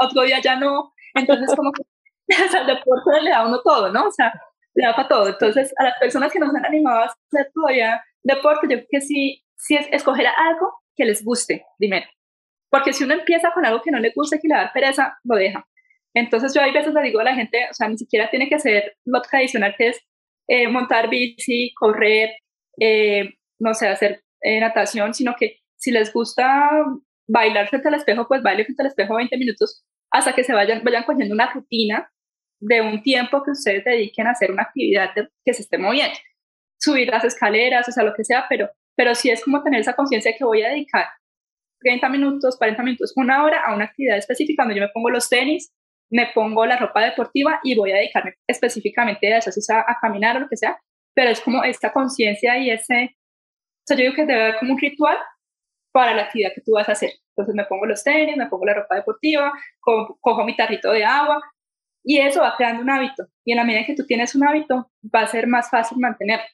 otro 0.00 0.22
día 0.22 0.38
ya 0.42 0.56
no, 0.56 0.92
entonces, 1.14 1.54
como 1.56 1.72
que 1.72 1.82
o 2.46 2.50
sea, 2.50 2.60
el 2.60 2.66
deporte 2.66 3.22
le 3.22 3.30
da 3.30 3.38
a 3.38 3.46
uno 3.46 3.60
todo, 3.62 3.90
¿no? 3.92 4.06
O 4.06 4.10
sea, 4.10 4.32
le 4.74 4.86
da 4.86 4.94
para 4.94 5.08
todo. 5.08 5.28
Entonces, 5.28 5.72
a 5.78 5.84
las 5.84 5.98
personas 5.98 6.32
que 6.32 6.38
nos 6.38 6.54
han 6.54 6.64
animado 6.64 7.00
a 7.00 7.04
hacer 7.06 7.50
todavía 7.52 8.02
deporte, 8.22 8.66
yo 8.68 8.76
creo 8.76 8.86
que 8.90 9.00
sí, 9.00 9.44
sí 9.56 9.76
es 9.76 9.86
escoger 9.90 10.26
algo 10.26 10.72
que 10.96 11.04
les 11.04 11.24
guste 11.24 11.64
primero. 11.78 12.06
Porque 12.70 12.92
si 12.92 13.04
uno 13.04 13.14
empieza 13.14 13.50
con 13.52 13.66
algo 13.66 13.82
que 13.82 13.90
no 13.90 13.98
le 13.98 14.12
gusta, 14.14 14.38
que 14.38 14.48
le 14.48 14.54
da 14.54 14.72
pereza, 14.72 15.18
lo 15.24 15.36
deja. 15.36 15.66
Entonces, 16.14 16.54
yo 16.54 16.62
hay 16.62 16.72
veces 16.72 16.94
le 16.94 17.02
digo 17.02 17.20
a 17.20 17.24
la 17.24 17.34
gente, 17.34 17.66
o 17.70 17.74
sea, 17.74 17.88
ni 17.88 17.98
siquiera 17.98 18.30
tiene 18.30 18.48
que 18.48 18.56
hacer 18.56 18.96
lo 19.04 19.20
tradicional 19.22 19.74
que 19.76 19.88
es 19.88 20.00
eh, 20.48 20.68
montar 20.68 21.08
bici, 21.08 21.72
correr, 21.74 22.30
eh, 22.80 23.30
no 23.58 23.74
sé, 23.74 23.88
hacer 23.88 24.22
eh, 24.42 24.60
natación, 24.60 25.14
sino 25.14 25.34
que 25.38 25.58
si 25.76 25.90
les 25.90 26.12
gusta 26.12 26.70
bailar 27.28 27.68
frente 27.68 27.88
al 27.88 27.94
espejo, 27.94 28.26
pues 28.26 28.42
baile 28.42 28.64
frente 28.64 28.82
al 28.82 28.88
espejo 28.88 29.14
20 29.16 29.36
minutos 29.36 29.84
hasta 30.10 30.32
que 30.32 30.44
se 30.44 30.52
vayan, 30.52 30.82
vayan 30.82 31.04
cogiendo 31.04 31.34
una 31.34 31.52
rutina 31.52 32.10
de 32.60 32.80
un 32.82 33.02
tiempo 33.02 33.42
que 33.42 33.52
ustedes 33.52 33.84
dediquen 33.84 34.26
a 34.26 34.32
hacer 34.32 34.50
una 34.50 34.62
actividad 34.62 35.10
que 35.44 35.54
se 35.54 35.62
esté 35.62 35.78
moviendo. 35.78 36.16
Subir 36.78 37.08
las 37.08 37.24
escaleras, 37.24 37.88
o 37.88 37.92
sea, 37.92 38.04
lo 38.04 38.14
que 38.14 38.24
sea, 38.24 38.46
pero, 38.48 38.70
pero 38.96 39.14
sí 39.14 39.30
es 39.30 39.42
como 39.42 39.62
tener 39.62 39.80
esa 39.80 39.94
conciencia 39.94 40.32
de 40.32 40.38
que 40.38 40.44
voy 40.44 40.62
a 40.62 40.68
dedicar 40.68 41.06
30 41.80 42.08
minutos, 42.10 42.56
40 42.58 42.82
minutos, 42.82 43.12
una 43.16 43.42
hora 43.44 43.62
a 43.64 43.74
una 43.74 43.86
actividad 43.86 44.18
específica 44.18 44.62
donde 44.62 44.76
yo 44.76 44.82
me 44.82 44.92
pongo 44.92 45.10
los 45.10 45.28
tenis, 45.28 45.72
me 46.10 46.28
pongo 46.34 46.66
la 46.66 46.76
ropa 46.76 47.04
deportiva 47.04 47.60
y 47.62 47.74
voy 47.74 47.92
a 47.92 47.96
dedicarme 47.96 48.34
específicamente 48.46 49.32
a 49.32 49.38
eso, 49.38 49.50
sea 49.52 49.84
a 49.86 49.98
caminar 50.00 50.36
o 50.36 50.40
lo 50.40 50.48
que 50.48 50.56
sea, 50.56 50.78
pero 51.14 51.30
es 51.30 51.40
como 51.40 51.64
esta 51.64 51.92
conciencia 51.92 52.58
y 52.58 52.70
ese, 52.70 53.16
o 53.16 53.86
sea, 53.86 53.96
yo 53.96 54.02
digo 54.02 54.14
que 54.14 54.26
debe 54.26 54.42
haber 54.42 54.58
como 54.58 54.72
un 54.72 54.78
ritual 54.78 55.16
para 55.92 56.14
la 56.14 56.22
actividad 56.22 56.52
que 56.54 56.60
tú 56.60 56.72
vas 56.72 56.88
a 56.88 56.92
hacer. 56.92 57.10
Entonces 57.30 57.54
me 57.54 57.64
pongo 57.64 57.86
los 57.86 58.02
tenis, 58.04 58.36
me 58.36 58.46
pongo 58.46 58.66
la 58.66 58.74
ropa 58.74 58.96
deportiva, 58.96 59.52
cojo, 59.80 60.44
mi 60.44 60.56
tarrito 60.56 60.92
de 60.92 61.04
agua 61.04 61.40
y 62.02 62.18
eso 62.18 62.40
va 62.40 62.56
creando 62.56 62.82
un 62.82 62.90
hábito. 62.90 63.26
Y 63.44 63.52
en 63.52 63.58
la 63.58 63.64
medida 63.64 63.86
que 63.86 63.94
tú 63.94 64.06
tienes 64.06 64.34
un 64.34 64.46
hábito, 64.46 64.90
va 65.14 65.20
a 65.20 65.26
ser 65.26 65.46
más 65.46 65.70
fácil 65.70 65.98
mantenerlo. 65.98 66.46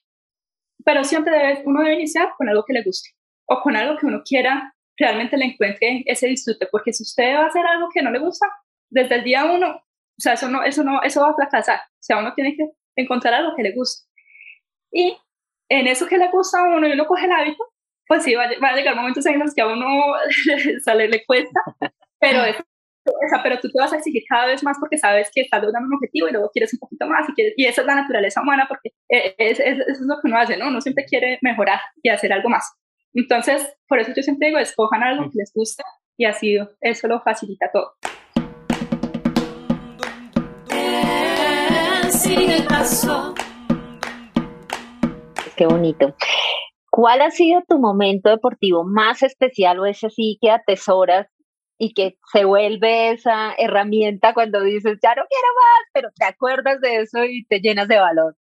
Pero 0.85 1.05
siempre 1.05 1.37
debe, 1.37 1.63
uno 1.65 1.83
debe 1.83 1.95
iniciar 1.95 2.31
con 2.37 2.49
algo 2.49 2.65
que 2.65 2.73
le 2.73 2.83
guste 2.83 3.11
o 3.49 3.61
con 3.61 3.77
algo 3.77 3.97
que 3.99 4.07
uno 4.07 4.23
quiera 4.25 4.75
realmente 4.97 5.37
le 5.37 5.47
encuentre 5.47 6.03
ese 6.07 6.27
disfrute, 6.27 6.67
porque 6.71 6.93
si 6.93 7.03
usted 7.03 7.35
va 7.35 7.45
a 7.45 7.47
hacer 7.47 7.65
algo 7.67 7.89
que 7.93 8.03
no 8.03 8.11
le 8.11 8.19
gusta, 8.19 8.47
desde 8.89 9.17
el 9.17 9.25
día 9.25 9.45
uno, 9.45 9.77
o 9.77 10.21
sea, 10.21 10.33
eso 10.33 10.49
no, 10.49 10.63
eso 10.63 10.83
no, 10.85 11.03
eso 11.03 11.21
va 11.21 11.31
a 11.31 11.35
fracasar. 11.35 11.79
O 11.79 12.03
sea, 12.03 12.19
uno 12.19 12.33
tiene 12.35 12.57
que 12.57 12.71
encontrar 12.97 13.35
algo 13.35 13.55
que 13.55 13.63
le 13.63 13.73
guste. 13.73 14.09
Y 14.91 15.17
en 15.69 15.87
eso 15.87 16.07
que 16.07 16.17
le 16.17 16.31
gusta 16.31 16.61
a 16.61 16.77
uno 16.77 16.89
y 16.89 16.93
uno 16.93 17.07
coge 17.07 17.27
el 17.27 17.33
hábito, 17.33 17.63
pues 18.07 18.23
sí, 18.25 18.35
va, 18.35 18.45
a 18.45 18.77
llegar 18.77 18.97
momentos 18.97 19.27
en 19.27 19.39
los 19.39 19.55
que 19.55 19.63
a 19.63 19.67
uno 19.67 19.89
sale, 20.85 21.09
le 21.09 21.25
cuesta, 21.27 21.61
pero, 22.19 22.41
pero 23.43 23.59
tú 23.61 23.69
te 23.71 23.79
vas 23.79 23.93
a 23.93 23.97
exigir 23.97 24.23
cada 24.29 24.47
vez 24.47 24.63
más 24.63 24.77
porque 24.79 24.99
sabes 24.99 25.31
que 25.35 25.43
estás 25.43 25.63
logrando 25.63 25.89
un 25.89 25.95
objetivo 25.95 26.29
y 26.29 26.33
luego 26.33 26.51
quieres 26.53 26.73
un 26.75 26.79
poquito 26.79 27.07
más 27.07 27.29
y, 27.29 27.33
quieres, 27.33 27.55
y 27.57 27.67
esa 27.67 27.83
es 27.83 27.87
la 27.87 27.95
naturaleza 27.95 28.43
humana 28.43 28.67
porque 28.69 28.91
eh, 29.09 29.35
es, 29.39 29.61
es, 29.61 29.79
eso 29.79 29.91
es 29.91 30.01
lo 30.01 30.17
que 30.21 30.29
uno 30.29 30.39
hace, 30.39 30.57
¿no? 30.57 30.69
Uno 30.69 30.81
siempre 30.81 31.05
quiere 31.05 31.39
mejorar 31.43 31.81
y 32.03 32.09
hacer 32.09 32.33
algo 32.33 32.49
más. 32.49 32.73
Entonces, 33.15 33.67
por 33.89 33.99
eso 33.99 34.13
yo 34.15 34.23
siempre 34.23 34.49
digo, 34.49 34.59
escojan 34.59 35.03
algo 35.03 35.25
que 35.25 35.39
les 35.39 35.53
gusta 35.55 35.85
y 36.17 36.27
así 36.27 36.59
eso 36.81 37.09
lo 37.09 37.21
facilita 37.21 37.71
todo. 37.73 37.93
Qué 45.57 45.67
bonito. 45.67 46.15
¿Cuál 46.91 47.23
ha 47.23 47.31
sido 47.31 47.63
tu 47.69 47.79
momento 47.79 48.31
deportivo 48.31 48.85
más 48.85 49.23
especial 49.23 49.79
o 49.81 49.87
ese 49.87 50.11
sí 50.11 50.39
que 50.41 50.51
atesoras 50.51 51.27
y 51.79 51.93
que 51.93 52.19
se 52.33 52.45
vuelve 52.45 53.11
esa 53.11 53.55
herramienta 53.59 54.33
cuando 54.33 54.63
dices, 54.63 54.99
ya 55.03 55.15
no 55.15 55.25
quiero 55.29 55.49
más, 55.55 55.91
pero 55.93 56.11
te 56.15 56.25
acuerdas 56.25 56.81
de 56.81 56.97
eso 57.03 57.25
y 57.25 57.45
te 57.45 57.61
llenas 57.61 57.89
de 57.89 57.99
valor. 57.99 58.37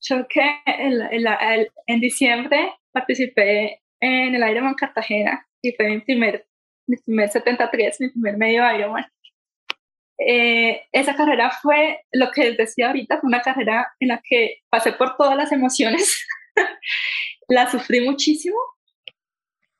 Yo 0.00 0.26
que 0.28 0.42
en, 0.66 2.00
diciembre 2.00 2.74
participé 2.90 3.82
en 4.00 4.34
el 4.34 4.50
Ironman 4.50 4.74
Cartagena 4.74 5.46
y 5.62 5.72
fue 5.72 5.88
mi 5.88 6.00
primer, 6.00 6.46
mi 6.88 6.96
primer 6.96 7.28
73, 7.30 8.00
mi 8.00 8.10
primer 8.10 8.36
medio 8.36 8.62
Ironman. 8.74 9.06
Eh, 10.18 10.82
esa 10.92 11.14
carrera 11.14 11.50
fue 11.50 12.00
lo 12.12 12.30
que 12.32 12.44
les 12.44 12.56
decía 12.56 12.88
ahorita, 12.88 13.20
fue 13.20 13.28
una 13.28 13.42
carrera 13.42 13.92
en 14.00 14.08
la 14.08 14.20
que 14.22 14.58
pasé 14.70 14.92
por 14.92 15.16
todas 15.16 15.36
las 15.36 15.52
emociones, 15.52 16.26
la 17.48 17.70
sufrí 17.70 18.00
muchísimo, 18.04 18.58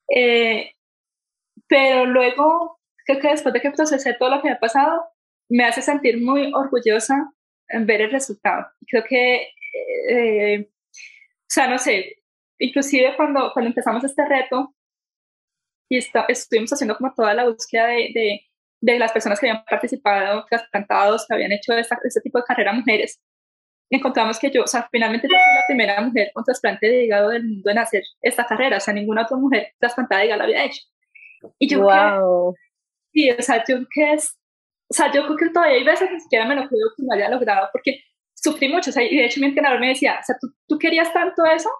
eh, 0.08 0.72
pero 1.68 2.06
luego 2.06 2.80
creo 3.06 3.20
que 3.20 3.28
después 3.28 3.52
de 3.52 3.60
que 3.60 3.70
procesé 3.70 4.14
todo 4.14 4.30
lo 4.30 4.42
que 4.42 4.48
me 4.48 4.54
ha 4.54 4.60
pasado, 4.60 5.04
me 5.48 5.64
hace 5.64 5.82
sentir 5.82 6.22
muy 6.22 6.52
orgullosa 6.54 7.32
en 7.68 7.86
ver 7.86 8.02
el 8.02 8.10
resultado. 8.10 8.66
Creo 8.86 9.04
que, 9.08 9.48
eh, 10.08 10.68
o 10.70 11.48
sea, 11.48 11.68
no 11.68 11.78
sé, 11.78 12.16
inclusive 12.58 13.16
cuando, 13.16 13.50
cuando 13.52 13.68
empezamos 13.68 14.04
este 14.04 14.24
reto 14.24 14.74
y 15.88 15.98
estuvimos 15.98 16.72
haciendo 16.72 16.96
como 16.96 17.12
toda 17.14 17.34
la 17.34 17.46
búsqueda 17.46 17.88
de, 17.88 18.40
de, 18.80 18.98
las 18.98 19.12
personas 19.12 19.38
que 19.38 19.48
habían 19.48 19.64
participado, 19.64 20.46
trasplantados, 20.48 21.26
que 21.26 21.34
habían 21.34 21.52
hecho 21.52 21.74
este 21.74 22.20
tipo 22.22 22.38
de 22.38 22.44
carrera 22.44 22.72
mujeres, 22.72 23.20
encontramos 23.90 24.38
que 24.38 24.50
yo, 24.50 24.62
o 24.62 24.66
sea, 24.66 24.88
finalmente 24.90 25.28
yo 25.28 25.34
fui 25.34 25.54
la 25.54 25.66
primera 25.66 26.00
mujer 26.00 26.30
con 26.32 26.44
trasplante 26.44 26.86
de 26.88 27.04
hígado 27.04 27.28
del 27.28 27.44
mundo 27.44 27.70
en 27.70 27.78
hacer 27.78 28.02
esta 28.22 28.46
carrera, 28.46 28.78
o 28.78 28.80
sea, 28.80 28.94
ninguna 28.94 29.22
otra 29.24 29.36
mujer 29.36 29.74
trasplantada 29.78 30.20
de 30.20 30.28
hígado 30.28 30.38
lo 30.38 30.44
había 30.44 30.64
hecho. 30.64 30.82
Y 31.58 31.68
yo 31.68 31.82
wow. 31.82 32.54
Sí, 33.12 33.30
o 33.30 33.42
sea, 33.42 33.62
yo 33.68 33.78
que 33.90 34.12
es, 34.14 34.36
o 34.90 34.94
sea, 34.94 35.12
yo 35.12 35.24
creo 35.26 35.36
que 35.36 35.50
todavía 35.50 35.76
hay 35.76 35.84
veces 35.84 36.10
ni 36.10 36.20
siquiera 36.20 36.46
me 36.46 36.54
lo 36.54 36.68
creo 36.68 36.88
que 36.96 37.02
no 37.04 37.14
haya 37.14 37.28
logrado, 37.28 37.68
porque 37.72 38.02
sufrí 38.34 38.68
mucho, 38.68 38.90
o 38.90 38.92
sea, 38.92 39.02
y 39.04 39.16
de 39.16 39.26
hecho 39.26 39.40
mi 39.40 39.46
entrenador 39.46 39.80
me 39.80 39.88
decía, 39.88 40.18
o 40.20 40.24
sea, 40.24 40.36
¿tú, 40.40 40.48
tú 40.68 40.78
querías 40.78 41.12
tanto 41.12 41.44
eso 41.44 41.70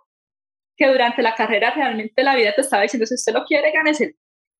que 0.76 0.88
durante 0.88 1.22
la 1.22 1.34
carrera 1.34 1.72
realmente 1.74 2.22
la 2.22 2.36
vida 2.36 2.54
te 2.54 2.62
estaba 2.62 2.82
diciendo, 2.82 3.06
si 3.06 3.14
usted 3.14 3.32
lo 3.32 3.44
quiere, 3.44 3.72
gánese. 3.72 4.16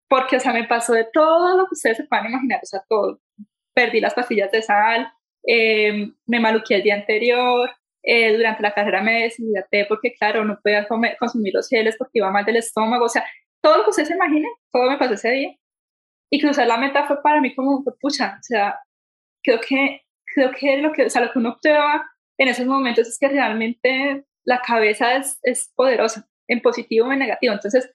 Porque, 0.09 0.37
o 0.37 0.41
sea, 0.41 0.53
me 0.53 0.65
pasó 0.65 0.93
de 0.93 1.07
todo 1.13 1.57
lo 1.57 1.65
que 1.65 1.73
ustedes 1.73 1.97
se 1.99 2.05
puedan 2.05 2.27
imaginar, 2.27 2.61
o 2.63 2.67
sea, 2.67 2.83
todo. 2.89 3.21
Perdí 3.75 4.01
las 4.01 4.15
pastillas 4.15 4.53
de 4.53 4.63
sal, 4.63 5.11
eh, 5.47 6.09
me 6.27 6.41
maluqué 6.41 6.77
el 6.77 6.83
día 6.83 6.95
anterior, 6.95 7.71
eh, 8.03 8.37
durante 8.37 8.63
la 8.63 8.75
carrera 8.75 9.01
me 9.03 9.23
deshidraté 9.23 9.87
porque, 9.87 10.13
claro, 10.15 10.45
no 10.45 10.59
podía 10.63 10.87
comer, 10.87 11.17
consumir 11.19 11.55
los 11.55 11.69
geles 11.69 11.97
porque 11.97 12.19
iba 12.19 12.31
mal 12.31 12.45
del 12.45 12.57
estómago, 12.57 13.07
o 13.07 13.09
sea, 13.09 13.25
todo 13.63 13.79
lo 13.79 13.85
que 13.85 13.91
ustedes 13.91 14.09
se 14.09 14.15
imaginen, 14.15 14.51
todo 14.71 14.91
me 14.91 14.99
pasó 14.99 15.15
ese 15.15 15.31
día. 15.31 15.51
Y 16.33 16.41
cruzar 16.41 16.67
la 16.67 16.79
meta 16.79 17.07
fue 17.07 17.23
para 17.23 17.43
mí 17.43 17.55
como, 17.55 17.85
pucha, 18.01 18.37
o 18.41 18.43
sea, 18.43 18.79
creo 19.43 19.61
que, 19.61 20.01
creo 20.35 20.51
que 20.53 20.79
lo 20.79 20.93
que, 20.93 21.05
o 21.07 21.11
sea, 21.11 21.23
lo 21.23 21.31
que 21.31 21.39
uno 21.39 21.59
prueba 21.61 22.11
en 22.39 22.49
esos 22.49 22.65
momentos 22.65 23.07
es 23.07 23.19
que 23.19 23.29
realmente 23.29 24.25
la 24.45 24.63
cabeza 24.63 25.15
es, 25.17 25.39
es 25.43 25.71
poderosa, 25.77 26.27
en 26.49 26.63
positivo 26.63 27.09
o 27.09 27.13
en 27.13 27.19
negativo. 27.19 27.53
Entonces, 27.53 27.93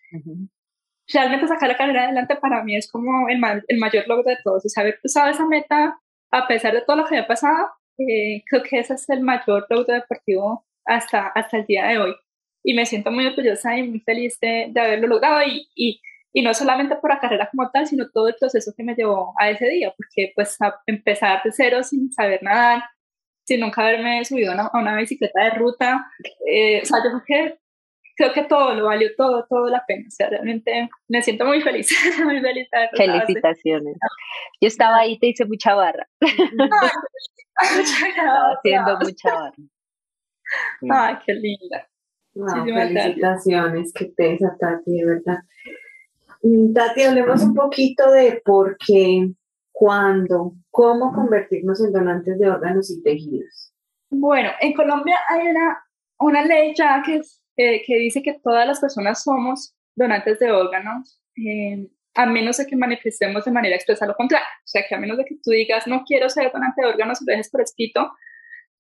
realmente 1.12 1.48
sacar 1.48 1.70
la 1.70 1.78
carrera 1.78 2.04
adelante 2.04 2.36
para 2.36 2.64
mí 2.64 2.76
es 2.76 2.92
como 2.92 3.28
el, 3.28 3.42
el 3.68 3.80
mayor 3.80 4.08
logro 4.08 4.30
de 4.30 4.38
todos, 4.44 4.64
es 4.66 4.78
haber 4.78 5.00
cruzado 5.00 5.32
esa 5.32 5.48
meta 5.48 6.00
a 6.32 6.48
pesar 6.48 6.74
de 6.74 6.82
todo 6.82 6.98
lo 6.98 7.06
que 7.06 7.16
había 7.16 7.28
pasado, 7.28 7.70
eh, 7.98 8.44
creo 8.46 8.62
que 8.62 8.80
ese 8.80 8.94
es 8.94 9.10
el 9.10 9.22
mayor 9.22 9.66
logro 9.70 9.94
deportivo 9.96 10.66
hasta, 10.86 11.28
hasta 11.28 11.58
el 11.58 11.66
día 11.66 11.88
de 11.88 11.98
hoy. 11.98 12.16
Y 12.64 12.74
me 12.74 12.86
siento 12.86 13.12
muy 13.12 13.26
orgullosa 13.26 13.78
y 13.78 13.88
muy 13.88 14.00
feliz 14.02 14.40
de, 14.40 14.68
de 14.70 14.80
haberlo 14.82 15.08
logrado 15.08 15.42
y, 15.44 15.68
y, 15.76 16.02
y, 16.38 16.42
no 16.42 16.54
solamente 16.54 16.96
por 16.96 17.10
la 17.10 17.20
carrera 17.20 17.50
como 17.50 17.70
tal, 17.72 17.88
sino 17.88 18.10
todo 18.12 18.28
el 18.28 18.36
proceso 18.40 18.74
que 18.76 18.84
me 18.84 18.96
llevó 18.96 19.34
a 19.40 19.50
ese 19.50 19.68
día, 19.68 19.94
porque 19.96 20.32
pues 20.36 20.62
a 20.62 20.76
empezar 20.86 21.42
de 21.44 21.52
cero 21.52 21.84
sin 21.84 22.12
saber 22.12 22.44
nadar, 22.44 22.84
sin 23.46 23.62
nunca 23.62 23.82
haberme 23.82 24.24
subido 24.26 24.54
a 24.54 24.72
una, 24.74 24.98
bicicleta 24.98 25.44
de 25.44 25.50
ruta, 25.52 26.06
eh, 26.46 26.82
o 26.84 26.86
sea, 26.86 27.00
yo 27.04 27.12
creo 27.12 27.24
que 27.26 27.58
creo 28.18 28.34
que 28.34 28.44
todo 28.44 28.74
lo 28.74 28.86
valió, 28.86 29.10
todo, 29.16 29.46
todo 29.48 29.68
la 29.68 29.86
pena. 29.88 30.06
O 30.08 30.12
sea, 30.12 30.30
realmente 30.30 30.90
me 31.08 31.22
siento 31.22 31.46
muy 31.46 31.62
feliz, 31.62 31.90
muy 32.26 32.42
feliz. 32.42 32.68
Felicitaciones. 32.96 33.96
Yo 34.60 34.68
estaba 34.68 34.98
ahí, 34.98 35.20
te 35.20 35.28
hice 35.28 35.46
mucha 35.46 35.76
barra. 35.76 36.08
estaba 36.22 36.90
haciendo 38.58 38.98
mucha 39.00 39.34
barra. 39.34 39.54
Ay, 40.92 41.16
qué 41.26 41.34
linda. 41.34 41.88
felicitaciones, 42.34 43.94
que 43.94 44.06
te 44.06 44.38
Tati, 44.60 44.92
de 44.92 45.06
verdad. 45.06 45.40
Mm, 46.42 46.74
Tati, 46.74 47.04
hablemos 47.04 47.44
un 47.44 47.54
poquito 47.54 48.12
de 48.12 48.42
por 48.44 48.78
qué, 48.86 49.30
cuándo, 49.72 50.54
cómo 50.70 51.14
convertirnos 51.14 51.84
en 51.84 51.92
donantes 51.92 52.40
de 52.40 52.50
órganos 52.50 52.90
y 52.92 53.02
tejidos. 53.02 53.74
Bueno, 54.10 54.50
en 54.62 54.74
Colombia 54.74 55.18
hay 55.30 55.48
una, 55.48 55.84
una 56.20 56.46
ley 56.46 56.74
ya 56.76 57.02
que 57.06 57.18
es 57.18 57.42
que 57.58 57.98
dice 57.98 58.22
que 58.22 58.40
todas 58.44 58.68
las 58.68 58.80
personas 58.80 59.24
somos 59.24 59.76
donantes 59.96 60.40
de 60.40 60.52
órganos, 60.52 61.20
eh, 61.36 61.88
a 62.14 62.26
menos 62.26 62.58
de 62.58 62.68
que 62.68 62.76
manifestemos 62.76 63.46
de 63.46 63.52
manera 63.52 63.76
expresa 63.76 64.06
lo 64.06 64.16
contrario. 64.16 64.48
O 64.60 64.68
sea, 64.68 64.84
que 64.88 64.96
a 64.96 65.00
menos 65.00 65.18
de 65.18 65.26
que 65.26 65.36
tú 65.44 65.52
digas, 65.52 65.88
no 65.88 66.04
quiero 66.06 66.30
ser 66.30 66.52
donante 66.52 66.82
de 66.82 66.88
órganos 66.88 67.22
y 67.22 67.26
lo 67.26 67.32
dejes 67.32 67.50
por 67.50 67.62
escrito, 67.62 68.12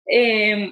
eh, 0.06 0.72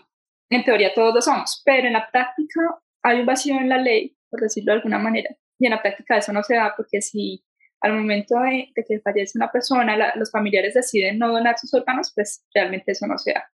en 0.49 0.63
teoría 0.63 0.93
todos 0.93 1.15
lo 1.15 1.21
somos, 1.21 1.61
pero 1.65 1.87
en 1.87 1.93
la 1.93 2.09
práctica 2.11 2.61
hay 3.01 3.21
un 3.21 3.25
vacío 3.25 3.55
en 3.55 3.69
la 3.69 3.77
ley, 3.77 4.15
por 4.29 4.39
decirlo 4.39 4.71
de 4.71 4.77
alguna 4.77 4.99
manera, 4.99 5.29
y 5.65 5.67
en 5.67 5.71
la 5.71 5.81
práctica 5.81 6.17
eso 6.17 6.31
no 6.31 6.43
se 6.43 6.55
da 6.55 6.73
porque 6.77 7.01
si 7.01 7.43
al 7.81 7.93
momento 7.93 8.39
de, 8.39 8.71
que 8.75 8.99
fallece 8.99 9.37
una 9.37 9.51
persona, 9.51 10.13
los 10.15 10.31
familiares 10.31 10.75
deciden 10.75 11.17
no 11.17 11.31
donar 11.31 11.57
sus 11.57 11.73
órganos, 11.73 12.11
pues 12.13 12.45
realmente 12.53 12.91
eso 12.91 13.07
no 13.07 13.17
se 13.17 13.33
da. 13.33 13.49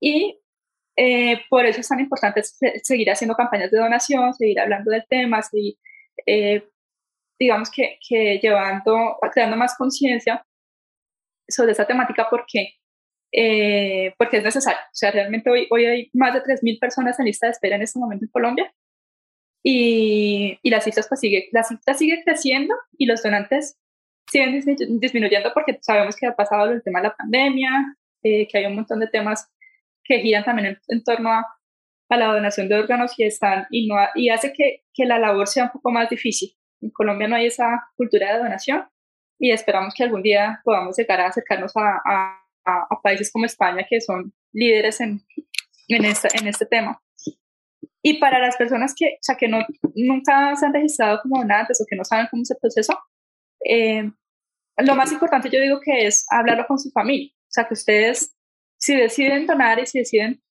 Y 0.00 0.38
eh, 0.96 1.40
por 1.48 1.64
eso 1.64 1.80
es 1.80 1.88
tan 1.88 2.00
importante 2.00 2.42
seguir 2.42 3.10
haciendo 3.10 3.34
campañas 3.34 3.70
de 3.70 3.78
donación, 3.78 4.34
seguir 4.34 4.60
hablando 4.60 4.90
del 4.90 5.04
tema, 5.08 5.42
seguir, 5.42 5.76
eh, 6.26 6.68
digamos 7.38 7.70
que, 7.70 7.98
que, 8.06 8.38
llevando, 8.42 9.16
creando 9.32 9.56
más 9.56 9.76
conciencia 9.76 10.46
sobre 11.48 11.72
esta 11.72 11.86
temática 11.86 12.28
porque, 12.30 12.74
eh, 13.32 14.14
porque 14.18 14.38
es 14.38 14.44
necesario. 14.44 14.80
O 14.80 14.94
sea, 14.94 15.10
realmente 15.10 15.50
hoy, 15.50 15.66
hoy 15.70 15.86
hay 15.86 16.10
más 16.12 16.34
de 16.34 16.42
3.000 16.42 16.78
personas 16.78 17.18
en 17.18 17.26
lista 17.26 17.46
de 17.46 17.52
espera 17.52 17.76
en 17.76 17.82
este 17.82 17.98
momento 17.98 18.26
en 18.26 18.30
Colombia 18.30 18.74
y, 19.66 20.58
y 20.62 20.70
la, 20.70 20.80
cifra 20.82 21.02
pues 21.08 21.20
sigue, 21.20 21.48
la 21.50 21.64
cifra 21.64 21.94
sigue 21.94 22.22
creciendo 22.22 22.74
y 22.98 23.06
los 23.06 23.22
donantes 23.22 23.78
siguen 24.30 24.62
disminuyendo 25.00 25.52
porque 25.54 25.78
sabemos 25.80 26.16
que 26.16 26.26
ha 26.26 26.36
pasado 26.36 26.70
el 26.70 26.82
tema 26.82 27.00
de 27.00 27.08
la 27.08 27.16
pandemia, 27.16 27.96
que 28.22 28.48
hay 28.52 28.66
un 28.66 28.74
montón 28.74 29.00
de 29.00 29.06
temas 29.06 29.50
que 30.04 30.20
giran 30.20 30.44
también 30.44 30.78
en, 30.88 31.02
torno 31.02 31.30
a, 31.30 31.46
la 32.10 32.26
donación 32.26 32.68
de 32.68 32.76
órganos 32.76 33.18
y, 33.18 33.24
están, 33.24 33.66
y, 33.70 33.88
no, 33.88 33.96
y 34.14 34.28
hace 34.28 34.52
que, 34.52 34.84
que 34.92 35.04
la 35.04 35.18
labor 35.18 35.48
sea 35.48 35.64
un 35.64 35.70
poco 35.70 35.90
más 35.90 36.08
difícil. 36.08 36.54
En 36.80 36.90
Colombia 36.90 37.26
no 37.26 37.34
hay 37.34 37.46
esa 37.46 37.88
cultura 37.96 38.32
de 38.32 38.38
donación 38.38 38.86
y 39.38 39.50
esperamos 39.50 39.94
que 39.94 40.04
algún 40.04 40.22
día 40.22 40.60
podamos 40.62 40.96
llegar 40.96 41.20
a 41.20 41.26
acercarnos 41.26 41.72
a, 41.76 42.00
a, 42.04 42.86
a 42.88 43.00
países 43.02 43.32
como 43.32 43.46
España 43.46 43.84
que 43.88 44.00
son 44.00 44.32
líderes 44.52 45.00
en, 45.00 45.22
en, 45.88 46.04
esta, 46.04 46.28
en 46.38 46.46
este 46.46 46.66
tema. 46.66 47.02
Y 48.06 48.18
para 48.18 48.38
las 48.38 48.54
personas 48.58 48.94
que, 48.94 49.06
o 49.06 49.22
sea, 49.22 49.34
que 49.34 49.48
no, 49.48 49.60
nunca 49.94 50.54
se 50.56 50.66
han 50.66 50.74
registrado 50.74 51.20
como 51.22 51.38
donantes 51.38 51.80
o 51.80 51.86
que 51.88 51.96
no 51.96 52.04
saben 52.04 52.26
cómo 52.30 52.42
es 52.42 52.50
el 52.50 52.58
proceso, 52.60 52.98
eh, 53.66 54.10
lo 54.76 54.94
más 54.94 55.10
importante 55.10 55.48
yo 55.48 55.58
digo 55.58 55.80
que 55.82 56.06
es 56.06 56.26
hablarlo 56.28 56.66
con 56.66 56.78
su 56.78 56.90
familia. 56.90 57.30
O 57.32 57.50
sea, 57.54 57.66
que 57.66 57.72
ustedes 57.72 58.36
si 58.76 58.94
deciden 58.94 59.46
donar 59.46 59.78
y 59.78 59.86
si 59.86 60.00
deciden 60.00 60.42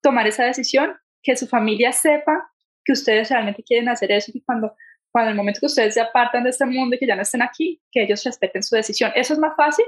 tomar 0.00 0.28
esa 0.28 0.44
decisión, 0.44 0.94
que 1.20 1.36
su 1.36 1.48
familia 1.48 1.90
sepa 1.90 2.48
que 2.84 2.92
ustedes 2.92 3.28
realmente 3.28 3.64
quieren 3.64 3.88
hacer 3.88 4.12
eso 4.12 4.30
y 4.32 4.42
cuando, 4.42 4.76
cuando 5.10 5.32
el 5.32 5.36
momento 5.36 5.58
que 5.58 5.66
ustedes 5.66 5.94
se 5.94 6.00
apartan 6.00 6.44
de 6.44 6.50
este 6.50 6.64
mundo 6.64 6.94
y 6.94 7.00
que 7.00 7.08
ya 7.08 7.16
no 7.16 7.22
estén 7.22 7.42
aquí, 7.42 7.82
que 7.90 8.04
ellos 8.04 8.22
respeten 8.22 8.62
su 8.62 8.76
decisión. 8.76 9.10
Eso 9.16 9.32
es 9.32 9.40
más 9.40 9.56
fácil 9.56 9.84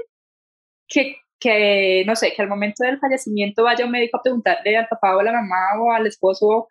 que, 0.89 1.15
que, 1.39 2.03
no 2.05 2.17
sé, 2.17 2.33
que 2.33 2.41
al 2.41 2.49
momento 2.49 2.83
del 2.83 2.99
fallecimiento 2.99 3.63
vaya 3.63 3.85
un 3.85 3.91
médico 3.91 4.17
a 4.17 4.21
preguntarle 4.21 4.75
al 4.75 4.89
papá 4.89 5.15
o 5.15 5.21
a 5.21 5.23
la 5.23 5.31
mamá 5.31 5.81
o 5.81 5.93
al 5.93 6.05
esposo 6.05 6.67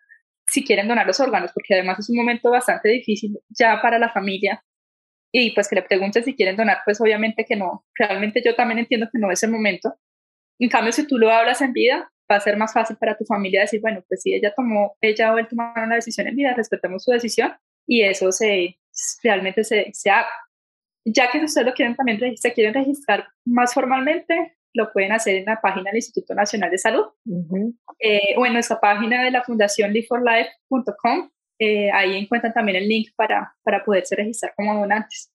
si 0.47 0.63
quieren 0.63 0.87
donar 0.87 1.07
los 1.07 1.19
órganos, 1.19 1.51
porque 1.53 1.73
además 1.73 1.99
es 1.99 2.09
un 2.09 2.17
momento 2.17 2.49
bastante 2.51 2.89
difícil 2.89 3.39
ya 3.49 3.81
para 3.81 3.99
la 3.99 4.11
familia. 4.11 4.63
Y 5.31 5.51
pues 5.51 5.67
que 5.67 5.75
le 5.75 5.81
pregunten 5.81 6.23
si 6.23 6.35
quieren 6.35 6.55
donar, 6.55 6.79
pues 6.85 7.01
obviamente 7.01 7.45
que 7.45 7.55
no. 7.55 7.85
Realmente 7.95 8.41
yo 8.45 8.55
también 8.55 8.79
entiendo 8.79 9.07
que 9.11 9.19
no 9.19 9.31
es 9.31 9.41
el 9.43 9.49
momento, 9.49 9.97
en 10.59 10.69
cambio, 10.69 10.91
si 10.91 11.07
tú 11.07 11.17
lo 11.17 11.31
hablas 11.31 11.61
en 11.61 11.73
vida, 11.73 12.11
va 12.31 12.37
a 12.37 12.39
ser 12.39 12.57
más 12.57 12.73
fácil 12.73 12.97
para 12.97 13.17
tu 13.17 13.25
familia 13.25 13.61
decir, 13.61 13.81
bueno, 13.81 14.03
pues 14.07 14.21
si 14.21 14.33
ella 14.33 14.53
tomó, 14.55 14.95
ella 15.01 15.33
o 15.33 15.37
él 15.37 15.47
tomaron 15.47 15.89
la 15.89 15.95
decisión 15.95 16.27
en 16.27 16.35
vida, 16.35 16.53
respetemos 16.53 17.03
su 17.03 17.11
decisión 17.11 17.53
y 17.87 18.03
eso 18.03 18.31
se 18.31 18.77
realmente 19.23 19.63
se, 19.63 19.89
se 19.93 20.09
haga. 20.09 20.29
Ya 21.05 21.29
que 21.29 21.43
ustedes 21.43 21.67
lo 21.67 21.73
quieren 21.73 21.95
también 21.95 22.37
se 22.37 22.53
quieren 22.53 22.73
registrar 22.73 23.27
más 23.45 23.73
formalmente, 23.73 24.55
lo 24.73 24.91
pueden 24.91 25.11
hacer 25.11 25.35
en 25.35 25.45
la 25.45 25.61
página 25.61 25.91
del 25.91 25.97
Instituto 25.97 26.33
Nacional 26.33 26.71
de 26.71 26.77
Salud 26.77 27.05
eh, 27.99 28.35
o 28.37 28.45
en 28.45 28.53
nuestra 28.53 28.79
página 28.79 29.23
de 29.23 29.31
la 29.31 29.43
Fundación 29.43 29.93
liveforlife.com. 29.93 31.29
eh, 31.59 31.91
ahí 31.91 32.17
encuentran 32.17 32.53
también 32.53 32.77
el 32.77 32.87
link 32.87 33.09
para, 33.15 33.55
para 33.63 33.83
poderse 33.83 34.15
registrar 34.15 34.53
como 34.55 34.79
donantes. 34.79 35.31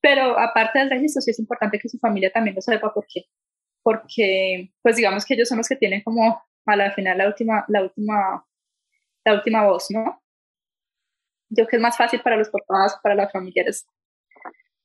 Pero 0.00 0.38
aparte 0.38 0.80
del 0.80 0.90
registro, 0.90 1.22
sí 1.22 1.30
es 1.30 1.38
importante 1.38 1.78
que 1.78 1.88
su 1.88 1.98
familia 1.98 2.30
también 2.30 2.56
lo 2.56 2.60
sepa 2.60 2.92
por 2.92 3.06
qué. 3.06 3.26
Porque, 3.82 4.72
pues 4.82 4.96
digamos 4.96 5.24
que 5.24 5.34
ellos 5.34 5.48
son 5.48 5.58
los 5.58 5.68
que 5.68 5.76
tienen 5.76 6.02
como 6.02 6.42
a 6.66 6.76
la 6.76 6.90
final 6.92 7.16
la 7.16 7.26
última, 7.26 7.64
la 7.68 7.82
última, 7.82 8.46
la 9.24 9.34
última 9.34 9.64
voz, 9.64 9.90
¿no? 9.90 10.20
Yo 11.48 11.64
creo 11.64 11.68
que 11.68 11.76
es 11.76 11.82
más 11.82 11.96
fácil 11.96 12.20
para 12.20 12.36
los 12.36 12.50
papás, 12.50 12.98
para 13.02 13.14
las 13.14 13.32
familiares 13.32 13.86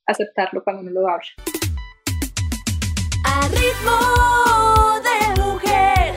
aceptarlo 0.08 0.64
cuando 0.64 0.82
uno 0.82 0.92
lo 0.92 1.08
habla. 1.10 1.28
A 3.38 3.48
ritmo 3.50 5.02
de 5.04 5.42
mujer, 5.42 6.16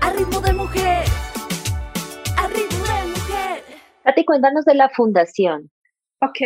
a 0.00 0.10
ritmo 0.10 0.40
de 0.40 0.52
mujer, 0.52 1.04
a 2.36 2.46
ritmo 2.46 2.84
de 2.84 3.06
mujer. 3.08 3.64
Tati, 4.04 4.24
cuéntanos 4.24 4.64
de 4.64 4.74
la 4.76 4.88
fundación. 4.88 5.68
Ok, 6.22 6.38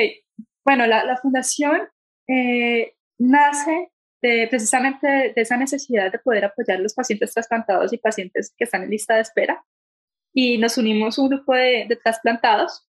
bueno, 0.64 0.86
la, 0.86 1.04
la 1.04 1.18
fundación 1.18 1.82
eh, 2.26 2.94
nace 3.18 3.90
de, 4.22 4.46
precisamente 4.48 5.06
de, 5.06 5.34
esa 5.36 5.58
necesidad 5.58 6.10
de 6.10 6.18
poder 6.20 6.46
apoyar 6.46 6.78
a 6.78 6.80
los 6.80 6.94
pacientes 6.94 7.34
trasplantados 7.34 7.92
y 7.92 7.98
pacientes 7.98 8.54
que 8.56 8.64
están 8.64 8.84
en 8.84 8.90
lista 8.90 9.16
de 9.16 9.20
espera. 9.20 9.62
Y 10.32 10.56
nos 10.56 10.78
unimos 10.78 11.18
un 11.18 11.28
grupo 11.28 11.54
de, 11.54 11.84
de 11.86 11.96
trasplantados 11.96 12.88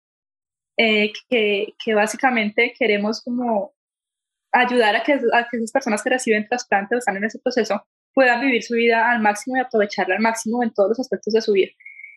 eh, 0.76 1.14
que, 1.30 1.74
que, 1.82 1.94
básicamente 1.94 2.74
queremos 2.78 3.22
como 3.22 3.72
ayudar 4.52 4.96
a 4.96 5.02
que, 5.02 5.12
a 5.12 5.48
que 5.48 5.56
esas 5.56 5.72
personas 5.72 6.02
que 6.02 6.10
reciben 6.10 6.46
trasplante 6.48 6.94
o 6.94 6.98
están 6.98 7.16
en 7.16 7.24
ese 7.24 7.38
proceso 7.38 7.82
puedan 8.14 8.40
vivir 8.40 8.62
su 8.62 8.74
vida 8.74 9.10
al 9.10 9.20
máximo 9.20 9.56
y 9.56 9.60
aprovecharla 9.60 10.16
al 10.16 10.22
máximo 10.22 10.62
en 10.62 10.72
todos 10.72 10.90
los 10.90 11.00
aspectos 11.00 11.32
de 11.34 11.40
su 11.40 11.52
vida. 11.52 11.70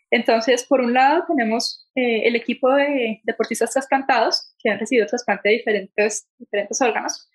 Entonces, 0.09 0.65
por 0.65 0.81
un 0.81 0.93
lado, 0.93 1.23
tenemos 1.27 1.87
eh, 1.95 2.23
el 2.25 2.35
equipo 2.35 2.73
de 2.73 3.21
deportistas 3.23 3.71
trasplantados 3.71 4.53
que 4.59 4.69
han 4.69 4.79
recibido 4.79 5.07
trasplante 5.07 5.49
de 5.49 5.55
diferentes, 5.55 6.27
diferentes 6.37 6.81
órganos, 6.81 7.29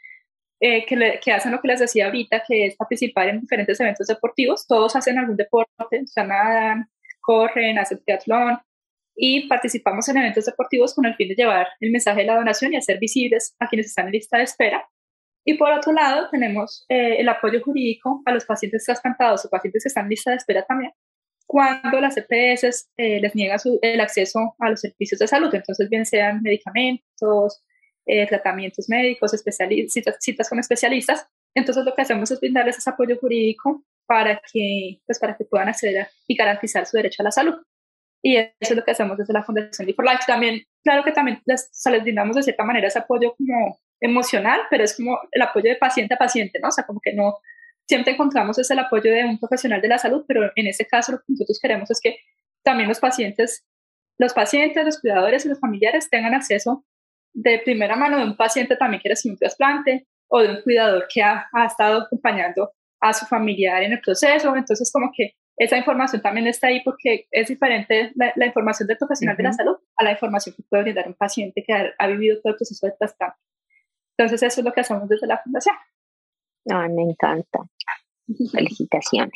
eh, 0.61 0.85
que, 0.85 0.97
le, 0.97 1.21
que, 1.21 1.33
hacen 1.33 1.53
lo 1.53 1.61
que 1.61 1.69
les 1.69 1.81
decía 1.81 2.07
ahorita, 2.07 2.43
que 2.47 2.67
es 2.67 2.77
participar 2.77 3.29
en 3.29 3.41
diferentes 3.41 3.81
eventos 3.81 4.07
deportivos. 4.07 4.67
Todos 4.67 4.95
hacen 4.95 5.19
algún 5.19 5.37
deporte, 5.37 5.73
o 5.79 6.07
sea, 6.07 6.25
nadan, 6.25 6.91
corren, 7.21 7.79
hacen 7.79 8.03
triatlón 8.05 8.59
y 9.17 9.49
participamos 9.49 10.09
en 10.09 10.19
eventos 10.19 10.45
deportivos 10.45 10.95
con 10.95 11.07
el 11.07 11.15
fin 11.17 11.29
de 11.29 11.35
llevar 11.35 11.69
el 11.81 11.91
mensaje 11.91 12.21
de 12.21 12.27
la 12.27 12.37
donación 12.37 12.75
y 12.75 12.77
hacer 12.77 12.99
visibles 12.99 13.57
a 13.59 13.67
quienes 13.67 13.87
están 13.87 14.07
en 14.07 14.13
lista 14.13 14.37
de 14.37 14.45
espera. 14.45 14.87
Y 15.45 15.55
por 15.55 15.73
otro 15.73 15.93
lado, 15.93 16.29
tenemos 16.31 16.85
eh, 16.89 17.17
el 17.19 17.29
apoyo 17.29 17.63
jurídico 17.63 18.23
a 18.27 18.33
los 18.33 18.45
pacientes 18.45 18.85
trasplantados 18.85 19.45
o 19.45 19.49
pacientes 19.49 19.85
que 19.85 19.89
están 19.89 20.05
en 20.05 20.11
lista 20.11 20.31
de 20.33 20.37
espera 20.37 20.65
también, 20.67 20.93
cuando 21.47 22.01
las 22.01 22.17
EPS 22.17 22.91
eh, 22.97 23.21
les 23.21 23.35
niega 23.35 23.59
su, 23.59 23.79
el 23.81 24.01
acceso 24.01 24.57
a 24.59 24.71
los 24.71 24.81
servicios 24.81 25.21
de 25.21 25.29
salud. 25.29 25.55
Entonces, 25.55 25.89
bien 25.89 26.05
sean 26.05 26.43
medicamentos, 26.43 27.63
eh, 28.07 28.27
tratamientos 28.27 28.89
médicos, 28.89 29.31
citas, 29.31 30.17
citas, 30.21 30.49
con 30.49 30.59
especialistas. 30.59 31.29
Entonces, 31.55 31.85
lo 31.85 31.95
que 31.95 32.03
hacemos 32.03 32.31
es 32.31 32.41
brindarles 32.41 32.79
ese 32.79 32.91
apoyo 32.91 33.17
jurídico 33.17 33.85
para 34.07 34.41
que, 34.53 35.01
pues, 35.07 35.21
para 35.21 35.37
que 35.37 35.45
puedan 35.45 35.69
acceder 35.69 36.09
y 36.27 36.37
garantizar 36.37 36.87
su 36.87 36.97
derecho 36.97 37.23
a 37.23 37.25
la 37.25 37.31
salud. 37.31 37.55
Y 38.27 38.39
eso 38.39 38.51
es 38.59 38.77
lo 38.77 38.83
que 38.83 38.91
hacemos 38.91 39.17
desde 39.17 39.33
la 39.33 39.45
Fundación 39.45 39.87
Live 39.87 39.95
for 39.95 40.05
Life. 40.05 40.25
También, 40.27 40.61
claro 40.83 41.05
que 41.05 41.13
también 41.13 41.41
les, 41.47 41.71
les 41.89 42.03
brindamos 42.03 42.35
de 42.35 42.43
cierta 42.43 42.65
manera 42.65 42.89
ese 42.89 42.99
apoyo 42.99 43.37
como 43.37 43.79
emocional, 44.01 44.63
pero 44.69 44.83
es 44.83 44.97
como 44.97 45.17
el 45.31 45.43
apoyo 45.43 45.71
de 45.71 45.77
paciente 45.77 46.15
a 46.15 46.17
paciente, 46.17 46.59
¿no? 46.61 46.67
O 46.67 46.73
sea, 46.73 46.85
como 46.85 46.99
que 47.01 47.15
no, 47.15 47.37
siempre 47.87 48.15
encontramos 48.15 48.59
es 48.59 48.69
el 48.73 48.81
apoyo 48.81 49.13
de 49.13 49.25
un 49.25 49.39
profesional 49.39 49.81
de 49.81 49.87
la 49.87 49.99
salud, 49.99 50.25
pero 50.27 50.51
en 50.57 50.67
este 50.67 50.87
caso 50.87 51.13
lo 51.13 51.19
que 51.19 51.25
nosotros 51.29 51.61
queremos 51.63 51.89
es 51.89 52.01
que 52.01 52.17
también 52.65 52.89
los 52.89 52.99
pacientes, 52.99 53.65
los 54.19 54.35
pacientes, 54.35 54.85
los 54.85 55.01
cuidadores 55.01 55.47
y 55.47 55.49
los 55.49 55.61
familiares 55.61 56.11
tengan 56.11 56.35
acceso 56.35 56.85
de 57.33 57.61
primera 57.61 57.95
mano 57.95 58.19
de 58.19 58.25
un 58.25 58.37
paciente 58.37 58.75
también 58.75 59.01
que 59.01 59.11
recibe 59.11 59.35
un 59.35 59.39
trasplante 59.39 60.09
o 60.27 60.41
de 60.41 60.51
un 60.51 60.63
cuidador 60.63 61.07
que 61.09 61.23
ha, 61.23 61.47
ha 61.53 61.67
estado 61.67 62.03
acompañando 62.03 62.73
a 63.01 63.13
su 63.13 63.25
familiar 63.27 63.85
en 63.85 63.93
el 63.93 64.01
proceso. 64.01 64.57
Entonces, 64.57 64.91
como 64.93 65.13
que 65.17 65.35
esa 65.57 65.79
información 65.79 66.21
también 66.21 66.47
está 66.47 66.67
ahí 66.67 66.83
porque 66.85 67.27
es 67.31 67.49
diferente 67.49 68.13
la, 68.15 68.47
información 68.47 68.87
del 68.87 68.99
profesional 68.99 69.37
de 69.37 69.43
la 69.43 69.53
salud 69.53 69.77
a 69.97 70.05
la 70.05 70.13
información 70.13 70.55
que 70.55 70.63
puede 70.63 70.83
brindar 70.83 71.09
un 71.09 71.15
paciente 71.15 71.65
que 71.67 71.73
ha, 71.73 71.95
ha, 71.99 72.07
vivido 72.09 72.41
todo 72.43 72.53
el 72.53 72.57
proceso 72.57 72.87
de 72.87 72.93
trasplante. 72.93 73.39
Entonces, 74.19 74.43
eso 74.43 74.61
es 74.61 74.65
lo 74.65 74.73
que 74.73 74.81
hacemos 74.81 75.09
desde 75.09 75.27
la 75.27 75.39
fundación. 75.39 75.77
Ay, 76.71 76.93
me 76.93 77.03
encanta. 77.03 77.61
Felicitaciones. 78.53 79.33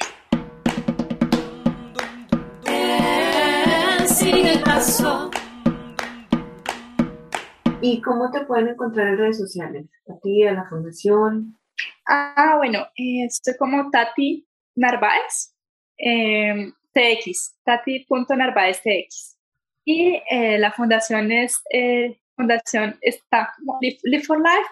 ¿Y 7.82 8.02
cómo 8.02 8.30
te 8.30 8.44
pueden 8.44 8.68
encontrar 8.68 9.08
en 9.08 9.18
redes 9.18 9.38
sociales? 9.38 9.86
A 10.08 10.18
ti, 10.20 10.46
a 10.46 10.52
la 10.52 10.68
fundación. 10.68 11.58
Ah, 12.06 12.54
bueno, 12.58 12.80
eh, 12.96 13.24
estoy 13.24 13.56
como 13.56 13.90
Tati 13.90 14.46
Narváez, 14.76 15.54
eh, 16.00 16.72
TX, 16.92 17.56
tati.narváez 17.64 18.82
TX. 18.82 19.38
Y 19.84 20.22
eh, 20.30 20.58
la 20.58 20.72
fundación 20.72 21.32
es, 21.32 21.62
eh, 21.72 22.20
fundación 22.36 22.98
está 23.00 23.52
como 23.56 23.78
Live, 23.80 24.24
for 24.24 24.38
Life. 24.38 24.70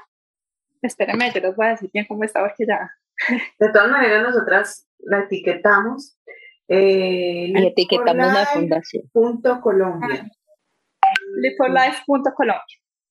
Espérame, 0.83 1.33
yo 1.35 1.41
les 1.41 1.57
voy 1.57 1.66
a 1.66 1.70
decir 1.70 1.91
bien 1.93 2.07
cómo 2.07 2.24
está 2.24 2.41
porque 2.41 2.66
ya. 2.66 2.91
De 3.59 3.72
todas 3.72 3.91
maneras, 3.91 4.22
nosotras 4.22 4.89
la 4.99 5.20
etiquetamos. 5.20 6.16
Eh, 6.68 7.53
y 7.55 7.66
etiquetamos 7.66 8.33
la 8.33 8.47
fundación. 8.47 9.05
Punto 9.12 9.61
Colombia. 9.61 10.31
Liveforlife.colombia. 11.41 12.62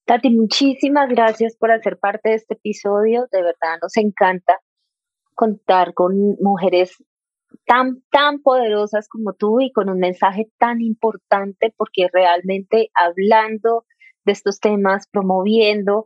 Tati, 0.06 0.30
muchísimas 0.30 1.10
gracias 1.10 1.58
por 1.58 1.72
hacer 1.72 1.98
parte 1.98 2.30
de 2.30 2.36
este 2.36 2.54
episodio. 2.54 3.28
De 3.32 3.42
verdad, 3.42 3.80
nos 3.82 3.98
encanta 3.98 4.62
contar 5.34 5.94
con 5.94 6.38
mujeres 6.40 7.04
tan, 7.66 8.04
tan 8.12 8.42
poderosas 8.42 9.08
como 9.10 9.34
tú 9.34 9.62
y 9.62 9.72
con 9.72 9.90
un 9.90 10.00
mensaje 10.00 10.48
tan 10.58 10.82
importante 10.82 11.74
porque 11.78 12.08
realmente 12.12 12.90
hablando 12.94 13.86
de 14.26 14.32
estos 14.34 14.60
temas, 14.60 15.08
promoviendo, 15.12 16.06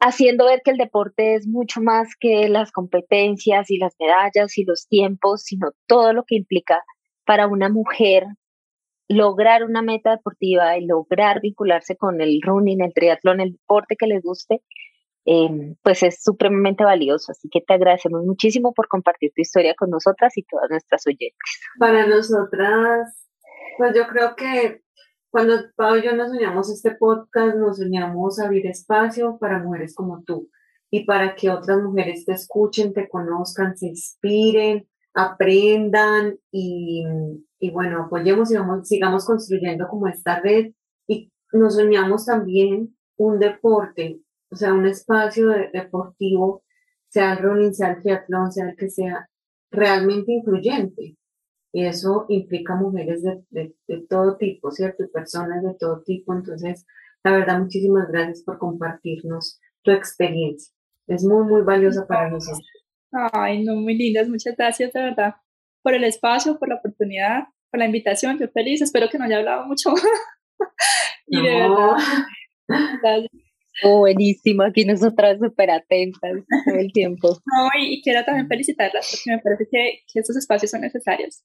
haciendo 0.00 0.46
ver 0.46 0.60
que 0.64 0.70
el 0.70 0.76
deporte 0.76 1.34
es 1.34 1.46
mucho 1.46 1.80
más 1.80 2.08
que 2.18 2.48
las 2.48 2.72
competencias 2.72 3.70
y 3.70 3.78
las 3.78 3.94
medallas 3.98 4.56
y 4.58 4.64
los 4.64 4.86
tiempos, 4.86 5.42
sino 5.42 5.70
todo 5.86 6.12
lo 6.12 6.24
que 6.26 6.36
implica 6.36 6.82
para 7.24 7.46
una 7.46 7.68
mujer 7.68 8.24
lograr 9.10 9.64
una 9.64 9.82
meta 9.82 10.12
deportiva 10.12 10.78
y 10.78 10.86
lograr 10.86 11.40
vincularse 11.40 11.96
con 11.96 12.20
el 12.20 12.40
running, 12.42 12.80
el 12.80 12.94
triatlón, 12.94 13.40
el 13.40 13.52
deporte 13.52 13.96
que 13.98 14.06
les 14.06 14.22
guste, 14.22 14.62
eh, 15.26 15.74
pues 15.82 16.02
es 16.02 16.22
supremamente 16.22 16.84
valioso. 16.84 17.32
Así 17.32 17.48
que 17.50 17.60
te 17.60 17.74
agradecemos 17.74 18.24
muchísimo 18.24 18.72
por 18.72 18.88
compartir 18.88 19.32
tu 19.34 19.42
historia 19.42 19.74
con 19.76 19.90
nosotras 19.90 20.36
y 20.36 20.44
todas 20.44 20.70
nuestras 20.70 21.06
oyentes. 21.06 21.60
Para 21.78 22.06
nosotras, 22.06 23.26
pues 23.78 23.94
yo 23.94 24.06
creo 24.06 24.34
que 24.36 24.82
cuando 25.30 25.54
Pau 25.76 25.96
y 25.96 26.02
yo 26.02 26.14
nos 26.16 26.30
soñamos 26.30 26.70
este 26.72 26.96
podcast, 26.96 27.56
nos 27.56 27.78
soñamos 27.78 28.40
abrir 28.40 28.66
espacio 28.66 29.38
para 29.38 29.62
mujeres 29.62 29.94
como 29.94 30.22
tú 30.24 30.50
y 30.90 31.04
para 31.04 31.36
que 31.36 31.50
otras 31.50 31.80
mujeres 31.80 32.24
te 32.24 32.32
escuchen, 32.32 32.92
te 32.92 33.08
conozcan, 33.08 33.76
se 33.76 33.86
inspiren, 33.86 34.88
aprendan 35.14 36.36
y, 36.50 37.04
y 37.60 37.70
bueno, 37.70 38.04
apoyemos 38.04 38.50
y 38.50 38.56
vamos, 38.56 38.88
sigamos 38.88 39.24
construyendo 39.24 39.86
como 39.88 40.08
esta 40.08 40.40
red 40.40 40.72
y 41.06 41.32
nos 41.52 41.76
soñamos 41.76 42.26
también 42.26 42.96
un 43.16 43.38
deporte, 43.38 44.20
o 44.50 44.56
sea, 44.56 44.74
un 44.74 44.86
espacio 44.86 45.48
deportivo, 45.72 46.62
sea 47.08 47.32
el 47.32 47.38
running, 47.38 47.74
sea 47.74 47.92
el 47.92 48.02
triatlón, 48.02 48.52
sea 48.52 48.70
el 48.70 48.76
que 48.76 48.90
sea, 48.90 49.28
realmente 49.70 50.32
incluyente. 50.32 51.16
Y 51.72 51.84
eso 51.84 52.26
implica 52.28 52.74
mujeres 52.74 53.22
de, 53.22 53.44
de, 53.50 53.74
de 53.86 54.06
todo 54.08 54.36
tipo, 54.36 54.72
¿cierto? 54.72 55.04
personas 55.12 55.62
de 55.62 55.74
todo 55.78 56.02
tipo. 56.02 56.34
Entonces, 56.34 56.84
la 57.22 57.32
verdad, 57.32 57.60
muchísimas 57.60 58.08
gracias 58.08 58.42
por 58.42 58.58
compartirnos 58.58 59.60
tu 59.82 59.92
experiencia. 59.92 60.74
Es 61.06 61.24
muy, 61.24 61.44
muy 61.44 61.62
valiosa 61.62 62.06
para 62.06 62.30
nosotros. 62.30 62.66
Ay, 63.12 63.64
no, 63.64 63.76
muy 63.76 63.94
lindas. 63.96 64.28
Muchas 64.28 64.56
gracias, 64.56 64.92
de 64.92 65.00
verdad, 65.00 65.34
por 65.82 65.94
el 65.94 66.04
espacio, 66.04 66.58
por 66.58 66.68
la 66.68 66.76
oportunidad, 66.76 67.44
por 67.70 67.78
la 67.78 67.86
invitación. 67.86 68.38
Yo 68.38 68.48
feliz. 68.48 68.82
Espero 68.82 69.08
que 69.08 69.18
no 69.18 69.24
haya 69.24 69.38
hablado 69.38 69.66
mucho. 69.66 69.90
y 71.26 71.42
de 71.42 71.54
verdad, 71.54 71.96
gracias. 73.02 73.49
Oh, 73.82 74.00
buenísimo, 74.00 74.62
aquí 74.62 74.84
nosotras 74.84 75.38
súper 75.40 75.70
atentas 75.70 76.32
todo 76.66 76.76
el 76.76 76.92
tiempo. 76.92 77.28
No, 77.46 77.68
y, 77.80 78.02
quiero 78.02 78.24
también 78.24 78.48
felicitarlas 78.48 79.10
porque 79.10 79.36
me 79.36 79.42
parece 79.42 79.68
que, 79.70 80.00
que 80.12 80.20
estos 80.20 80.36
espacios 80.36 80.70
son 80.70 80.82
necesarios. 80.82 81.42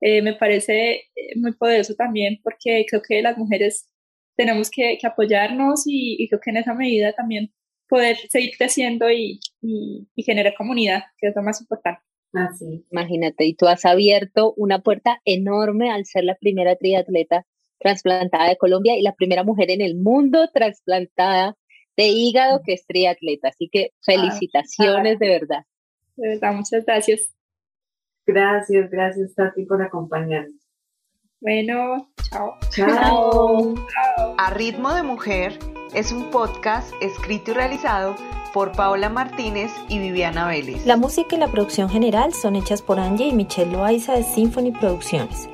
Eh, 0.00 0.22
me 0.22 0.34
parece 0.34 0.96
eh, 1.16 1.36
muy 1.36 1.52
poderoso 1.54 1.94
también 1.94 2.38
porque 2.42 2.86
creo 2.88 3.02
que 3.02 3.20
las 3.20 3.36
mujeres 3.36 3.88
tenemos 4.36 4.70
que, 4.70 4.96
que 5.00 5.06
apoyarnos 5.06 5.82
y, 5.86 6.16
y, 6.22 6.28
creo 6.28 6.40
que 6.40 6.50
en 6.50 6.58
esa 6.58 6.74
medida 6.74 7.12
también 7.12 7.52
poder 7.88 8.16
seguir 8.28 8.50
creciendo 8.56 9.10
y, 9.10 9.40
y, 9.60 10.06
y 10.14 10.22
generar 10.22 10.54
comunidad, 10.56 11.04
que 11.18 11.28
es 11.28 11.36
lo 11.36 11.42
más 11.42 11.60
importante. 11.60 12.02
Así. 12.32 12.84
Imagínate, 12.92 13.46
y 13.46 13.54
tú 13.54 13.66
has 13.66 13.84
abierto 13.84 14.52
una 14.56 14.80
puerta 14.80 15.20
enorme 15.24 15.90
al 15.90 16.04
ser 16.04 16.24
la 16.24 16.36
primera 16.36 16.76
triatleta 16.76 17.46
trasplantada 17.78 18.48
de 18.48 18.56
Colombia 18.56 18.96
y 18.96 19.02
la 19.02 19.14
primera 19.14 19.44
mujer 19.44 19.70
en 19.70 19.80
el 19.80 19.96
mundo 19.96 20.48
trasplantada 20.52 21.56
de 21.98 22.06
hígado 22.06 22.62
que 22.64 22.74
es 22.74 22.86
triatleta. 22.86 23.48
Así 23.48 23.68
que 23.70 23.90
felicitaciones 24.02 25.18
de 25.18 25.28
verdad. 25.28 25.64
De 26.16 26.28
verdad, 26.28 26.54
muchas 26.54 26.86
gracias. 26.86 27.34
Gracias, 28.24 28.90
gracias 28.90 29.34
Tati 29.34 29.64
por 29.64 29.82
acompañarnos. 29.82 30.54
Bueno, 31.40 32.10
chao. 32.30 32.54
Chao. 32.70 33.74
A 34.38 34.50
Ritmo 34.50 34.94
de 34.94 35.02
Mujer 35.02 35.58
es 35.94 36.12
un 36.12 36.30
podcast 36.30 36.92
escrito 37.00 37.50
y 37.50 37.54
realizado 37.54 38.16
por 38.52 38.72
Paola 38.72 39.08
Martínez 39.08 39.72
y 39.88 39.98
Viviana 39.98 40.46
Vélez. 40.46 40.86
La 40.86 40.96
música 40.96 41.36
y 41.36 41.38
la 41.38 41.50
producción 41.50 41.88
general 41.88 42.32
son 42.32 42.56
hechas 42.56 42.80
por 42.80 43.00
Angie 43.00 43.28
y 43.28 43.32
Michelle 43.32 43.72
Loaiza 43.72 44.14
de 44.14 44.22
Symphony 44.22 44.72
Producciones 44.72 45.48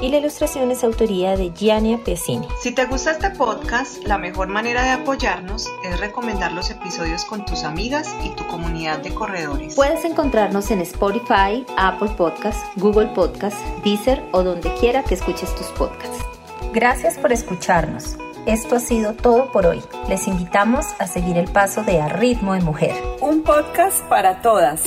y 0.00 0.08
la 0.08 0.18
ilustración 0.18 0.70
es 0.70 0.84
autoría 0.84 1.36
de 1.36 1.50
Giannia 1.50 1.98
Piacini. 2.02 2.46
Si 2.60 2.72
te 2.72 2.84
gusta 2.86 3.12
este 3.12 3.30
podcast, 3.30 4.02
la 4.04 4.18
mejor 4.18 4.48
manera 4.48 4.82
de 4.82 4.90
apoyarnos 4.90 5.70
es 5.84 6.00
recomendar 6.00 6.52
los 6.52 6.70
episodios 6.70 7.24
con 7.24 7.44
tus 7.44 7.64
amigas 7.64 8.14
y 8.24 8.30
tu 8.30 8.46
comunidad 8.46 8.98
de 8.98 9.14
corredores. 9.14 9.74
Puedes 9.74 10.04
encontrarnos 10.04 10.70
en 10.70 10.80
Spotify, 10.80 11.64
Apple 11.76 12.10
Podcasts, 12.16 12.64
Google 12.76 13.08
Podcasts, 13.08 13.60
Deezer 13.84 14.22
o 14.32 14.42
donde 14.42 14.72
quiera 14.74 15.02
que 15.02 15.14
escuches 15.14 15.54
tus 15.54 15.66
podcasts. 15.68 16.24
Gracias 16.72 17.16
por 17.18 17.32
escucharnos. 17.32 18.16
Esto 18.46 18.76
ha 18.76 18.80
sido 18.80 19.14
todo 19.14 19.50
por 19.50 19.66
hoy. 19.66 19.82
Les 20.08 20.28
invitamos 20.28 20.86
a 20.98 21.06
seguir 21.08 21.36
el 21.36 21.50
paso 21.50 21.82
de 21.82 22.00
A 22.00 22.08
Ritmo 22.08 22.54
de 22.54 22.60
Mujer. 22.60 22.94
Un 23.20 23.42
podcast 23.42 24.02
para 24.04 24.40
todas. 24.40 24.82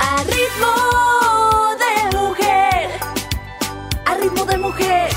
A 0.00 0.22
ritmo 0.22 1.33
ritmo 4.24 4.44
de 4.46 4.56
mujer. 4.56 5.13